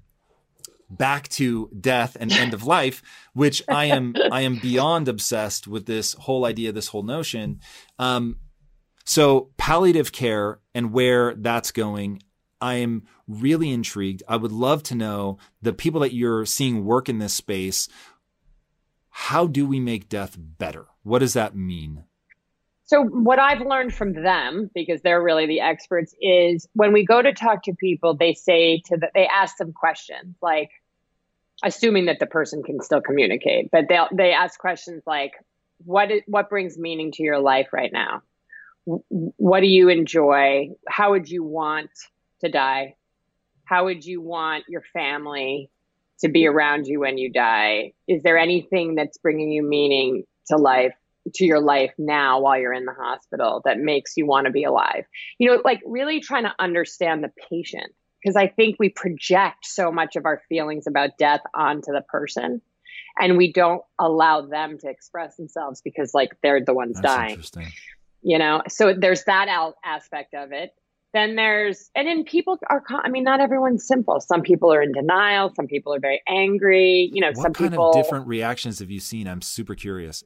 back 0.90 1.28
to 1.28 1.70
death 1.80 2.16
and 2.20 2.30
end 2.32 2.52
of 2.52 2.64
life, 2.64 3.02
which 3.32 3.62
I 3.68 3.86
am 3.86 4.14
I 4.30 4.42
am 4.42 4.56
beyond 4.56 5.08
obsessed 5.08 5.66
with 5.66 5.86
this 5.86 6.14
whole 6.14 6.44
idea, 6.44 6.72
this 6.72 6.88
whole 6.88 7.02
notion. 7.04 7.60
Um, 7.98 8.36
so 9.04 9.50
palliative 9.56 10.12
care 10.12 10.58
and 10.74 10.92
where 10.92 11.34
that's 11.36 11.70
going, 11.72 12.22
I 12.60 12.74
am 12.74 13.04
really 13.26 13.70
intrigued. 13.70 14.22
I 14.28 14.36
would 14.36 14.52
love 14.52 14.82
to 14.84 14.94
know 14.94 15.38
the 15.62 15.72
people 15.72 16.00
that 16.00 16.14
you're 16.14 16.44
seeing 16.46 16.84
work 16.84 17.08
in 17.08 17.18
this 17.18 17.34
space. 17.34 17.88
How 19.10 19.46
do 19.46 19.66
we 19.66 19.80
make 19.80 20.08
death 20.08 20.36
better? 20.38 20.86
What 21.02 21.20
does 21.20 21.34
that 21.34 21.56
mean? 21.56 22.04
So 22.84 23.02
what 23.02 23.38
I've 23.38 23.60
learned 23.60 23.94
from 23.94 24.12
them, 24.12 24.70
because 24.74 25.00
they're 25.02 25.22
really 25.22 25.46
the 25.46 25.60
experts, 25.60 26.14
is 26.20 26.68
when 26.72 26.92
we 26.92 27.04
go 27.04 27.22
to 27.22 27.32
talk 27.32 27.62
to 27.64 27.74
people, 27.74 28.14
they 28.14 28.34
say 28.34 28.82
to 28.86 28.96
the, 28.96 29.08
they 29.14 29.26
ask 29.26 29.56
them 29.58 29.72
questions 29.72 30.36
like, 30.42 30.70
assuming 31.62 32.06
that 32.06 32.18
the 32.18 32.26
person 32.26 32.62
can 32.62 32.80
still 32.80 33.02
communicate, 33.02 33.70
but 33.70 33.84
they 33.88 33.98
they 34.16 34.32
ask 34.32 34.58
questions 34.58 35.02
like, 35.06 35.32
what 35.84 36.10
is, 36.10 36.22
what 36.26 36.48
brings 36.48 36.78
meaning 36.78 37.12
to 37.12 37.22
your 37.22 37.38
life 37.38 37.68
right 37.72 37.92
now? 37.92 38.22
What 38.86 39.60
do 39.60 39.66
you 39.66 39.90
enjoy? 39.90 40.70
How 40.88 41.10
would 41.10 41.28
you 41.28 41.44
want 41.44 41.90
to 42.40 42.50
die? 42.50 42.96
How 43.64 43.84
would 43.84 44.04
you 44.04 44.20
want 44.20 44.64
your 44.68 44.82
family 44.92 45.70
to 46.20 46.28
be 46.28 46.46
around 46.46 46.86
you 46.86 47.00
when 47.00 47.18
you 47.18 47.32
die? 47.32 47.92
Is 48.08 48.22
there 48.22 48.38
anything 48.38 48.94
that's 48.94 49.18
bringing 49.18 49.50
you 49.50 49.62
meaning 49.62 50.24
to 50.48 50.56
life? 50.56 50.94
to 51.34 51.44
your 51.44 51.60
life 51.60 51.92
now 51.98 52.40
while 52.40 52.58
you're 52.58 52.72
in 52.72 52.86
the 52.86 52.94
hospital 52.94 53.60
that 53.64 53.78
makes 53.78 54.16
you 54.16 54.26
want 54.26 54.46
to 54.46 54.50
be 54.50 54.64
alive. 54.64 55.04
You 55.38 55.50
know, 55.50 55.62
like 55.64 55.80
really 55.84 56.18
trying 56.20 56.44
to 56.44 56.54
understand 56.58 57.22
the 57.22 57.30
patient 57.50 57.92
because 58.22 58.36
I 58.36 58.48
think 58.48 58.76
we 58.78 58.88
project 58.88 59.66
so 59.66 59.92
much 59.92 60.16
of 60.16 60.24
our 60.24 60.40
feelings 60.48 60.86
about 60.86 61.10
death 61.18 61.42
onto 61.54 61.92
the 61.92 62.02
person 62.02 62.60
and 63.18 63.36
we 63.36 63.52
don't 63.52 63.82
allow 63.98 64.42
them 64.42 64.78
to 64.78 64.88
express 64.88 65.36
themselves 65.36 65.80
because 65.82 66.14
like 66.14 66.36
they're 66.42 66.64
the 66.64 66.74
ones 66.74 67.00
dying, 67.00 67.30
interesting. 67.30 67.68
you 68.22 68.38
know. 68.38 68.62
So 68.68 68.94
there's 68.94 69.24
that 69.24 69.48
al- 69.48 69.76
aspect 69.84 70.34
of 70.34 70.52
it. 70.52 70.72
Then 71.12 71.34
there's 71.34 71.90
and 71.94 72.06
then 72.06 72.24
people 72.24 72.58
are 72.68 72.82
I 72.88 73.08
mean 73.08 73.24
not 73.24 73.40
everyone's 73.40 73.86
simple. 73.86 74.20
Some 74.20 74.42
people 74.42 74.72
are 74.72 74.82
in 74.82 74.92
denial, 74.92 75.52
some 75.54 75.66
people 75.66 75.92
are 75.92 75.98
very 76.00 76.22
angry, 76.28 77.10
you 77.12 77.20
know, 77.20 77.28
What 77.28 77.36
some 77.36 77.52
kind 77.52 77.70
people 77.72 77.90
of 77.90 77.96
different 77.96 78.26
reactions 78.28 78.78
have 78.78 78.90
you 78.90 79.00
seen? 79.00 79.26
I'm 79.26 79.42
super 79.42 79.74
curious. 79.74 80.22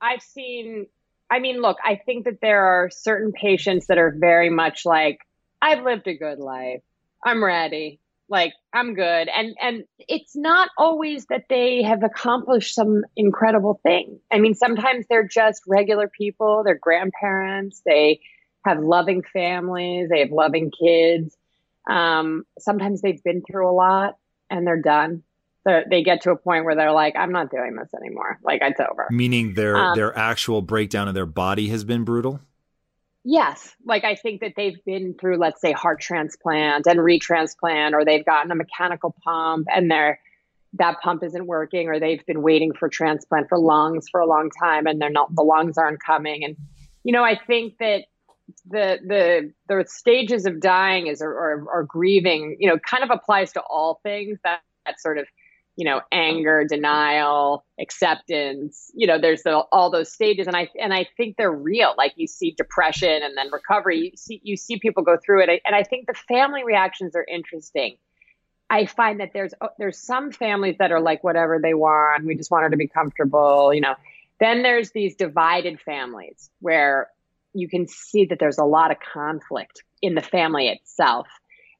I've 0.00 0.22
seen 0.22 0.86
I 1.30 1.38
mean, 1.38 1.60
look, 1.60 1.78
I 1.84 1.96
think 1.96 2.24
that 2.26 2.40
there 2.40 2.64
are 2.64 2.90
certain 2.90 3.32
patients 3.32 3.86
that 3.86 3.98
are 3.98 4.14
very 4.16 4.50
much 4.50 4.84
like, 4.84 5.18
I've 5.62 5.82
lived 5.82 6.06
a 6.06 6.14
good 6.14 6.38
life. 6.38 6.82
I'm 7.24 7.42
ready. 7.42 8.00
Like 8.28 8.54
I'm 8.72 8.94
good. 8.94 9.28
And 9.28 9.54
and 9.60 9.84
it's 9.98 10.34
not 10.34 10.70
always 10.78 11.26
that 11.26 11.44
they 11.48 11.82
have 11.82 12.02
accomplished 12.02 12.74
some 12.74 13.02
incredible 13.16 13.80
thing. 13.82 14.18
I 14.32 14.38
mean, 14.38 14.54
sometimes 14.54 15.06
they're 15.08 15.28
just 15.28 15.62
regular 15.66 16.08
people, 16.08 16.62
they're 16.64 16.78
grandparents, 16.78 17.82
they 17.84 18.20
have 18.64 18.80
loving 18.80 19.22
families, 19.32 20.08
they 20.08 20.20
have 20.20 20.30
loving 20.30 20.70
kids. 20.70 21.36
Um, 21.88 22.44
sometimes 22.58 23.02
they've 23.02 23.22
been 23.22 23.42
through 23.42 23.68
a 23.68 23.72
lot 23.72 24.16
and 24.50 24.66
they're 24.66 24.80
done. 24.80 25.22
So 25.66 25.82
they 25.88 26.02
get 26.02 26.22
to 26.22 26.30
a 26.30 26.36
point 26.36 26.64
where 26.66 26.74
they're 26.74 26.92
like, 26.92 27.14
I'm 27.16 27.32
not 27.32 27.50
doing 27.50 27.74
this 27.74 27.88
anymore. 27.94 28.38
Like 28.42 28.60
it's 28.62 28.80
over. 28.80 29.08
Meaning 29.10 29.54
their 29.54 29.76
um, 29.76 29.96
their 29.96 30.16
actual 30.16 30.60
breakdown 30.60 31.08
of 31.08 31.14
their 31.14 31.26
body 31.26 31.68
has 31.68 31.84
been 31.84 32.04
brutal. 32.04 32.40
Yes, 33.26 33.74
like 33.86 34.04
I 34.04 34.16
think 34.16 34.42
that 34.42 34.52
they've 34.54 34.84
been 34.84 35.14
through, 35.18 35.38
let's 35.38 35.62
say, 35.62 35.72
heart 35.72 36.00
transplant 36.02 36.86
and 36.86 37.00
retransplant, 37.00 37.94
or 37.94 38.04
they've 38.04 38.24
gotten 38.24 38.50
a 38.50 38.54
mechanical 38.54 39.14
pump 39.24 39.66
and 39.74 39.90
they're 39.90 40.20
that 40.74 41.00
pump 41.00 41.22
isn't 41.22 41.46
working, 41.46 41.88
or 41.88 41.98
they've 41.98 42.24
been 42.26 42.42
waiting 42.42 42.74
for 42.74 42.90
transplant 42.90 43.48
for 43.48 43.58
lungs 43.58 44.06
for 44.10 44.20
a 44.20 44.26
long 44.26 44.50
time 44.50 44.86
and 44.86 45.00
they're 45.00 45.08
not 45.08 45.34
the 45.34 45.42
lungs 45.42 45.78
aren't 45.78 46.02
coming. 46.02 46.44
And 46.44 46.56
you 47.04 47.12
know, 47.12 47.24
I 47.24 47.38
think 47.46 47.78
that 47.78 48.04
the 48.66 48.98
the 49.06 49.52
the 49.68 49.84
stages 49.88 50.46
of 50.46 50.60
dying 50.60 51.06
is 51.06 51.22
or, 51.22 51.30
or, 51.30 51.64
or 51.72 51.84
grieving, 51.84 52.56
you 52.60 52.68
know, 52.68 52.78
kind 52.78 53.02
of 53.02 53.10
applies 53.10 53.52
to 53.52 53.60
all 53.60 54.00
things. 54.02 54.38
That 54.44 54.60
that 54.86 55.00
sort 55.00 55.18
of 55.18 55.26
you 55.76 55.84
know 55.84 56.00
anger 56.12 56.64
denial 56.68 57.64
acceptance 57.80 58.92
you 58.94 59.08
know 59.08 59.18
there's 59.20 59.42
the, 59.42 59.56
all 59.72 59.90
those 59.90 60.12
stages. 60.12 60.46
And 60.46 60.56
i 60.56 60.68
and 60.80 60.92
i 60.92 61.06
think 61.16 61.36
they're 61.36 61.50
real. 61.50 61.94
Like 61.96 62.12
you 62.16 62.26
see 62.26 62.52
depression 62.52 63.22
and 63.22 63.36
then 63.36 63.50
recovery. 63.52 63.98
You 63.98 64.16
see 64.16 64.40
you 64.44 64.56
see 64.56 64.78
people 64.78 65.02
go 65.02 65.16
through 65.24 65.42
it. 65.42 65.62
And 65.64 65.74
i 65.74 65.82
think 65.82 66.06
the 66.06 66.14
family 66.14 66.64
reactions 66.64 67.16
are 67.16 67.24
interesting. 67.24 67.96
I 68.70 68.86
find 68.86 69.20
that 69.20 69.30
there's 69.32 69.54
oh, 69.60 69.70
there's 69.78 69.98
some 69.98 70.32
families 70.32 70.76
that 70.78 70.92
are 70.92 71.00
like 71.00 71.24
whatever 71.24 71.58
they 71.60 71.74
want. 71.74 72.24
We 72.24 72.34
just 72.34 72.50
want 72.50 72.64
her 72.64 72.70
to 72.70 72.76
be 72.76 72.88
comfortable 72.88 73.72
you 73.74 73.80
know. 73.80 73.94
Then 74.40 74.62
there's 74.62 74.90
these 74.90 75.14
divided 75.14 75.80
families 75.80 76.50
where 76.60 77.08
you 77.54 77.68
can 77.68 77.86
see 77.88 78.26
that 78.26 78.38
there's 78.38 78.58
a 78.58 78.64
lot 78.64 78.90
of 78.90 78.98
conflict 79.12 79.82
in 80.02 80.14
the 80.14 80.22
family 80.22 80.68
itself 80.68 81.26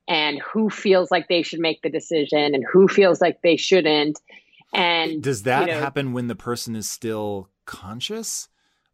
and 0.09 0.41
who 0.41 0.71
feels 0.71 1.11
like 1.11 1.29
they 1.29 1.43
should 1.43 1.61
make 1.61 1.83
the 1.83 1.91
decision 1.91 2.55
and 2.55 2.65
who 2.71 2.89
feels 2.89 3.21
like 3.21 3.43
they 3.43 3.57
shouldn't. 3.57 4.19
And 4.73 5.23
does 5.23 5.45
that 5.45 5.69
you 5.69 5.75
know, 5.75 5.81
happen 5.81 6.13
when 6.13 6.29
the 6.29 6.35
person 6.35 6.77
is 6.77 6.89
still 6.89 7.49
conscious? 7.65 8.49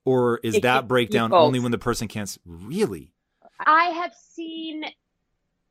Or 0.04 0.40
is 0.42 0.56
it, 0.56 0.62
that 0.62 0.88
breakdown 0.88 1.32
only 1.32 1.60
when 1.60 1.72
the 1.72 1.78
person 1.78 2.08
can't 2.08 2.36
really? 2.46 3.12
I 3.58 3.84
have 3.90 4.12
seen 4.34 4.84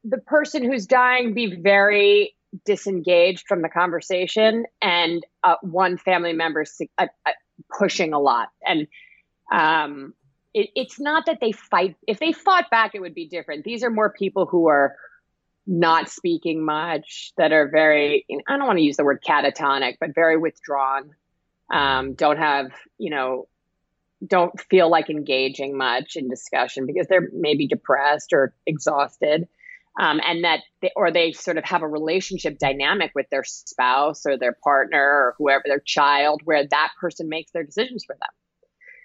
the 0.04 0.20
person 0.20 0.64
who's 0.64 0.86
dying 0.86 1.34
be 1.34 1.56
very 1.56 2.36
disengaged 2.66 3.46
from 3.48 3.62
the 3.62 3.70
conversation 3.70 4.66
and 4.82 5.26
uh, 5.44 5.56
one 5.62 5.98
family 5.98 6.34
member 6.34 6.66
uh, 6.98 7.08
uh, 7.26 7.32
pushing 7.78 8.14
a 8.14 8.20
lot. 8.20 8.50
And 8.66 8.88
um, 9.52 10.14
it, 10.54 10.70
it's 10.76 11.00
not 11.00 11.26
that 11.26 11.40
they 11.42 11.52
fight. 11.52 11.96
If 12.08 12.20
they 12.20 12.32
fought 12.32 12.70
back, 12.70 12.96
it 12.96 13.02
would 13.02 13.16
be 13.16 13.28
different. 13.28 13.64
These 13.64 13.84
are 13.84 13.90
more 13.90 14.12
people 14.12 14.46
who 14.46 14.68
are 14.68 14.96
not 15.68 16.10
speaking 16.10 16.66
much, 16.66 17.32
that 17.38 17.52
are 17.52 17.70
very, 17.70 18.26
I 18.48 18.58
don't 18.58 18.66
want 18.66 18.80
to 18.80 18.84
use 18.84 18.98
the 18.98 19.04
word 19.04 19.24
catatonic, 19.28 19.98
but 20.00 20.16
very 20.16 20.36
withdrawn, 20.36 21.12
um, 21.72 22.16
don't 22.16 22.38
have, 22.38 22.72
you 22.98 23.12
know, 23.12 23.48
don't 24.26 24.60
feel 24.60 24.90
like 24.90 25.10
engaging 25.10 25.78
much 25.78 26.16
in 26.16 26.28
discussion 26.28 26.86
because 26.88 27.08
they're 27.08 27.30
maybe 27.32 27.68
depressed 27.68 28.34
or 28.34 28.54
exhausted. 28.66 29.48
Um, 30.00 30.20
and 30.26 30.44
that, 30.44 30.62
they, 30.82 30.92
or 30.96 31.12
they 31.12 31.34
sort 31.34 31.58
of 31.58 31.66
have 31.66 31.82
a 31.82 31.88
relationship 31.88 32.58
dynamic 32.58 33.12
with 33.14 33.30
their 33.30 33.44
spouse 33.44 34.26
or 34.26 34.38
their 34.38 34.58
partner 34.64 35.02
or 35.02 35.36
whoever, 35.38 35.64
their 35.66 35.80
child, 35.80 36.42
where 36.46 36.66
that 36.66 36.92
person 37.00 37.30
makes 37.30 37.52
their 37.52 37.64
decisions 37.64 38.06
for 38.06 38.16
them. 38.16 38.30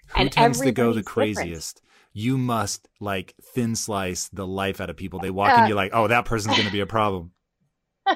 Who 0.07 0.21
and 0.21 0.31
tends 0.31 0.61
to 0.61 0.71
go 0.71 0.93
the 0.93 1.03
craziest? 1.03 1.75
Different 1.75 1.85
you 2.15 2.37
must 2.37 2.87
like 3.01 3.35
thin 3.53 3.75
slice 3.75 4.29
the 4.29 4.47
life 4.47 4.79
out 4.79 4.89
of 4.89 4.95
people. 4.95 5.19
They 5.19 5.29
walk 5.29 5.55
uh, 5.55 5.61
in, 5.61 5.67
you're 5.67 5.75
like, 5.75 5.91
oh, 5.93 6.07
that 6.07 6.23
person's 6.23 6.55
going 6.55 6.65
to 6.65 6.71
be 6.71 6.79
a 6.79 6.85
problem. 6.85 7.31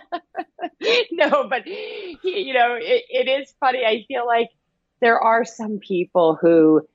no, 1.11 1.47
but 1.49 1.67
you 1.67 2.53
know, 2.53 2.77
it, 2.79 3.03
it 3.09 3.27
is 3.27 3.53
funny. 3.59 3.83
I 3.85 4.05
feel 4.07 4.25
like 4.25 4.47
there 5.01 5.19
are 5.19 5.43
some 5.43 5.79
people 5.79 6.37
who, 6.39 6.87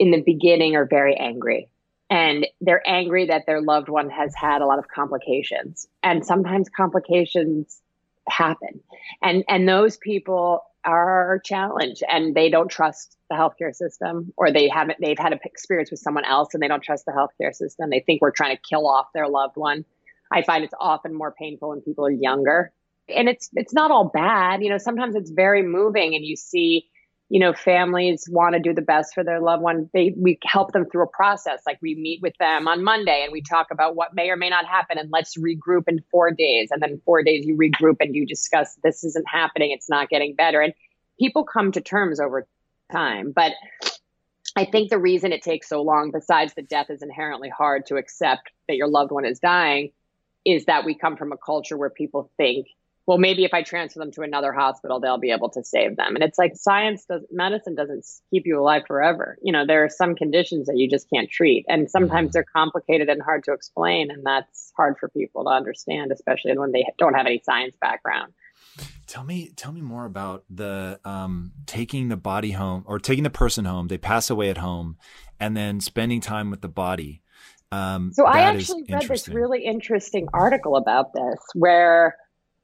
in 0.00 0.10
the 0.10 0.22
beginning, 0.22 0.74
are 0.74 0.86
very 0.86 1.14
angry, 1.14 1.68
and 2.10 2.46
they're 2.60 2.82
angry 2.84 3.26
that 3.26 3.44
their 3.46 3.62
loved 3.62 3.88
one 3.88 4.10
has 4.10 4.34
had 4.34 4.60
a 4.60 4.66
lot 4.66 4.80
of 4.80 4.88
complications, 4.88 5.86
and 6.02 6.26
sometimes 6.26 6.68
complications 6.68 7.80
happen, 8.28 8.80
and 9.22 9.44
and 9.48 9.68
those 9.68 9.98
people 9.98 10.64
are 10.84 11.40
challenged 11.44 12.02
and 12.08 12.34
they 12.34 12.50
don't 12.50 12.70
trust 12.70 13.16
the 13.28 13.36
healthcare 13.36 13.74
system 13.74 14.32
or 14.36 14.50
they 14.50 14.68
haven't 14.68 14.98
they've 15.00 15.18
had 15.18 15.32
an 15.32 15.40
experience 15.44 15.90
with 15.90 16.00
someone 16.00 16.24
else 16.24 16.54
and 16.54 16.62
they 16.62 16.68
don't 16.68 16.82
trust 16.82 17.04
the 17.04 17.12
healthcare 17.12 17.54
system. 17.54 17.90
They 17.90 18.00
think 18.00 18.20
we're 18.20 18.30
trying 18.30 18.56
to 18.56 18.62
kill 18.68 18.88
off 18.88 19.06
their 19.14 19.28
loved 19.28 19.56
one. 19.56 19.84
I 20.32 20.42
find 20.42 20.64
it's 20.64 20.74
often 20.78 21.14
more 21.14 21.32
painful 21.32 21.70
when 21.70 21.80
people 21.80 22.06
are 22.06 22.10
younger. 22.10 22.72
And 23.08 23.28
it's 23.28 23.50
it's 23.54 23.74
not 23.74 23.90
all 23.90 24.10
bad. 24.12 24.62
You 24.62 24.70
know 24.70 24.78
sometimes 24.78 25.14
it's 25.14 25.30
very 25.30 25.62
moving 25.62 26.14
and 26.14 26.24
you 26.24 26.36
see 26.36 26.89
you 27.30 27.38
know 27.38 27.54
families 27.54 28.28
want 28.28 28.54
to 28.54 28.60
do 28.60 28.74
the 28.74 28.82
best 28.82 29.14
for 29.14 29.22
their 29.22 29.40
loved 29.40 29.62
one 29.62 29.88
they 29.94 30.12
we 30.16 30.38
help 30.44 30.72
them 30.72 30.84
through 30.84 31.04
a 31.04 31.06
process. 31.06 31.62
Like 31.64 31.78
we 31.80 31.94
meet 31.94 32.20
with 32.20 32.36
them 32.38 32.68
on 32.68 32.84
monday 32.84 33.22
and 33.22 33.32
we 33.32 33.40
talk 33.40 33.68
about 33.70 33.94
what 33.94 34.14
may 34.14 34.28
or 34.30 34.36
may 34.36 34.50
not 34.50 34.66
happen 34.66 34.98
and 34.98 35.08
let's 35.10 35.38
regroup 35.38 35.84
in 35.86 36.02
four 36.10 36.32
days. 36.32 36.68
And 36.70 36.82
then 36.82 37.00
four 37.06 37.22
days 37.22 37.46
you 37.46 37.56
regroup 37.56 37.96
and 38.00 38.14
you 38.14 38.26
discuss 38.26 38.76
this 38.82 39.04
isn't 39.04 39.26
happening 39.28 39.70
it's 39.70 39.88
not 39.88 40.10
getting 40.10 40.34
better. 40.34 40.60
And 40.60 40.74
people 41.18 41.44
come 41.44 41.72
to 41.72 41.80
terms 41.80 42.20
over 42.20 42.46
time. 42.92 43.32
But 43.34 43.52
i 44.56 44.64
think 44.64 44.90
the 44.90 44.98
reason 44.98 45.32
it 45.32 45.42
takes 45.42 45.68
so 45.68 45.80
long 45.80 46.10
besides 46.10 46.54
that 46.54 46.68
death 46.68 46.90
is 46.90 47.02
inherently 47.02 47.48
hard 47.48 47.86
to 47.86 47.94
accept 47.94 48.50
that 48.66 48.74
your 48.74 48.88
loved 48.88 49.12
one 49.12 49.24
is 49.24 49.38
dying 49.38 49.92
is 50.44 50.64
that 50.64 50.84
we 50.84 50.96
come 50.96 51.16
from 51.16 51.30
a 51.30 51.36
culture 51.36 51.76
where 51.76 51.90
people 51.90 52.32
think 52.36 52.66
well, 53.10 53.18
maybe 53.18 53.44
if 53.44 53.52
I 53.52 53.64
transfer 53.64 53.98
them 53.98 54.12
to 54.12 54.22
another 54.22 54.52
hospital, 54.52 55.00
they'll 55.00 55.18
be 55.18 55.32
able 55.32 55.50
to 55.50 55.64
save 55.64 55.96
them. 55.96 56.14
And 56.14 56.22
it's 56.22 56.38
like 56.38 56.52
science 56.54 57.06
does 57.06 57.22
medicine 57.32 57.74
doesn't 57.74 58.06
keep 58.30 58.46
you 58.46 58.60
alive 58.60 58.84
forever. 58.86 59.36
You 59.42 59.52
know, 59.52 59.66
there 59.66 59.82
are 59.84 59.88
some 59.88 60.14
conditions 60.14 60.68
that 60.68 60.76
you 60.76 60.88
just 60.88 61.10
can't 61.12 61.28
treat. 61.28 61.64
And 61.68 61.90
sometimes 61.90 62.28
mm-hmm. 62.28 62.34
they're 62.34 62.46
complicated 62.54 63.08
and 63.08 63.20
hard 63.20 63.42
to 63.46 63.52
explain. 63.52 64.12
And 64.12 64.24
that's 64.24 64.72
hard 64.76 64.94
for 65.00 65.08
people 65.08 65.42
to 65.42 65.50
understand, 65.50 66.12
especially 66.12 66.56
when 66.56 66.70
they 66.70 66.84
don't 66.98 67.14
have 67.14 67.26
any 67.26 67.42
science 67.44 67.74
background. 67.80 68.32
Tell 69.08 69.24
me, 69.24 69.50
tell 69.56 69.72
me 69.72 69.80
more 69.80 70.04
about 70.04 70.44
the 70.48 71.00
um, 71.04 71.50
taking 71.66 72.10
the 72.10 72.16
body 72.16 72.52
home 72.52 72.84
or 72.86 73.00
taking 73.00 73.24
the 73.24 73.28
person 73.28 73.64
home. 73.64 73.88
They 73.88 73.98
pass 73.98 74.30
away 74.30 74.50
at 74.50 74.58
home, 74.58 74.98
and 75.40 75.56
then 75.56 75.80
spending 75.80 76.20
time 76.20 76.48
with 76.48 76.60
the 76.60 76.68
body. 76.68 77.22
Um, 77.72 78.12
so 78.12 78.24
I 78.24 78.42
actually 78.42 78.84
read 78.88 79.02
this 79.02 79.28
really 79.28 79.64
interesting 79.64 80.28
article 80.32 80.76
about 80.76 81.12
this, 81.12 81.40
where 81.54 82.14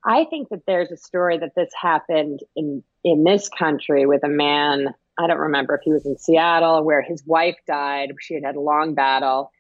I 0.07 0.25
think 0.25 0.51
that 0.51 0.63
there's 0.67 0.93
a 0.93 0.97
story 0.97 1.37
that 1.39 1.57
this 1.57 1.71
happened 1.79 2.41
in 2.55 2.83
in 3.03 3.25
this 3.25 3.49
country 3.49 4.07
with 4.07 4.23
a 4.25 4.29
man. 4.29 4.95
I 5.19 5.27
don't 5.27 5.39
remember 5.39 5.75
if 5.75 5.81
he 5.83 5.93
was 5.93 6.07
in 6.07 6.17
Seattle, 6.17 6.85
where 6.85 7.03
his 7.03 7.25
wife 7.27 7.57
died. 7.67 8.13
She 8.21 8.35
had 8.35 8.45
had 8.45 8.57
a 8.57 8.61
long 8.61 8.95
battle, 8.95 9.51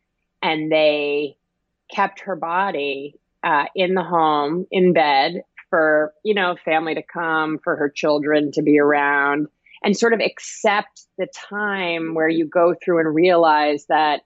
and 0.40 0.70
they 0.70 1.36
kept 1.92 2.20
her 2.20 2.36
body 2.36 3.16
uh, 3.42 3.64
in 3.74 3.94
the 3.94 4.05
home 4.05 4.66
in 4.70 4.92
bed 4.92 5.42
for 5.68 6.14
you 6.22 6.34
know 6.34 6.57
family 6.64 6.94
to 6.94 7.03
come, 7.03 7.59
for 7.64 7.74
her 7.74 7.90
children 7.90 8.53
to 8.53 8.62
be 8.62 8.78
around, 8.78 9.49
and 9.82 9.97
sort 9.97 10.12
of 10.12 10.20
accept 10.20 11.03
the 11.18 11.26
time 11.26 12.14
where 12.14 12.28
you 12.28 12.47
go 12.47 12.72
through 12.84 13.01
and 13.01 13.12
realize 13.12 13.86
that 13.88 14.22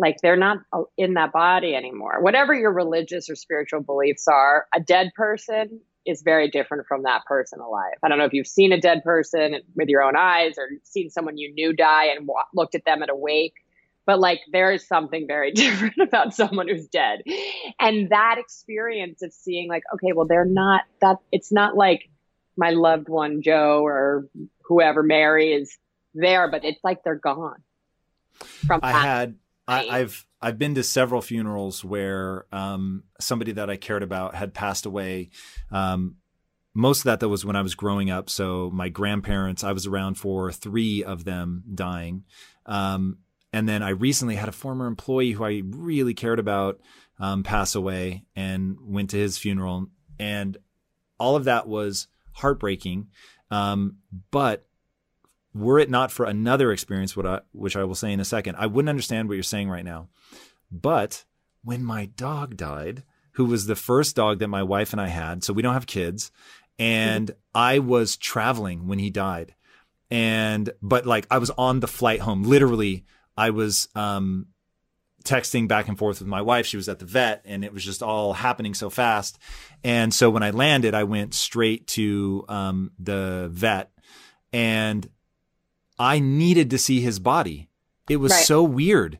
like 0.00 0.16
they're 0.22 0.36
not 0.36 0.58
in 0.96 1.14
that 1.14 1.30
body 1.32 1.74
anymore. 1.74 2.22
Whatever 2.22 2.54
your 2.54 2.72
religious 2.72 3.28
or 3.28 3.36
spiritual 3.36 3.80
beliefs 3.80 4.26
are, 4.26 4.66
a 4.74 4.80
dead 4.80 5.10
person 5.14 5.80
is 6.06 6.22
very 6.22 6.48
different 6.48 6.86
from 6.86 7.02
that 7.02 7.24
person 7.26 7.60
alive. 7.60 7.92
I 8.02 8.08
don't 8.08 8.18
know 8.18 8.24
if 8.24 8.32
you've 8.32 8.46
seen 8.46 8.72
a 8.72 8.80
dead 8.80 9.04
person 9.04 9.56
with 9.76 9.88
your 9.88 10.02
own 10.02 10.16
eyes 10.16 10.54
or 10.56 10.68
seen 10.84 11.10
someone 11.10 11.36
you 11.36 11.52
knew 11.52 11.74
die 11.74 12.06
and 12.06 12.28
looked 12.54 12.74
at 12.74 12.86
them 12.86 13.02
at 13.02 13.10
a 13.10 13.14
wake, 13.14 13.54
but 14.06 14.18
like 14.18 14.40
there 14.50 14.72
is 14.72 14.88
something 14.88 15.26
very 15.26 15.52
different 15.52 15.98
about 16.00 16.34
someone 16.34 16.66
who's 16.66 16.88
dead. 16.88 17.20
And 17.78 18.08
that 18.08 18.36
experience 18.38 19.20
of 19.20 19.34
seeing 19.34 19.68
like, 19.68 19.82
okay, 19.94 20.12
well, 20.14 20.26
they're 20.26 20.46
not 20.46 20.82
that, 21.02 21.18
it's 21.30 21.52
not 21.52 21.76
like 21.76 22.08
my 22.56 22.70
loved 22.70 23.10
one, 23.10 23.42
Joe 23.42 23.82
or 23.84 24.26
whoever, 24.64 25.02
Mary 25.02 25.52
is 25.52 25.76
there, 26.14 26.50
but 26.50 26.64
it's 26.64 26.82
like 26.82 27.04
they're 27.04 27.14
gone. 27.14 27.62
From 28.66 28.80
I 28.82 28.92
had 28.92 29.34
I, 29.70 29.98
have 30.00 30.26
I've 30.42 30.58
been 30.58 30.74
to 30.74 30.82
several 30.82 31.22
funerals 31.22 31.84
where 31.84 32.46
um, 32.52 33.04
somebody 33.20 33.52
that 33.52 33.70
I 33.70 33.76
cared 33.76 34.02
about 34.02 34.34
had 34.34 34.52
passed 34.52 34.84
away. 34.84 35.30
Um, 35.70 36.16
most 36.74 37.00
of 37.00 37.04
that 37.04 37.20
though 37.20 37.28
was 37.28 37.44
when 37.44 37.56
I 37.56 37.62
was 37.62 37.74
growing 37.74 38.10
up. 38.10 38.30
So 38.30 38.70
my 38.72 38.88
grandparents, 38.88 39.64
I 39.64 39.72
was 39.72 39.86
around 39.86 40.14
for 40.14 40.50
three 40.52 41.04
of 41.04 41.24
them 41.24 41.64
dying. 41.74 42.24
Um, 42.66 43.18
and 43.52 43.68
then 43.68 43.82
I 43.82 43.90
recently 43.90 44.36
had 44.36 44.48
a 44.48 44.52
former 44.52 44.86
employee 44.86 45.32
who 45.32 45.44
I 45.44 45.62
really 45.64 46.14
cared 46.14 46.38
about 46.38 46.80
um, 47.18 47.42
pass 47.42 47.74
away 47.74 48.24
and 48.36 48.76
went 48.80 49.10
to 49.10 49.16
his 49.16 49.38
funeral. 49.38 49.88
And 50.18 50.56
all 51.18 51.36
of 51.36 51.44
that 51.44 51.66
was 51.66 52.06
heartbreaking. 52.32 53.08
Um, 53.50 53.96
but 54.30 54.66
were 55.54 55.78
it 55.78 55.90
not 55.90 56.12
for 56.12 56.26
another 56.26 56.72
experience, 56.72 57.16
what 57.16 57.26
I, 57.26 57.40
which 57.52 57.76
I 57.76 57.84
will 57.84 57.94
say 57.94 58.12
in 58.12 58.20
a 58.20 58.24
second, 58.24 58.56
I 58.56 58.66
wouldn't 58.66 58.88
understand 58.88 59.28
what 59.28 59.34
you're 59.34 59.42
saying 59.42 59.68
right 59.68 59.84
now. 59.84 60.08
But 60.70 61.24
when 61.64 61.84
my 61.84 62.06
dog 62.06 62.56
died, 62.56 63.02
who 63.32 63.44
was 63.44 63.66
the 63.66 63.76
first 63.76 64.16
dog 64.16 64.38
that 64.38 64.48
my 64.48 64.62
wife 64.62 64.92
and 64.92 65.00
I 65.00 65.08
had, 65.08 65.44
so 65.44 65.52
we 65.52 65.62
don't 65.62 65.74
have 65.74 65.86
kids, 65.86 66.30
and. 66.78 67.30
I 67.54 67.78
was 67.80 68.16
traveling 68.16 68.86
when 68.86 68.98
he 68.98 69.10
died. 69.10 69.54
And, 70.10 70.70
but 70.82 71.06
like 71.06 71.26
I 71.30 71.38
was 71.38 71.50
on 71.50 71.80
the 71.80 71.88
flight 71.88 72.20
home, 72.20 72.42
literally, 72.42 73.04
I 73.36 73.50
was, 73.50 73.88
um, 73.94 74.46
texting 75.24 75.68
back 75.68 75.88
and 75.88 75.98
forth 75.98 76.20
with 76.20 76.28
my 76.28 76.40
wife. 76.40 76.66
She 76.66 76.76
was 76.76 76.88
at 76.88 76.98
the 76.98 77.04
vet 77.04 77.42
and 77.44 77.64
it 77.64 77.74
was 77.74 77.84
just 77.84 78.02
all 78.02 78.32
happening 78.32 78.72
so 78.72 78.88
fast. 78.88 79.38
And 79.84 80.14
so 80.14 80.30
when 80.30 80.42
I 80.42 80.50
landed, 80.50 80.94
I 80.94 81.04
went 81.04 81.34
straight 81.34 81.86
to 81.88 82.44
um, 82.48 82.92
the 82.98 83.48
vet 83.52 83.90
and 84.52 85.08
I 86.00 86.18
needed 86.18 86.70
to 86.70 86.78
see 86.78 87.00
his 87.02 87.18
body. 87.18 87.68
It 88.08 88.16
was 88.16 88.32
right. 88.32 88.44
so 88.44 88.62
weird. 88.62 89.18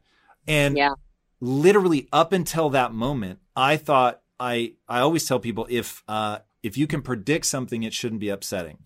And 0.48 0.76
yeah. 0.76 0.94
literally 1.40 2.08
up 2.10 2.32
until 2.32 2.70
that 2.70 2.92
moment, 2.92 3.38
I 3.54 3.76
thought 3.76 4.22
I 4.40 4.72
I 4.88 5.00
always 5.00 5.26
tell 5.26 5.38
people 5.38 5.66
if 5.68 6.02
uh, 6.08 6.38
if 6.62 6.78
you 6.78 6.86
can 6.86 7.02
predict 7.02 7.44
something, 7.44 7.82
it 7.82 7.92
shouldn't 7.92 8.20
be 8.20 8.30
upsetting. 8.30 8.78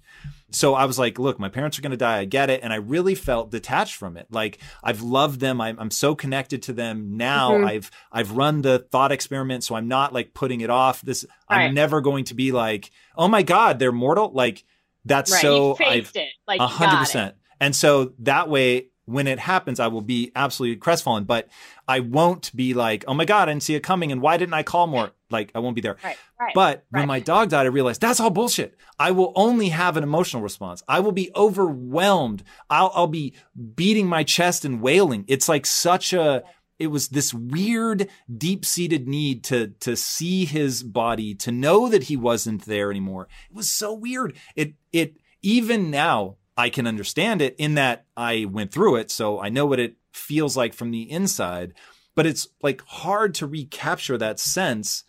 So 0.50 0.74
I 0.74 0.84
was 0.84 0.98
like, 0.98 1.18
look, 1.18 1.38
my 1.38 1.48
parents 1.48 1.78
are 1.78 1.82
going 1.82 1.90
to 1.92 1.96
die. 1.96 2.18
I 2.18 2.24
get 2.24 2.50
it. 2.50 2.60
And 2.62 2.72
I 2.72 2.76
really 2.76 3.14
felt 3.14 3.50
detached 3.50 3.94
from 3.94 4.16
it. 4.16 4.26
Like 4.30 4.58
I've 4.82 5.02
loved 5.02 5.40
them. 5.40 5.60
I'm, 5.60 5.78
I'm 5.80 5.90
so 5.90 6.14
connected 6.14 6.62
to 6.64 6.72
them 6.72 7.16
now. 7.16 7.52
Mm-hmm. 7.52 7.66
I've, 7.66 7.90
I've 8.12 8.32
run 8.32 8.62
the 8.62 8.78
thought 8.78 9.10
experiment. 9.10 9.64
So 9.64 9.74
I'm 9.74 9.88
not 9.88 10.12
like 10.12 10.32
putting 10.32 10.60
it 10.60 10.70
off. 10.70 11.02
This, 11.02 11.26
right. 11.50 11.66
I'm 11.66 11.74
never 11.74 12.00
going 12.00 12.26
to 12.26 12.34
be 12.34 12.52
like, 12.52 12.92
oh 13.16 13.26
my 13.26 13.42
God, 13.42 13.80
they're 13.80 13.90
mortal. 13.90 14.30
Like 14.32 14.64
that's 15.04 15.32
right. 15.32 15.42
so 15.42 15.76
I've 15.80 16.12
a 16.60 16.66
hundred 16.66 16.98
percent. 16.98 17.34
And 17.60 17.74
so 17.74 18.12
that 18.20 18.48
way, 18.48 18.88
when 19.06 19.26
it 19.26 19.38
happens, 19.38 19.80
I 19.80 19.88
will 19.88 20.00
be 20.00 20.32
absolutely 20.34 20.76
crestfallen, 20.76 21.24
but 21.24 21.48
I 21.86 22.00
won't 22.00 22.54
be 22.56 22.72
like, 22.72 23.04
oh 23.06 23.12
my 23.12 23.26
God, 23.26 23.48
I 23.48 23.52
didn't 23.52 23.62
see 23.62 23.74
it 23.74 23.82
coming. 23.82 24.10
And 24.10 24.22
why 24.22 24.38
didn't 24.38 24.54
I 24.54 24.62
call 24.62 24.86
more? 24.86 25.10
Like, 25.30 25.50
I 25.54 25.58
won't 25.58 25.74
be 25.74 25.82
there. 25.82 25.98
Right, 26.02 26.16
right, 26.40 26.52
but 26.54 26.84
right. 26.90 27.00
when 27.00 27.08
my 27.08 27.20
dog 27.20 27.50
died, 27.50 27.66
I 27.66 27.68
realized 27.68 28.00
that's 28.00 28.18
all 28.18 28.30
bullshit. 28.30 28.78
I 28.98 29.10
will 29.10 29.32
only 29.36 29.68
have 29.68 29.98
an 29.98 30.04
emotional 30.04 30.42
response. 30.42 30.82
I 30.88 31.00
will 31.00 31.12
be 31.12 31.30
overwhelmed. 31.36 32.44
I'll, 32.70 32.92
I'll 32.94 33.06
be 33.06 33.34
beating 33.74 34.06
my 34.06 34.24
chest 34.24 34.64
and 34.64 34.80
wailing. 34.80 35.26
It's 35.28 35.50
like 35.50 35.66
such 35.66 36.14
a, 36.14 36.42
it 36.78 36.86
was 36.86 37.08
this 37.08 37.34
weird, 37.34 38.08
deep 38.34 38.64
seated 38.64 39.06
need 39.06 39.44
to, 39.44 39.68
to 39.80 39.96
see 39.96 40.46
his 40.46 40.82
body, 40.82 41.34
to 41.36 41.52
know 41.52 41.90
that 41.90 42.04
he 42.04 42.16
wasn't 42.16 42.64
there 42.64 42.90
anymore. 42.90 43.28
It 43.50 43.56
was 43.56 43.70
so 43.70 43.92
weird. 43.92 44.34
It, 44.56 44.74
it, 44.92 45.16
even 45.42 45.90
now, 45.90 46.36
I 46.56 46.70
can 46.70 46.86
understand 46.86 47.42
it 47.42 47.54
in 47.58 47.74
that 47.74 48.06
I 48.16 48.46
went 48.46 48.72
through 48.72 48.96
it. 48.96 49.10
So 49.10 49.40
I 49.40 49.48
know 49.48 49.66
what 49.66 49.80
it 49.80 49.96
feels 50.12 50.56
like 50.56 50.72
from 50.72 50.90
the 50.90 51.10
inside, 51.10 51.74
but 52.14 52.26
it's 52.26 52.48
like 52.62 52.82
hard 52.86 53.34
to 53.36 53.46
recapture 53.46 54.16
that 54.18 54.38
sense 54.38 55.04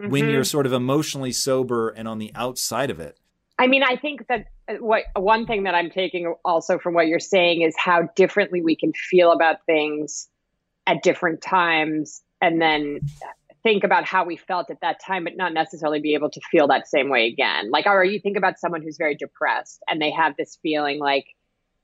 mm-hmm. 0.00 0.10
when 0.10 0.28
you're 0.28 0.44
sort 0.44 0.66
of 0.66 0.72
emotionally 0.72 1.32
sober 1.32 1.90
and 1.90 2.08
on 2.08 2.18
the 2.18 2.32
outside 2.34 2.90
of 2.90 2.98
it. 3.00 3.18
I 3.58 3.66
mean, 3.66 3.82
I 3.82 3.96
think 3.96 4.26
that 4.28 4.46
uh, 4.68 4.74
what 4.74 5.04
one 5.16 5.46
thing 5.46 5.64
that 5.64 5.74
I'm 5.74 5.90
taking 5.90 6.34
also 6.44 6.78
from 6.78 6.94
what 6.94 7.08
you're 7.08 7.18
saying 7.18 7.62
is 7.62 7.74
how 7.76 8.08
differently 8.14 8.62
we 8.62 8.76
can 8.76 8.92
feel 8.92 9.32
about 9.32 9.64
things 9.66 10.28
at 10.86 11.02
different 11.02 11.42
times 11.42 12.22
and 12.40 12.60
then 12.60 13.00
think 13.62 13.84
about 13.84 14.04
how 14.04 14.24
we 14.24 14.36
felt 14.36 14.70
at 14.70 14.80
that 14.82 15.00
time, 15.04 15.24
but 15.24 15.36
not 15.36 15.52
necessarily 15.52 16.00
be 16.00 16.14
able 16.14 16.30
to 16.30 16.40
feel 16.50 16.68
that 16.68 16.88
same 16.88 17.08
way 17.08 17.26
again. 17.26 17.70
Like, 17.70 17.86
or 17.86 18.04
you 18.04 18.20
think 18.20 18.36
about 18.36 18.58
someone 18.58 18.82
who's 18.82 18.96
very 18.98 19.14
depressed 19.14 19.82
and 19.88 20.00
they 20.00 20.10
have 20.10 20.36
this 20.36 20.58
feeling 20.62 20.98
like, 20.98 21.26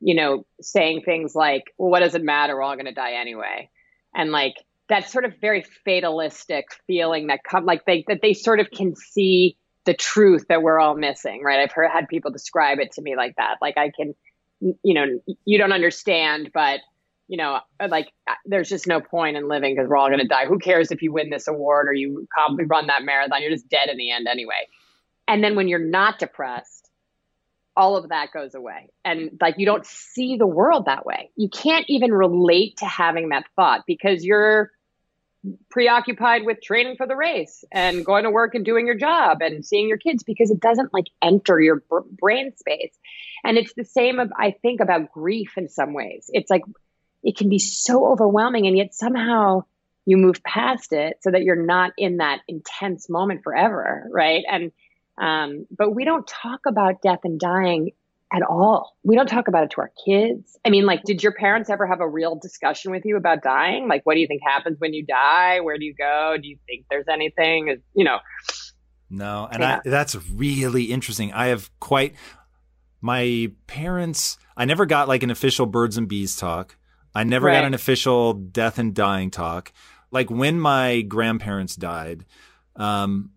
you 0.00 0.14
know, 0.14 0.46
saying 0.60 1.02
things 1.02 1.34
like, 1.34 1.64
well, 1.78 1.90
what 1.90 2.00
does 2.00 2.14
it 2.14 2.22
matter? 2.22 2.56
We're 2.56 2.62
all 2.62 2.74
going 2.74 2.86
to 2.86 2.92
die 2.92 3.14
anyway. 3.14 3.70
And 4.14 4.30
like 4.30 4.54
that 4.88 5.08
sort 5.10 5.24
of 5.24 5.34
very 5.40 5.64
fatalistic 5.84 6.66
feeling 6.86 7.28
that 7.28 7.40
come 7.48 7.64
like 7.64 7.84
they, 7.86 8.04
that 8.08 8.20
they 8.22 8.34
sort 8.34 8.60
of 8.60 8.70
can 8.70 8.94
see 8.94 9.56
the 9.84 9.94
truth 9.94 10.46
that 10.48 10.62
we're 10.62 10.78
all 10.78 10.94
missing, 10.94 11.42
right? 11.42 11.60
I've 11.60 11.72
heard, 11.72 11.90
had 11.90 12.08
people 12.08 12.30
describe 12.30 12.78
it 12.78 12.92
to 12.92 13.02
me 13.02 13.16
like 13.16 13.34
that. 13.36 13.56
Like 13.60 13.76
I 13.78 13.90
can, 13.90 14.14
you 14.60 14.94
know, 14.94 15.06
you 15.44 15.58
don't 15.58 15.72
understand, 15.72 16.50
but 16.54 16.80
you 17.28 17.38
know, 17.38 17.60
uh, 17.80 17.88
like 17.88 18.08
uh, 18.28 18.34
there's 18.44 18.68
just 18.68 18.86
no 18.86 19.00
point 19.00 19.36
in 19.36 19.48
living 19.48 19.74
because 19.74 19.88
we're 19.88 19.96
all 19.96 20.08
going 20.08 20.20
to 20.20 20.26
die. 20.26 20.46
Who 20.46 20.58
cares 20.58 20.90
if 20.90 21.02
you 21.02 21.12
win 21.12 21.30
this 21.30 21.48
award 21.48 21.88
or 21.88 21.92
you 21.92 22.26
run 22.66 22.88
that 22.88 23.02
marathon? 23.02 23.42
You're 23.42 23.50
just 23.50 23.68
dead 23.68 23.88
in 23.88 23.96
the 23.96 24.10
end 24.10 24.26
anyway. 24.28 24.68
And 25.26 25.42
then 25.42 25.56
when 25.56 25.68
you're 25.68 25.78
not 25.78 26.18
depressed, 26.18 26.90
all 27.76 27.96
of 27.96 28.10
that 28.10 28.28
goes 28.32 28.54
away. 28.54 28.90
And 29.04 29.38
like 29.40 29.54
you 29.58 29.66
don't 29.66 29.86
see 29.86 30.36
the 30.36 30.46
world 30.46 30.86
that 30.86 31.06
way. 31.06 31.30
You 31.36 31.48
can't 31.48 31.86
even 31.88 32.12
relate 32.12 32.76
to 32.78 32.86
having 32.86 33.30
that 33.30 33.44
thought 33.56 33.84
because 33.86 34.24
you're 34.24 34.70
preoccupied 35.70 36.44
with 36.44 36.62
training 36.62 36.96
for 36.96 37.06
the 37.06 37.16
race 37.16 37.64
and 37.70 38.04
going 38.04 38.24
to 38.24 38.30
work 38.30 38.54
and 38.54 38.64
doing 38.64 38.86
your 38.86 38.96
job 38.96 39.42
and 39.42 39.64
seeing 39.64 39.88
your 39.88 39.98
kids 39.98 40.22
because 40.22 40.50
it 40.50 40.60
doesn't 40.60 40.92
like 40.94 41.06
enter 41.20 41.60
your 41.60 41.82
brain 42.12 42.52
space. 42.56 42.96
And 43.42 43.58
it's 43.58 43.74
the 43.74 43.84
same 43.84 44.20
of 44.20 44.32
I 44.38 44.52
think 44.52 44.80
about 44.80 45.12
grief 45.12 45.52
in 45.56 45.68
some 45.68 45.92
ways. 45.92 46.30
It's 46.32 46.50
like 46.50 46.62
it 47.24 47.36
can 47.36 47.48
be 47.48 47.58
so 47.58 48.06
overwhelming 48.06 48.66
and 48.66 48.76
yet 48.76 48.94
somehow 48.94 49.62
you 50.06 50.18
move 50.18 50.42
past 50.44 50.92
it 50.92 51.16
so 51.22 51.30
that 51.30 51.42
you're 51.42 51.56
not 51.56 51.92
in 51.96 52.18
that 52.18 52.40
intense 52.46 53.08
moment 53.08 53.42
forever 53.42 54.06
right? 54.12 54.44
And 54.48 54.70
um, 55.16 55.66
but 55.76 55.94
we 55.94 56.04
don't 56.04 56.26
talk 56.26 56.60
about 56.66 57.00
death 57.00 57.20
and 57.24 57.38
dying 57.38 57.92
at 58.32 58.42
all. 58.42 58.96
We 59.04 59.14
don't 59.14 59.28
talk 59.28 59.46
about 59.46 59.64
it 59.64 59.70
to 59.70 59.80
our 59.80 59.92
kids. 60.04 60.58
I 60.64 60.70
mean 60.70 60.86
like 60.86 61.02
did 61.04 61.22
your 61.22 61.32
parents 61.32 61.70
ever 61.70 61.86
have 61.86 62.00
a 62.00 62.08
real 62.08 62.36
discussion 62.36 62.92
with 62.92 63.04
you 63.04 63.16
about 63.16 63.42
dying? 63.42 63.88
Like 63.88 64.02
what 64.04 64.14
do 64.14 64.20
you 64.20 64.26
think 64.26 64.42
happens 64.44 64.78
when 64.78 64.92
you 64.92 65.04
die? 65.04 65.60
Where 65.60 65.78
do 65.78 65.84
you 65.84 65.94
go? 65.94 66.36
Do 66.40 66.46
you 66.46 66.58
think 66.66 66.86
there's 66.90 67.08
anything? 67.10 67.80
You 67.94 68.04
know. 68.04 68.18
No 69.08 69.48
and 69.50 69.62
yeah. 69.62 69.80
I, 69.84 69.88
that's 69.88 70.16
really 70.30 70.84
interesting. 70.84 71.32
I 71.32 71.46
have 71.46 71.70
quite 71.80 72.14
my 73.04 73.52
parents 73.66 74.38
i 74.56 74.64
never 74.64 74.86
got 74.86 75.08
like 75.08 75.22
an 75.22 75.30
official 75.30 75.66
birds 75.66 75.98
and 75.98 76.08
bees 76.08 76.36
talk 76.36 76.74
I 77.14 77.24
never 77.24 77.46
right. 77.46 77.54
got 77.54 77.64
an 77.64 77.74
official 77.74 78.34
death 78.34 78.78
and 78.78 78.94
dying 78.94 79.30
talk. 79.30 79.72
Like 80.10 80.30
when 80.30 80.58
my 80.58 81.02
grandparents 81.02 81.76
died, 81.76 82.24
um, 82.76 83.30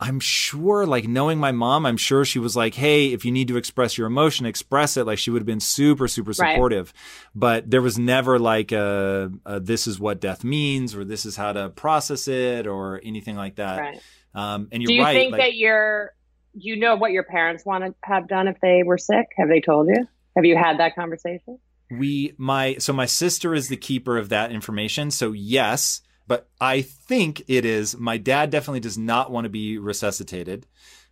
I'm 0.00 0.20
sure, 0.20 0.86
like 0.86 1.06
knowing 1.06 1.38
my 1.38 1.52
mom, 1.52 1.86
I'm 1.86 1.96
sure 1.96 2.24
she 2.24 2.38
was 2.38 2.56
like, 2.56 2.74
"Hey, 2.74 3.12
if 3.12 3.24
you 3.24 3.32
need 3.32 3.48
to 3.48 3.56
express 3.56 3.96
your 3.96 4.06
emotion, 4.06 4.44
express 4.44 4.96
it." 4.96 5.04
Like 5.04 5.18
she 5.18 5.30
would 5.30 5.40
have 5.40 5.46
been 5.46 5.60
super, 5.60 6.08
super 6.08 6.32
supportive. 6.32 6.92
Right. 6.94 7.30
But 7.34 7.70
there 7.70 7.80
was 7.80 7.98
never 7.98 8.38
like 8.38 8.72
a, 8.72 9.30
a, 9.46 9.60
"This 9.60 9.86
is 9.86 10.00
what 10.00 10.20
death 10.20 10.42
means" 10.42 10.94
or 10.94 11.04
"This 11.04 11.24
is 11.24 11.36
how 11.36 11.52
to 11.52 11.70
process 11.70 12.28
it" 12.28 12.66
or 12.66 13.00
anything 13.04 13.36
like 13.36 13.56
that. 13.56 13.78
Right. 13.78 14.00
Um, 14.34 14.68
and 14.72 14.82
you're 14.82 14.88
Do 14.88 14.94
you 14.94 15.02
right, 15.02 15.14
think 15.14 15.32
like, 15.32 15.40
that 15.40 15.54
you're, 15.54 16.12
you 16.54 16.76
know, 16.76 16.96
what 16.96 17.12
your 17.12 17.22
parents 17.22 17.64
want 17.64 17.84
to 17.84 17.94
have 18.02 18.26
done 18.26 18.48
if 18.48 18.60
they 18.60 18.82
were 18.82 18.98
sick? 18.98 19.28
Have 19.38 19.48
they 19.48 19.60
told 19.60 19.88
you? 19.88 20.08
Have 20.34 20.44
you 20.44 20.56
had 20.56 20.80
that 20.80 20.96
conversation? 20.96 21.58
We 21.90 22.34
my 22.38 22.76
so 22.78 22.92
my 22.92 23.06
sister 23.06 23.54
is 23.54 23.68
the 23.68 23.76
keeper 23.76 24.16
of 24.16 24.28
that 24.28 24.50
information 24.50 25.10
so 25.10 25.32
yes 25.32 26.00
but 26.26 26.48
i 26.60 26.80
think 26.80 27.42
it 27.46 27.64
is 27.64 27.96
my 27.96 28.16
dad 28.16 28.50
definitely 28.50 28.80
does 28.80 28.98
not 28.98 29.30
want 29.30 29.44
to 29.44 29.50
be 29.50 29.78
resuscitated. 29.78 30.66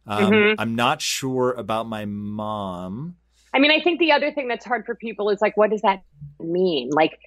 Um, 0.07 0.33
mm-hmm. 0.33 0.61
i'm 0.61 0.75
not 0.75 1.01
sure 1.01 1.53
about 1.53 1.89
my 1.89 2.05
mom. 2.07 3.17
I 3.55 3.59
mean 3.59 3.71
i 3.71 3.81
think 3.81 4.01
the 4.01 4.13
other 4.13 4.33
thing 4.33 4.49
that's 4.49 4.65
hard 4.65 4.87
for 4.87 4.95
people 4.95 5.31
is 5.31 5.41
like 5.41 5.57
what 5.57 5.71
does 5.71 5.83
that 5.83 6.03
mean? 6.41 6.91
Like 6.91 7.19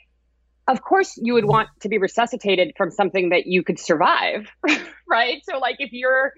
of 0.68 0.82
course 0.82 1.18
you 1.22 1.36
would 1.36 1.46
want 1.46 1.70
to 1.82 1.90
be 1.90 2.00
resuscitated 2.00 2.74
from 2.76 2.90
something 2.90 3.30
that 3.30 3.46
you 3.46 3.64
could 3.64 3.80
survive 3.80 4.48
right? 5.08 5.42
So 5.50 5.60
like 5.60 5.78
if 5.80 5.92
you're 5.94 6.34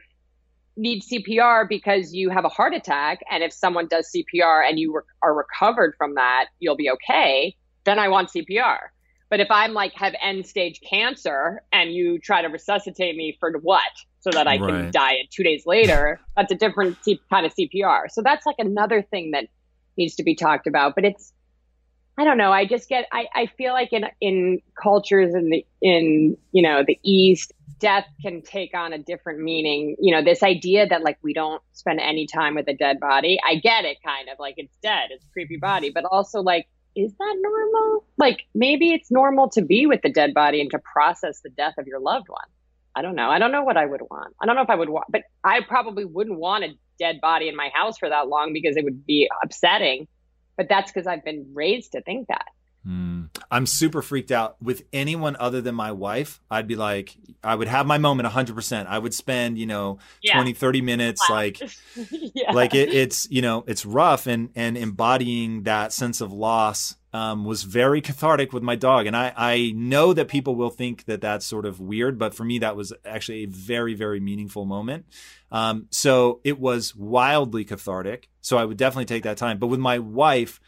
need 0.78 1.04
CPR 1.04 1.68
because 1.68 2.14
you 2.14 2.30
have 2.30 2.46
a 2.46 2.50
heart 2.50 2.74
attack. 2.74 3.20
And 3.30 3.44
if 3.44 3.52
someone 3.52 3.88
does 3.88 4.10
CPR 4.16 4.68
and 4.68 4.80
you 4.80 4.96
re- 4.96 5.02
are 5.22 5.34
recovered 5.34 5.96
from 5.98 6.16
that, 6.16 6.46
you'll 6.60 6.78
be 6.78 6.90
okay. 6.92 7.56
Then 7.84 8.00
I 8.00 8.08
want 8.08 8.30
CPR. 8.30 8.78
But 9.30 9.40
if 9.40 9.48
I'm 9.52 9.74
like 9.74 9.94
have 9.96 10.14
end 10.22 10.46
stage 10.46 10.80
cancer 10.90 11.62
and 11.74 11.92
you 11.92 12.20
try 12.20 12.42
to 12.42 12.48
resuscitate 12.48 13.16
me 13.16 13.36
for 13.40 13.52
what? 13.62 13.82
So 14.22 14.32
that 14.32 14.48
I 14.48 14.58
can 14.58 14.68
right. 14.68 14.92
die 14.92 15.18
two 15.32 15.44
days 15.44 15.64
later, 15.66 16.20
that's 16.36 16.52
a 16.52 16.56
different 16.56 16.98
C- 17.04 17.20
kind 17.30 17.46
of 17.46 17.54
CPR. 17.54 18.10
So 18.10 18.22
that's 18.22 18.46
like 18.46 18.58
another 18.60 19.02
thing 19.02 19.32
that 19.32 19.46
needs 19.98 20.16
to 20.16 20.24
be 20.24 20.36
talked 20.36 20.68
about. 20.68 20.96
But 20.96 21.06
it's, 21.06 21.34
I 22.18 22.24
don't 22.24 22.38
know. 22.38 22.52
I 22.52 22.66
just 22.66 22.90
get, 22.90 23.06
I, 23.12 23.28
I 23.34 23.46
feel 23.46 23.74
like 23.74 23.94
in, 23.94 24.06
in 24.20 24.62
cultures 24.82 25.36
in 25.36 25.50
the, 25.50 25.66
in, 25.82 26.36
you 26.52 26.64
know, 26.64 26.84
the 26.86 27.00
East, 27.04 27.54
death 27.80 28.06
can 28.22 28.42
take 28.42 28.76
on 28.76 28.92
a 28.92 28.98
different 28.98 29.40
meaning. 29.40 29.96
You 30.00 30.16
know, 30.16 30.24
this 30.24 30.42
idea 30.42 30.88
that 30.88 31.04
like 31.04 31.20
we 31.22 31.34
don't 31.34 31.62
spend 31.74 32.00
any 32.00 32.26
time 32.26 32.56
with 32.56 32.68
a 32.68 32.74
dead 32.74 33.00
body. 33.00 33.38
I 33.48 33.56
get 33.56 33.86
it 33.86 33.98
kind 34.04 34.30
of 34.30 34.40
like 34.40 34.56
it's 34.58 34.76
dead, 34.82 35.10
it's 35.12 35.26
a 35.26 35.30
creepy 35.32 35.58
body, 35.58 35.92
but 35.92 36.06
also 36.06 36.42
like 36.42 36.68
is 36.96 37.14
that 37.16 37.36
normal? 37.40 38.06
Like 38.18 38.40
maybe 38.56 38.92
it's 38.92 39.12
normal 39.12 39.50
to 39.52 39.62
be 39.62 39.86
with 39.86 40.02
the 40.02 40.12
dead 40.12 40.34
body 40.34 40.62
and 40.62 40.72
to 40.72 40.80
process 40.80 41.42
the 41.42 41.50
death 41.52 41.76
of 41.78 41.86
your 41.86 42.00
loved 42.00 42.28
one. 42.28 42.48
I 42.96 43.04
don't 43.04 43.16
know. 43.16 43.30
I 43.30 43.38
don't 43.38 43.52
know 43.52 43.64
what 43.64 43.78
I 43.78 43.86
would 43.86 44.02
want. 44.02 44.34
I 44.42 44.48
don't 44.48 44.56
know 44.56 44.64
if 44.64 44.70
I 44.72 44.76
would 44.76 44.90
want, 44.90 45.06
but 45.10 45.22
I 45.44 45.62
probably 45.62 46.06
wouldn't 46.06 46.40
want 46.40 46.64
a 46.64 46.70
dead 46.98 47.22
body 47.22 47.48
in 47.48 47.56
my 47.56 47.70
house 47.72 48.00
for 48.00 48.10
that 48.10 48.28
long 48.28 48.54
because 48.54 48.76
it 48.76 48.84
would 48.84 49.06
be 49.06 49.30
upsetting. 49.44 50.08
But 50.58 50.68
that's 50.68 50.92
because 50.92 51.08
I've 51.08 51.24
been 51.24 51.52
raised 51.54 51.94
to 51.94 52.02
think 52.02 52.28
that. 52.28 52.48
Mm. 52.88 53.30
I'm 53.52 53.66
super 53.66 54.02
freaked 54.02 54.32
out 54.32 54.56
with 54.62 54.84
anyone 54.94 55.36
other 55.40 55.62
than 55.62 55.76
my 55.76 55.92
wife. 55.92 56.40
I'd 56.50 56.68
be 56.68 56.76
like, 56.76 57.16
I 57.44 57.54
would 57.54 57.68
have 57.68 57.86
my 57.86 57.98
moment 57.98 58.30
100%. 58.30 58.88
I 58.88 58.98
would 58.98 59.14
spend, 59.14 59.58
you 59.58 59.66
know, 59.66 60.00
yeah. 60.22 60.36
20, 60.36 60.54
30 60.54 60.82
minutes 60.82 61.30
wow. 61.30 61.36
like, 61.36 61.62
yeah. 62.12 62.54
like 62.54 62.74
it, 62.74 62.94
it's, 62.94 63.30
you 63.30 63.42
know, 63.42 63.64
it's 63.68 63.86
rough 63.86 64.26
and, 64.26 64.50
and 64.56 64.78
embodying 64.78 65.64
that 65.64 65.92
sense 65.92 66.22
of 66.22 66.32
loss 66.32 66.96
um, 67.18 67.46
was 67.46 67.64
very 67.64 68.00
cathartic 68.00 68.54
with 68.54 68.62
my 68.62 68.76
dog. 68.76 69.08
And 69.08 69.18
I, 69.18 69.34
I 69.36 69.74
know 69.76 70.14
that 70.14 70.28
people 70.28 70.56
will 70.56 70.70
think 70.70 71.06
that 71.06 71.20
that's 71.20 71.48
sort 71.48 71.66
of 71.66 71.80
weird, 71.80 72.20
but 72.20 72.36
for 72.36 72.44
me, 72.44 72.60
that 72.60 72.76
was 72.76 72.94
actually 73.04 73.44
a 73.44 73.48
very, 73.48 73.96
very 73.96 74.20
meaningful 74.20 74.66
moment. 74.66 75.08
Um, 75.52 75.88
so 75.90 76.42
it 76.44 76.60
was 76.60 76.96
wildly 76.96 77.66
cathartic. 77.66 78.30
So 78.42 78.60
I 78.60 78.66
would 78.66 78.78
definitely 78.78 79.06
take 79.06 79.24
that 79.24 79.38
time. 79.38 79.58
But 79.58 79.66
with 79.66 79.80
my 79.80 79.98
wife, 79.98 80.62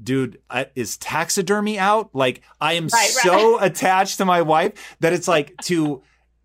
dude, 0.00 0.42
I, 0.50 0.66
is 0.74 0.98
taxidermy 0.98 1.78
out? 1.78 2.10
Like, 2.12 2.42
I 2.60 2.74
am 2.74 2.88
right, 2.88 3.08
so 3.08 3.56
right. 3.56 3.70
attached 3.70 4.18
to 4.18 4.26
my 4.26 4.42
wife 4.42 4.96
that 5.00 5.14
it's 5.14 5.26
like 5.26 5.56
to 5.62 6.02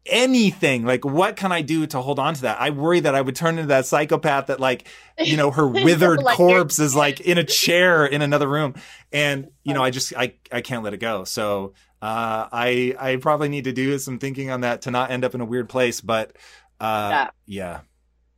anything. 0.09 0.85
Like, 0.85 1.05
what 1.05 1.35
can 1.35 1.51
I 1.51 1.61
do 1.61 1.85
to 1.87 2.01
hold 2.01 2.19
on 2.19 2.33
to 2.35 2.41
that? 2.43 2.59
I 2.59 2.69
worry 2.69 2.99
that 2.99 3.15
I 3.15 3.21
would 3.21 3.35
turn 3.35 3.57
into 3.57 3.67
that 3.67 3.85
psychopath 3.85 4.47
that, 4.47 4.59
like, 4.59 4.87
you 5.19 5.37
know, 5.37 5.51
her 5.51 5.67
withered 5.67 6.23
like 6.23 6.35
corpse 6.35 6.79
is 6.79 6.95
like 6.95 7.21
in 7.21 7.37
a 7.37 7.43
chair 7.43 8.05
in 8.05 8.21
another 8.21 8.47
room. 8.47 8.75
And, 9.11 9.49
you 9.63 9.73
know, 9.73 9.83
I 9.83 9.89
just, 9.89 10.13
I, 10.15 10.33
I 10.51 10.61
can't 10.61 10.83
let 10.83 10.93
it 10.93 10.99
go. 10.99 11.23
So, 11.23 11.73
uh, 12.01 12.47
I, 12.51 12.95
I 12.99 13.15
probably 13.17 13.49
need 13.49 13.65
to 13.65 13.73
do 13.73 13.97
some 13.99 14.19
thinking 14.19 14.51
on 14.51 14.61
that 14.61 14.83
to 14.83 14.91
not 14.91 15.11
end 15.11 15.25
up 15.25 15.35
in 15.35 15.41
a 15.41 15.45
weird 15.45 15.69
place. 15.69 16.01
But, 16.01 16.35
uh, 16.79 17.09
yeah. 17.11 17.29
yeah. 17.45 17.79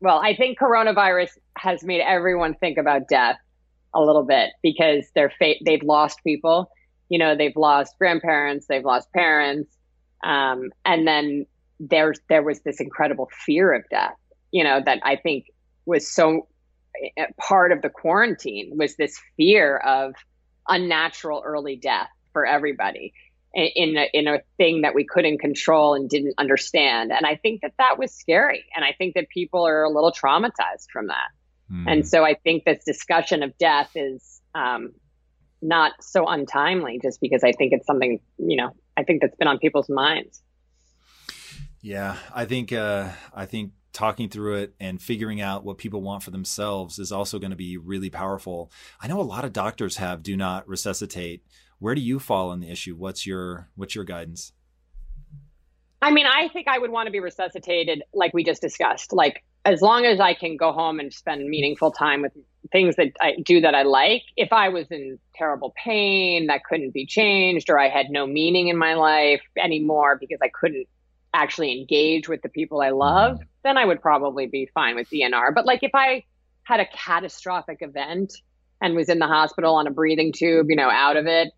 Well, 0.02 0.20
I 0.20 0.36
think 0.36 0.58
coronavirus 0.58 1.32
has 1.58 1.84
made 1.84 2.02
everyone 2.02 2.56
think 2.56 2.78
about 2.78 3.08
death 3.10 3.38
a 3.94 4.02
little 4.02 4.24
bit 4.24 4.52
because 4.62 5.06
they're 5.14 5.32
fa- 5.38 5.56
they've 5.66 5.84
lost 5.84 6.20
people. 6.24 6.72
You 7.10 7.20
know, 7.20 7.36
they've 7.36 7.56
lost 7.56 7.98
grandparents, 7.98 8.68
they've 8.68 8.86
lost 8.86 9.12
parents, 9.12 9.76
um, 10.24 10.70
and 10.86 11.08
then 11.08 11.46
there's 11.80 12.20
there 12.30 12.44
was 12.44 12.62
this 12.62 12.80
incredible 12.80 13.30
fear 13.46 13.74
of 13.74 13.84
death. 13.90 14.16
You 14.52 14.64
know, 14.64 14.82
that 14.84 15.00
I 15.04 15.16
think 15.16 15.46
was 15.86 16.10
so 16.10 16.48
eh, 17.18 17.26
part 17.40 17.72
of 17.72 17.82
the 17.82 17.90
quarantine 17.90 18.74
was 18.78 18.96
this 18.96 19.20
fear 19.38 19.78
of 19.78 20.16
unnatural 20.68 21.42
early 21.46 21.76
death 21.76 22.10
for 22.34 22.46
everybody 22.46 23.14
in 23.54 23.98
a, 23.98 24.08
in 24.14 24.28
a 24.28 24.40
thing 24.58 24.82
that 24.82 24.94
we 24.94 25.04
couldn't 25.04 25.40
control 25.40 25.96
and 25.96 26.10
didn't 26.10 26.36
understand. 26.38 27.12
And 27.12 27.26
I 27.26 27.36
think 27.36 27.62
that 27.62 27.74
that 27.80 27.98
was 27.98 28.14
scary. 28.14 28.64
And 28.76 28.86
I 28.86 28.94
think 28.98 29.16
that 29.16 29.28
people 29.30 29.68
are 29.68 29.84
a 29.84 29.90
little 29.90 30.12
traumatized 30.12 30.90
from 30.94 31.08
that. 31.08 31.30
Mm. 31.72 31.92
And 31.92 32.08
so 32.08 32.24
I 32.24 32.36
think 32.36 32.64
this 32.66 32.84
discussion 32.84 33.42
of 33.42 33.58
death 33.58 33.92
is 33.96 34.42
um, 34.54 34.92
not 35.62 35.94
so 36.02 36.28
untimely 36.28 37.00
just 37.02 37.20
because 37.22 37.44
I 37.44 37.52
think 37.52 37.74
it's 37.74 37.88
something, 37.88 38.20
you 38.38 38.56
know, 38.56 38.72
I 38.96 39.04
think 39.04 39.22
that's 39.22 39.36
been 39.36 39.48
on 39.48 39.58
people's 39.58 39.90
minds. 39.90 40.42
Yeah, 41.82 42.18
I 42.34 42.46
think 42.46 42.74
uh, 42.74 43.10
I 43.34 43.46
think 43.46 43.72
talking 43.94 44.30
through 44.30 44.56
it 44.56 44.74
and 44.80 45.02
figuring 45.02 45.42
out 45.42 45.64
what 45.64 45.78
people 45.78 46.02
want 46.02 46.24
for 46.24 46.32
themselves 46.32 47.00
is 47.00 47.12
also 47.12 47.40
going 47.40 47.52
to 47.52 47.58
be 47.58 47.78
really 47.78 48.10
powerful. 48.10 48.72
I 49.02 49.08
know 49.08 49.20
a 49.20 49.24
lot 49.24 49.46
of 49.46 49.54
doctors 49.54 49.98
have 49.98 50.22
do 50.22 50.38
not 50.38 50.68
resuscitate. 50.68 51.44
Where 51.80 51.96
do 51.96 52.02
you 52.02 52.20
fall 52.20 52.50
on 52.50 52.60
the 52.60 52.70
issue? 52.70 52.96
What's 52.96 53.26
your 53.26 53.70
what's 53.76 53.96
your 53.96 54.04
guidance? 54.04 54.52
I 56.02 56.12
mean, 56.12 56.26
I 56.28 56.48
think 56.50 56.68
I 56.68 56.80
would 56.80 56.92
want 56.92 57.08
to 57.08 57.12
be 57.12 57.20
resuscitated 57.20 58.04
like 58.14 58.34
we 58.34 58.44
just 58.44 58.62
discussed. 58.62 59.12
Like 59.12 59.44
as 59.66 59.82
long 59.82 60.06
as 60.06 60.20
I 60.20 60.34
can 60.34 60.56
go 60.56 60.72
home 60.72 61.00
and 61.00 61.14
spend 61.14 61.48
meaningful 61.48 61.92
time 61.92 62.22
with 62.22 62.32
things 62.72 62.96
that 62.96 63.12
I 63.20 63.36
do 63.44 63.62
that 63.62 63.76
I 63.76 63.84
like, 63.84 64.24
if 64.38 64.54
I 64.54 64.70
was 64.70 64.88
in 64.92 65.20
terrible 65.36 65.74
pain 65.82 66.48
that 66.48 66.64
couldn't 66.64 66.94
be 66.94 67.06
changed, 67.06 67.70
or 67.70 67.80
I 67.80 67.90
had 67.90 68.10
no 68.10 68.26
meaning 68.26 68.68
in 68.68 68.78
my 68.78 68.94
life 68.94 69.42
anymore 69.58 70.18
because 70.20 70.40
I 70.42 70.50
couldn't 70.50 70.88
actually 71.34 71.80
engage 71.80 72.28
with 72.28 72.42
the 72.42 72.50
people 72.50 72.82
I 72.82 72.90
love, 72.90 73.36
mm-hmm. 73.36 73.44
then 73.64 73.78
I 73.78 73.86
would 73.86 74.02
probably 74.02 74.48
be 74.48 74.70
fine 74.74 74.96
with 74.96 75.10
DNR. 75.10 75.54
But 75.54 75.66
like 75.66 75.84
if 75.84 75.92
I 75.94 76.24
had 76.64 76.80
a 76.80 76.86
catastrophic 76.86 77.80
event 77.82 78.34
and 78.82 78.96
was 78.96 79.10
in 79.10 79.20
the 79.20 79.28
hospital 79.28 79.76
on 79.76 79.88
a 79.88 79.92
breathing 79.92 80.32
tube, 80.34 80.68
you 80.70 80.76
know, 80.76 80.90
out 80.90 81.18
of 81.18 81.26
it, 81.26 81.50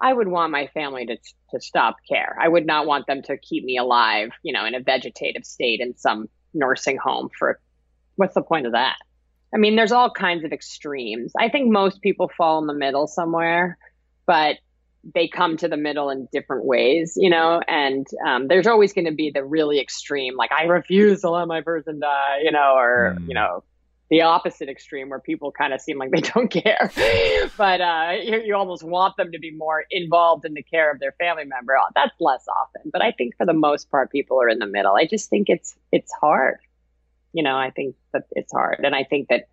I 0.00 0.12
would 0.12 0.28
want 0.28 0.52
my 0.52 0.68
family 0.68 1.06
to 1.06 1.16
to 1.50 1.60
stop 1.60 1.96
care. 2.08 2.36
I 2.40 2.48
would 2.48 2.66
not 2.66 2.86
want 2.86 3.06
them 3.06 3.22
to 3.22 3.36
keep 3.36 3.64
me 3.64 3.78
alive, 3.78 4.30
you 4.42 4.52
know, 4.52 4.64
in 4.64 4.74
a 4.74 4.80
vegetative 4.80 5.44
state 5.44 5.80
in 5.80 5.96
some 5.96 6.28
nursing 6.54 6.98
home 6.98 7.30
for 7.36 7.58
what's 8.16 8.34
the 8.34 8.42
point 8.42 8.66
of 8.66 8.72
that? 8.72 8.96
I 9.54 9.56
mean, 9.56 9.76
there's 9.76 9.92
all 9.92 10.10
kinds 10.10 10.44
of 10.44 10.52
extremes. 10.52 11.32
I 11.38 11.48
think 11.48 11.70
most 11.70 12.02
people 12.02 12.30
fall 12.36 12.58
in 12.58 12.66
the 12.66 12.74
middle 12.74 13.06
somewhere, 13.06 13.78
but 14.26 14.56
they 15.04 15.28
come 15.28 15.56
to 15.56 15.68
the 15.68 15.76
middle 15.76 16.10
in 16.10 16.28
different 16.32 16.64
ways, 16.64 17.14
you 17.16 17.30
know, 17.30 17.60
and 17.66 18.06
um, 18.26 18.48
there's 18.48 18.66
always 18.66 18.92
going 18.92 19.06
to 19.06 19.12
be 19.12 19.30
the 19.30 19.44
really 19.44 19.80
extreme, 19.80 20.36
like, 20.36 20.50
I 20.52 20.64
refuse 20.64 21.20
to 21.22 21.30
let 21.30 21.46
my 21.46 21.60
person 21.60 22.00
die, 22.00 22.40
you 22.42 22.50
know, 22.50 22.74
or, 22.76 23.16
mm. 23.18 23.28
you 23.28 23.34
know, 23.34 23.62
the 24.10 24.22
opposite 24.22 24.68
extreme 24.68 25.10
where 25.10 25.20
people 25.20 25.52
kind 25.52 25.72
of 25.72 25.80
seem 25.80 25.98
like 25.98 26.10
they 26.10 26.20
don't 26.34 26.48
care, 26.48 26.90
but 27.56 27.80
uh, 27.80 28.12
you, 28.22 28.40
you, 28.46 28.56
almost 28.56 28.82
want 28.82 29.16
them 29.16 29.32
to 29.32 29.38
be 29.38 29.50
more 29.50 29.84
involved 29.90 30.44
in 30.44 30.54
the 30.54 30.62
care 30.62 30.90
of 30.90 30.98
their 30.98 31.12
family 31.12 31.44
member. 31.44 31.76
Uh, 31.76 31.82
that's 31.94 32.14
less 32.18 32.44
often, 32.48 32.90
but 32.90 33.02
I 33.02 33.12
think 33.12 33.36
for 33.36 33.46
the 33.46 33.52
most 33.52 33.90
part, 33.90 34.10
people 34.10 34.40
are 34.40 34.48
in 34.48 34.58
the 34.58 34.66
middle. 34.66 34.94
I 34.94 35.06
just 35.06 35.28
think 35.28 35.48
it's 35.48 35.76
it's 35.92 36.12
hard. 36.12 36.58
You 37.32 37.42
know, 37.42 37.56
I 37.56 37.70
think 37.70 37.96
that 38.12 38.24
it's 38.30 38.52
hard, 38.52 38.80
and 38.82 38.94
I 38.94 39.04
think 39.04 39.28
that 39.28 39.48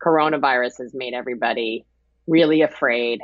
coronavirus 0.00 0.78
has 0.78 0.94
made 0.94 1.14
everybody 1.14 1.84
really 2.28 2.62
afraid, 2.62 3.20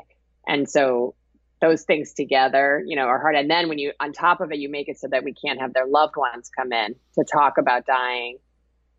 and 0.46 0.68
so 0.68 1.14
those 1.62 1.84
things 1.84 2.12
together, 2.12 2.82
you 2.86 2.96
know, 2.96 3.04
are 3.04 3.18
hard. 3.18 3.36
And 3.36 3.50
then 3.50 3.70
when 3.70 3.78
you, 3.78 3.92
on 3.98 4.12
top 4.12 4.42
of 4.42 4.52
it, 4.52 4.58
you 4.58 4.68
make 4.68 4.90
it 4.90 4.98
so 4.98 5.08
that 5.08 5.24
we 5.24 5.32
can't 5.32 5.60
have 5.60 5.72
their 5.72 5.86
loved 5.86 6.16
ones 6.16 6.50
come 6.54 6.72
in 6.72 6.94
to 7.14 7.24
talk 7.24 7.56
about 7.56 7.86
dying 7.86 8.36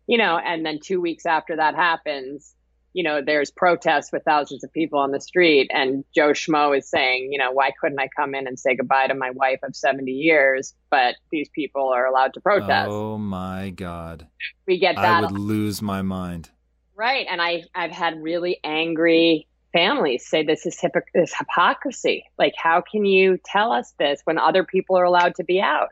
you 0.06 0.18
know, 0.18 0.38
and 0.38 0.64
then 0.64 0.80
two 0.80 1.00
weeks 1.00 1.26
after 1.26 1.56
that 1.56 1.74
happens, 1.74 2.54
you 2.92 3.02
know, 3.02 3.20
there's 3.24 3.50
protests 3.50 4.12
with 4.12 4.22
thousands 4.24 4.62
of 4.62 4.72
people 4.72 4.98
on 4.98 5.10
the 5.10 5.20
street, 5.20 5.70
and 5.72 6.04
Joe 6.14 6.30
Schmo 6.30 6.76
is 6.76 6.88
saying, 6.88 7.32
you 7.32 7.38
know, 7.38 7.50
why 7.50 7.72
couldn't 7.80 7.98
I 7.98 8.08
come 8.14 8.34
in 8.34 8.46
and 8.46 8.58
say 8.58 8.76
goodbye 8.76 9.08
to 9.08 9.14
my 9.14 9.30
wife 9.30 9.60
of 9.62 9.74
70 9.74 10.12
years, 10.12 10.74
but 10.90 11.16
these 11.32 11.48
people 11.48 11.88
are 11.88 12.06
allowed 12.06 12.34
to 12.34 12.40
protest? 12.40 12.88
Oh 12.90 13.18
my 13.18 13.70
God. 13.70 14.26
We 14.66 14.78
get 14.78 14.96
that. 14.96 15.04
I 15.04 15.20
would 15.22 15.32
lose 15.32 15.82
my 15.82 16.02
mind. 16.02 16.50
Right. 16.94 17.26
And 17.28 17.42
I, 17.42 17.64
I've 17.74 17.90
had 17.90 18.22
really 18.22 18.60
angry 18.62 19.48
families 19.74 20.26
say 20.26 20.42
this 20.42 20.64
is 20.64 20.78
hypocr- 20.80 21.12
this 21.12 21.34
hypocrisy. 21.36 22.24
Like, 22.38 22.54
how 22.56 22.80
can 22.80 23.04
you 23.04 23.38
tell 23.44 23.72
us 23.72 23.92
this 23.98 24.22
when 24.24 24.38
other 24.38 24.64
people 24.64 24.96
are 24.96 25.04
allowed 25.04 25.34
to 25.34 25.44
be 25.44 25.60
out? 25.60 25.90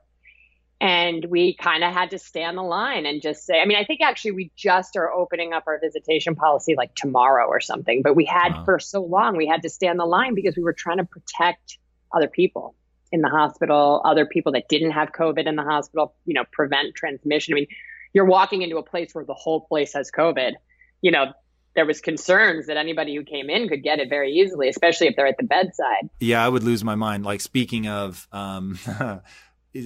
and 0.83 1.27
we 1.27 1.55
kind 1.55 1.85
of 1.85 1.95
had 1.95 2.11
to 2.11 2.19
stay 2.19 2.43
on 2.43 2.57
the 2.57 2.63
line 2.63 3.07
and 3.07 3.23
just 3.23 3.47
say 3.47 3.61
i 3.61 3.65
mean 3.65 3.79
i 3.79 3.85
think 3.85 4.01
actually 4.03 4.33
we 4.33 4.51
just 4.57 4.97
are 4.97 5.11
opening 5.13 5.53
up 5.53 5.63
our 5.69 5.79
visitation 5.79 6.35
policy 6.35 6.75
like 6.77 6.93
tomorrow 6.95 7.47
or 7.47 7.61
something 7.61 8.03
but 8.03 8.17
we 8.17 8.25
had 8.25 8.53
wow. 8.53 8.65
for 8.65 8.79
so 8.81 9.01
long 9.01 9.37
we 9.37 9.47
had 9.47 9.63
to 9.63 9.71
stay 9.71 9.87
on 9.87 9.97
the 9.97 10.05
line 10.05 10.35
because 10.35 10.57
we 10.57 10.63
were 10.63 10.73
trying 10.73 10.99
to 10.99 11.05
protect 11.05 11.79
other 12.13 12.27
people 12.27 12.75
in 13.13 13.21
the 13.23 13.29
hospital 13.29 14.03
other 14.05 14.27
people 14.27 14.53
that 14.53 14.69
didn't 14.69 14.91
have 14.91 15.13
covid 15.13 15.47
in 15.47 15.55
the 15.55 15.63
hospital 15.63 16.15
you 16.27 16.35
know 16.35 16.45
prevent 16.53 16.95
transmission 16.97 17.55
i 17.55 17.57
mean 17.57 17.67
you're 18.13 18.27
walking 18.27 18.63
into 18.63 18.77
a 18.77 18.83
place 18.83 19.15
where 19.15 19.25
the 19.25 19.35
whole 19.35 19.61
place 19.61 19.95
has 19.95 20.11
covid 20.11 20.55
you 21.01 21.13
know 21.13 21.33
there 21.75 21.87
was 21.87 22.01
concerns 22.01 22.67
that 22.67 22.77
anybody 22.77 23.15
who 23.15 23.25
came 23.25 23.49
in 23.49 23.69
could 23.69 23.83
get 23.83 23.99
it 23.99 24.09
very 24.09 24.33
easily 24.33 24.69
especially 24.69 25.07
if 25.07 25.17
they're 25.17 25.27
at 25.27 25.37
the 25.39 25.45
bedside 25.45 26.09
yeah 26.21 26.45
i 26.45 26.49
would 26.49 26.63
lose 26.63 26.85
my 26.85 26.95
mind 26.95 27.25
like 27.25 27.41
speaking 27.41 27.87
of 27.89 28.29
um 28.33 28.79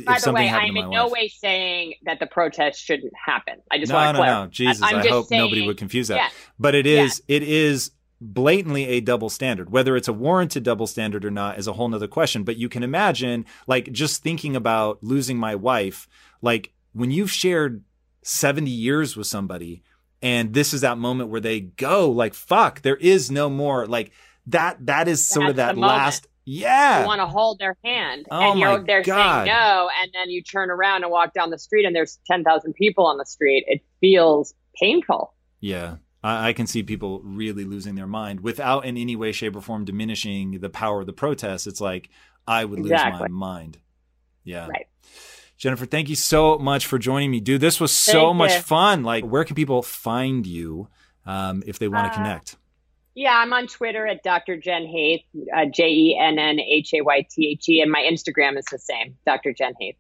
By 0.05 0.19
the 0.19 0.33
way, 0.33 0.49
I'm 0.49 0.77
in 0.77 0.91
no 0.91 1.09
way 1.09 1.29
saying 1.29 1.95
that 2.07 2.19
the 2.19 2.27
protest 2.27 2.83
shouldn't 2.83 3.13
happen. 3.25 3.55
I 3.71 3.79
just 3.79 3.91
no, 3.91 3.97
want 3.97 4.09
to 4.09 4.13
no, 4.15 4.19
clarify. 4.19 4.45
no, 4.45 4.51
Jesus, 4.51 4.83
I'm 4.83 4.97
i 4.97 5.07
hope 5.07 5.29
saying, 5.29 5.41
nobody 5.41 5.65
would 5.65 5.77
confuse 5.77 6.09
that. 6.09 6.17
Yeah, 6.17 6.29
but 6.59 6.75
it 6.75 6.87
is, 6.87 7.23
yeah. 7.29 7.37
it 7.37 7.43
is 7.45 7.93
blatantly 8.21 8.87
a 8.87 9.01
double 9.01 9.29
standard. 9.29 9.71
Whether 9.71 9.97
it's 9.97 10.09
a 10.09 10.13
warranted 10.13 10.65
double 10.65 10.89
standard 10.89 11.25
or 11.25 11.31
not 11.31 11.59
is 11.59 11.69
a 11.69 11.73
whole 11.73 11.89
nother 11.89 12.09
question. 12.09 12.43
But 12.43 12.57
you 12.57 12.69
can 12.69 12.83
imagine, 12.83 13.47
like, 13.69 13.93
just 13.93 14.25
thinking 14.25 14.57
about 14.57 15.05
losing 15.05 15.39
my 15.39 15.55
wife, 15.55 16.09
like 16.43 16.73
when 16.93 17.13
you've 17.13 17.31
shared 17.31 17.85
70 18.23 18.69
years 18.69 19.17
with 19.17 19.29
somebody, 19.29 19.83
and 20.23 20.53
this 20.55 20.73
is 20.75 20.81
that 20.83 20.99
moment 20.99 21.31
where 21.31 21.41
they 21.41 21.61
go, 21.61 22.11
like, 22.11 22.35
fuck, 22.35 22.83
there 22.83 22.97
is 22.97 23.31
no 23.31 23.49
more, 23.49 23.87
like, 23.87 24.13
that 24.47 24.87
that 24.87 25.09
is 25.09 25.29
sort 25.29 25.47
That's 25.47 25.51
of 25.51 25.57
that 25.57 25.79
last 25.79 26.29
yeah. 26.49 27.01
You 27.01 27.07
want 27.07 27.21
to 27.21 27.27
hold 27.27 27.59
their 27.59 27.77
hand. 27.85 28.27
Oh 28.31 28.53
and 28.53 28.61
you're 28.61 28.79
they're 28.85 29.03
God. 29.03 29.45
saying 29.45 29.47
no. 29.57 29.91
And 30.01 30.13
then 30.15 30.31
you 30.31 30.43
turn 30.43 30.71
around 30.71 31.03
and 31.03 31.11
walk 31.11 31.35
down 31.35 31.51
the 31.51 31.59
street 31.59 31.85
and 31.85 31.95
there's 31.95 32.21
10,000 32.29 32.73
people 32.75 33.05
on 33.05 33.19
the 33.19 33.27
street. 33.27 33.65
It 33.67 33.83
feels 34.01 34.55
painful. 34.81 35.35
Yeah. 35.61 35.97
I, 36.23 36.51
I 36.51 36.53
can 36.53 36.69
see 36.69 36.85
people 36.85 37.21
really 37.25 37.65
losing 37.65 37.97
their 37.97 38.07
mind 38.07 38.41
without 38.41 38.85
in 38.85 38.97
any 38.97 39.17
way, 39.17 39.33
shape, 39.33 39.57
or 39.57 39.61
form 39.61 39.85
diminishing 39.85 40.61
the 40.61 40.71
power 40.71 41.01
of 41.01 41.07
the 41.07 41.13
protest. 41.13 41.67
It's 41.67 41.81
like 41.81 42.11
I 42.47 42.65
would 42.65 42.79
lose 42.79 42.93
Exactly. 42.93 43.23
my 43.23 43.29
mind. 43.29 43.79
Yeah. 44.45 44.69
Right. 44.69 44.87
Jennifer, 45.59 45.87
thank 45.87 46.09
you 46.09 46.17
so 46.17 46.59
much 46.59 46.87
for 46.87 46.99
joining 46.99 47.31
me, 47.31 47.41
dude. 47.41 47.61
This 47.61 47.81
was 47.81 47.91
so 47.93 48.27
Thank 48.29 48.37
much 48.37 48.55
you. 48.55 48.61
fun. 48.61 49.03
Like, 49.05 49.25
where 49.25 49.45
can 49.45 49.57
people 49.57 49.83
find 49.83 50.47
you 50.47 50.89
um, 51.25 51.63
if 51.67 51.79
they 51.79 51.89
want 51.89 52.07
to 52.07 52.11
Uh, 52.13 52.23
connect? 52.23 52.57
Yeah, 53.15 53.35
I'm 53.39 53.53
on 53.55 53.67
Twitter 53.67 54.07
at 54.07 54.23
Dr. 54.23 54.59
Jenn 54.59 54.83
Haythe, 54.83 55.25
uh, 55.57 55.65
J 55.73 55.89
E 55.89 56.19
N 56.21 56.39
N 56.39 56.61
H 56.61 56.93
A 56.93 57.01
Y 57.01 57.27
T 57.31 57.49
H 57.53 57.69
E, 57.71 57.81
and 57.81 57.91
my 57.91 58.01
Instagram 58.03 58.59
is 58.59 58.67
the 58.71 58.79
same, 58.79 59.17
Dr. 59.25 59.55
Jenn 59.55 59.73
Haythe. 59.81 59.97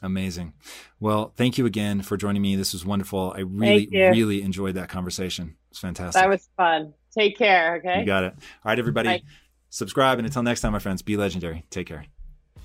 Amazing. 0.00 0.52
Well, 1.00 1.32
thank 1.36 1.58
you 1.58 1.66
again 1.66 2.02
for 2.02 2.16
joining 2.16 2.42
me. 2.42 2.54
This 2.54 2.72
was 2.72 2.84
wonderful. 2.86 3.32
I 3.36 3.40
really, 3.40 3.88
really 3.90 4.42
enjoyed 4.42 4.74
that 4.76 4.88
conversation. 4.88 5.56
It's 5.70 5.80
fantastic. 5.80 6.20
That 6.22 6.28
was 6.28 6.48
fun. 6.56 6.94
Take 7.16 7.36
care. 7.36 7.76
Okay. 7.76 8.00
You 8.00 8.06
got 8.06 8.24
it. 8.24 8.34
All 8.34 8.40
right, 8.70 8.78
everybody, 8.78 9.08
Bye. 9.08 9.22
subscribe. 9.70 10.18
And 10.18 10.26
until 10.26 10.42
next 10.44 10.60
time, 10.60 10.72
my 10.72 10.78
friends, 10.78 11.02
be 11.02 11.16
legendary. 11.16 11.64
Take 11.70 11.86
care. 11.88 12.06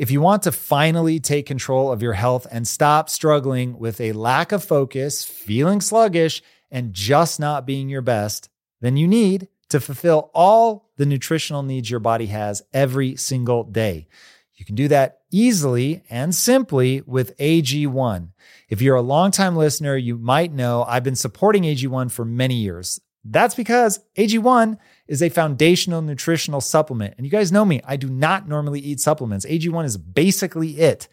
If 0.00 0.10
you 0.10 0.22
want 0.22 0.44
to 0.44 0.52
finally 0.52 1.20
take 1.20 1.44
control 1.44 1.92
of 1.92 2.00
your 2.00 2.14
health 2.14 2.46
and 2.50 2.66
stop 2.66 3.10
struggling 3.10 3.78
with 3.78 4.00
a 4.00 4.12
lack 4.12 4.50
of 4.50 4.64
focus, 4.64 5.22
feeling 5.22 5.82
sluggish, 5.82 6.42
and 6.70 6.94
just 6.94 7.38
not 7.38 7.66
being 7.66 7.90
your 7.90 8.00
best, 8.00 8.48
then 8.80 8.96
you 8.96 9.06
need 9.06 9.48
to 9.68 9.78
fulfill 9.78 10.30
all 10.32 10.88
the 10.96 11.04
nutritional 11.04 11.62
needs 11.62 11.90
your 11.90 12.00
body 12.00 12.28
has 12.28 12.62
every 12.72 13.14
single 13.16 13.62
day. 13.62 14.08
You 14.54 14.64
can 14.64 14.74
do 14.74 14.88
that 14.88 15.18
easily 15.30 16.02
and 16.08 16.34
simply 16.34 17.02
with 17.02 17.36
AG1. 17.36 18.30
If 18.70 18.80
you're 18.80 18.96
a 18.96 19.02
longtime 19.02 19.54
listener, 19.54 19.98
you 19.98 20.16
might 20.16 20.50
know 20.50 20.82
I've 20.82 21.04
been 21.04 21.14
supporting 21.14 21.64
AG1 21.64 22.10
for 22.10 22.24
many 22.24 22.54
years. 22.54 23.02
That's 23.24 23.54
because 23.54 24.00
AG1 24.16 24.78
is 25.06 25.22
a 25.22 25.28
foundational 25.28 26.02
nutritional 26.02 26.60
supplement. 26.60 27.14
And 27.16 27.26
you 27.26 27.30
guys 27.30 27.52
know 27.52 27.64
me, 27.64 27.80
I 27.84 27.96
do 27.96 28.08
not 28.08 28.48
normally 28.48 28.80
eat 28.80 29.00
supplements. 29.00 29.44
AG1 29.46 29.84
is 29.84 29.96
basically 29.96 30.78
it. 30.78 31.08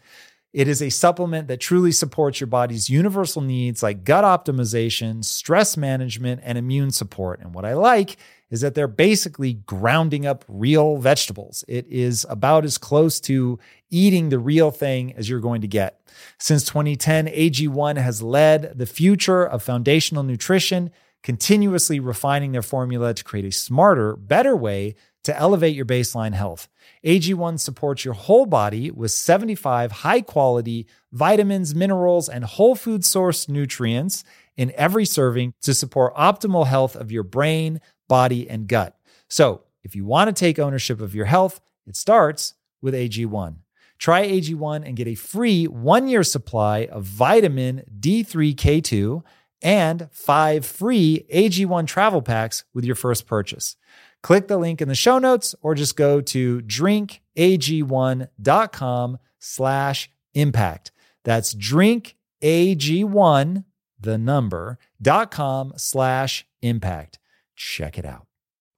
It 0.54 0.66
is 0.66 0.80
a 0.80 0.88
supplement 0.88 1.46
that 1.48 1.60
truly 1.60 1.92
supports 1.92 2.40
your 2.40 2.46
body's 2.46 2.88
universal 2.88 3.42
needs 3.42 3.82
like 3.82 4.04
gut 4.04 4.24
optimization, 4.24 5.22
stress 5.22 5.76
management, 5.76 6.40
and 6.42 6.56
immune 6.56 6.90
support. 6.90 7.40
And 7.40 7.54
what 7.54 7.66
I 7.66 7.74
like 7.74 8.16
is 8.50 8.62
that 8.62 8.74
they're 8.74 8.88
basically 8.88 9.54
grounding 9.54 10.24
up 10.24 10.46
real 10.48 10.96
vegetables. 10.96 11.64
It 11.68 11.86
is 11.88 12.24
about 12.30 12.64
as 12.64 12.78
close 12.78 13.20
to 13.20 13.58
eating 13.90 14.30
the 14.30 14.38
real 14.38 14.70
thing 14.70 15.12
as 15.14 15.28
you're 15.28 15.40
going 15.40 15.60
to 15.60 15.68
get. 15.68 16.00
Since 16.38 16.64
2010, 16.64 17.26
AG1 17.26 17.98
has 17.98 18.22
led 18.22 18.78
the 18.78 18.86
future 18.86 19.44
of 19.46 19.62
foundational 19.62 20.22
nutrition 20.22 20.90
continuously 21.22 22.00
refining 22.00 22.52
their 22.52 22.62
formula 22.62 23.14
to 23.14 23.24
create 23.24 23.44
a 23.44 23.52
smarter, 23.52 24.16
better 24.16 24.56
way 24.56 24.94
to 25.24 25.36
elevate 25.36 25.76
your 25.76 25.84
baseline 25.84 26.32
health. 26.32 26.68
AG1 27.04 27.60
supports 27.60 28.04
your 28.04 28.14
whole 28.14 28.46
body 28.46 28.90
with 28.90 29.10
75 29.10 29.92
high 29.92 30.20
quality 30.20 30.86
vitamins, 31.12 31.74
minerals, 31.74 32.28
and 32.28 32.44
whole 32.44 32.74
food 32.74 33.04
source 33.04 33.48
nutrients 33.48 34.24
in 34.56 34.72
every 34.74 35.04
serving 35.04 35.54
to 35.62 35.74
support 35.74 36.14
optimal 36.16 36.66
health 36.66 36.96
of 36.96 37.12
your 37.12 37.22
brain, 37.22 37.80
body, 38.08 38.48
and 38.48 38.68
gut. 38.68 38.96
So, 39.28 39.62
if 39.84 39.94
you 39.94 40.04
want 40.04 40.28
to 40.28 40.38
take 40.38 40.58
ownership 40.58 41.00
of 41.00 41.14
your 41.14 41.26
health, 41.26 41.60
it 41.86 41.96
starts 41.96 42.54
with 42.82 42.94
AG1. 42.94 43.56
Try 43.98 44.26
AG1 44.26 44.86
and 44.86 44.96
get 44.96 45.08
a 45.08 45.14
free 45.14 45.66
one 45.66 46.08
year 46.08 46.22
supply 46.22 46.86
of 46.86 47.04
vitamin 47.04 47.82
D3K2 47.98 49.22
and 49.62 50.08
five 50.12 50.64
free 50.64 51.26
AG1 51.32 51.86
travel 51.86 52.22
packs 52.22 52.64
with 52.74 52.84
your 52.84 52.94
first 52.94 53.26
purchase. 53.26 53.76
Click 54.22 54.46
the 54.48 54.58
link 54.58 54.82
in 54.82 54.88
the 54.88 54.94
show 54.94 55.18
notes 55.18 55.54
or 55.62 55.74
just 55.74 55.96
go 55.96 56.20
to 56.20 56.60
drinkag1.com 56.62 59.18
slash 59.38 60.10
impact. 60.34 60.92
That's 61.24 61.54
drinkag1, 61.54 63.64
the 64.00 64.18
number, 64.18 64.78
dot 65.00 65.30
com 65.30 65.72
slash 65.76 66.44
impact. 66.62 67.20
Check 67.54 67.96
it 67.98 68.04
out. 68.04 68.26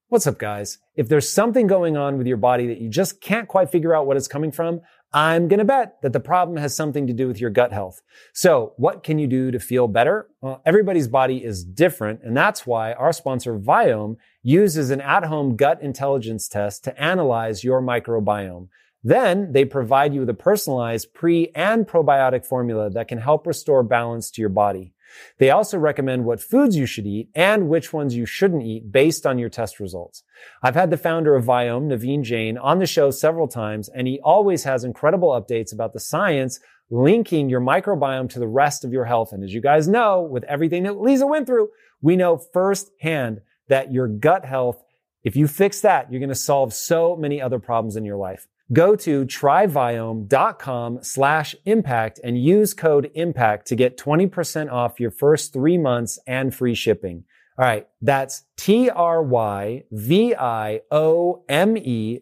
What's 0.09 0.27
up, 0.27 0.39
guys? 0.39 0.79
If 0.97 1.09
there's 1.09 1.31
something 1.31 1.69
going 1.69 1.97
on 1.97 2.19
with 2.19 2.27
your 2.27 2.37
body 2.37 2.67
that 2.67 2.81
you 2.81 2.89
just 2.89 3.21
can't 3.21 3.47
quite 3.47 3.71
figure 3.71 3.95
out 3.95 4.07
what 4.07 4.17
it's 4.17 4.27
coming 4.27 4.51
from, 4.51 4.81
I'm 5.13 5.49
going 5.49 5.59
to 5.59 5.65
bet 5.65 6.01
that 6.03 6.13
the 6.13 6.21
problem 6.21 6.57
has 6.59 6.75
something 6.75 7.09
to 7.09 7.13
do 7.13 7.27
with 7.27 7.41
your 7.41 7.51
gut 7.51 7.73
health. 7.73 8.01
So 8.33 8.75
what 8.77 9.03
can 9.03 9.19
you 9.19 9.27
do 9.27 9.51
to 9.51 9.59
feel 9.59 9.89
better? 9.89 10.29
Well, 10.41 10.63
everybody's 10.65 11.09
body 11.09 11.45
is 11.45 11.65
different. 11.65 12.21
And 12.23 12.37
that's 12.37 12.65
why 12.65 12.93
our 12.93 13.13
sponsor 13.13 13.59
Viome 13.59 14.17
uses 14.43 14.91
an 14.91 15.01
at-home 15.01 15.57
gut 15.57 15.83
intelligence 15.83 16.49
test 16.49 16.85
to 16.85 17.03
analyze 17.03 17.65
your 17.65 17.83
microbiome. 17.83 18.69
Then 19.03 19.53
they 19.53 19.65
provide 19.65 20.15
you 20.15 20.21
with 20.21 20.31
a 20.31 20.35
personalized 20.35 21.13
pre 21.13 21.51
and 21.55 21.89
probiotic 21.89 22.47
formula 22.47 22.91
that 22.91 23.09
can 23.09 23.19
help 23.19 23.47
restore 23.47 23.83
balance 23.83 24.31
to 24.33 24.41
your 24.41 24.51
body. 24.51 24.93
They 25.39 25.51
also 25.51 25.79
recommend 25.79 26.25
what 26.25 26.41
foods 26.41 26.77
you 26.77 26.87
should 26.87 27.07
eat 27.07 27.29
and 27.35 27.69
which 27.69 27.93
ones 27.93 28.15
you 28.15 28.27
shouldn't 28.27 28.63
eat 28.63 28.93
based 28.93 29.27
on 29.27 29.39
your 29.39 29.49
test 29.49 29.81
results. 29.81 30.23
I've 30.63 30.75
had 30.75 30.91
the 30.91 30.97
founder 30.97 31.35
of 31.35 31.45
Viome, 31.45 31.87
Naveen 31.87 32.23
Jain, 32.23 32.59
on 32.59 32.79
the 32.79 32.87
show 32.87 33.11
several 33.11 33.49
times, 33.49 33.89
and 33.89 34.07
he 34.07 34.21
always 34.23 34.65
has 34.65 34.85
incredible 34.85 35.31
updates 35.31 35.73
about 35.73 35.93
the 35.93 36.01
science 36.01 36.61
linking 36.91 37.49
your 37.49 37.61
microbiome 37.61 38.29
to 38.31 38.39
the 38.39 38.49
rest 38.49 38.85
of 38.85 38.93
your 38.93 39.05
health. 39.05 39.33
And 39.33 39.45
as 39.45 39.55
you 39.55 39.61
guys 39.61 39.87
know, 39.87 40.23
with 40.23 40.45
everything 40.45 40.83
that 40.85 41.01
Lisa 41.01 41.27
went 41.27 41.47
through, 41.47 41.69
we 42.03 42.17
know 42.17 42.37
firsthand 42.37 43.41
that 43.69 43.93
your 43.93 44.09
gut 44.09 44.45
health, 44.45 44.83
if 45.23 45.37
you 45.37 45.47
fix 45.47 45.81
that, 45.83 46.11
you're 46.11 46.21
going 46.21 46.31
to 46.31 46.35
solve 46.35 46.75
so 46.75 47.17
many 47.17 47.41
other 47.41 47.59
problems 47.59 47.97
in 47.97 48.05
your 48.05 48.17
life. 48.17 48.49
Go 48.73 48.95
to 48.97 49.25
tryviome.com 49.25 50.99
slash 51.03 51.57
impact 51.65 52.21
and 52.23 52.41
use 52.43 52.73
code 52.73 53.11
impact 53.15 53.67
to 53.67 53.75
get 53.75 53.99
20% 53.99 54.71
off 54.71 55.01
your 55.01 55.11
first 55.11 55.53
three 55.53 55.77
months 55.77 56.19
and 56.27 56.55
free 56.55 56.75
shipping. 56.75 57.25
All 57.59 57.65
right. 57.65 57.89
That's 58.01 58.45
T-R-Y-V-I-O-M-E 58.57 59.01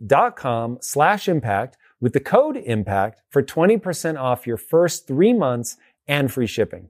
dot 0.07 0.37
com 0.37 0.79
slash 0.81 1.29
impact 1.29 1.77
with 2.01 2.13
the 2.13 2.21
code 2.21 2.57
impact 2.57 3.23
for 3.31 3.43
20% 3.43 4.19
off 4.19 4.47
your 4.47 4.57
first 4.57 5.07
three 5.07 5.33
months 5.33 5.77
and 6.07 6.33
free 6.33 6.47
shipping. 6.47 6.89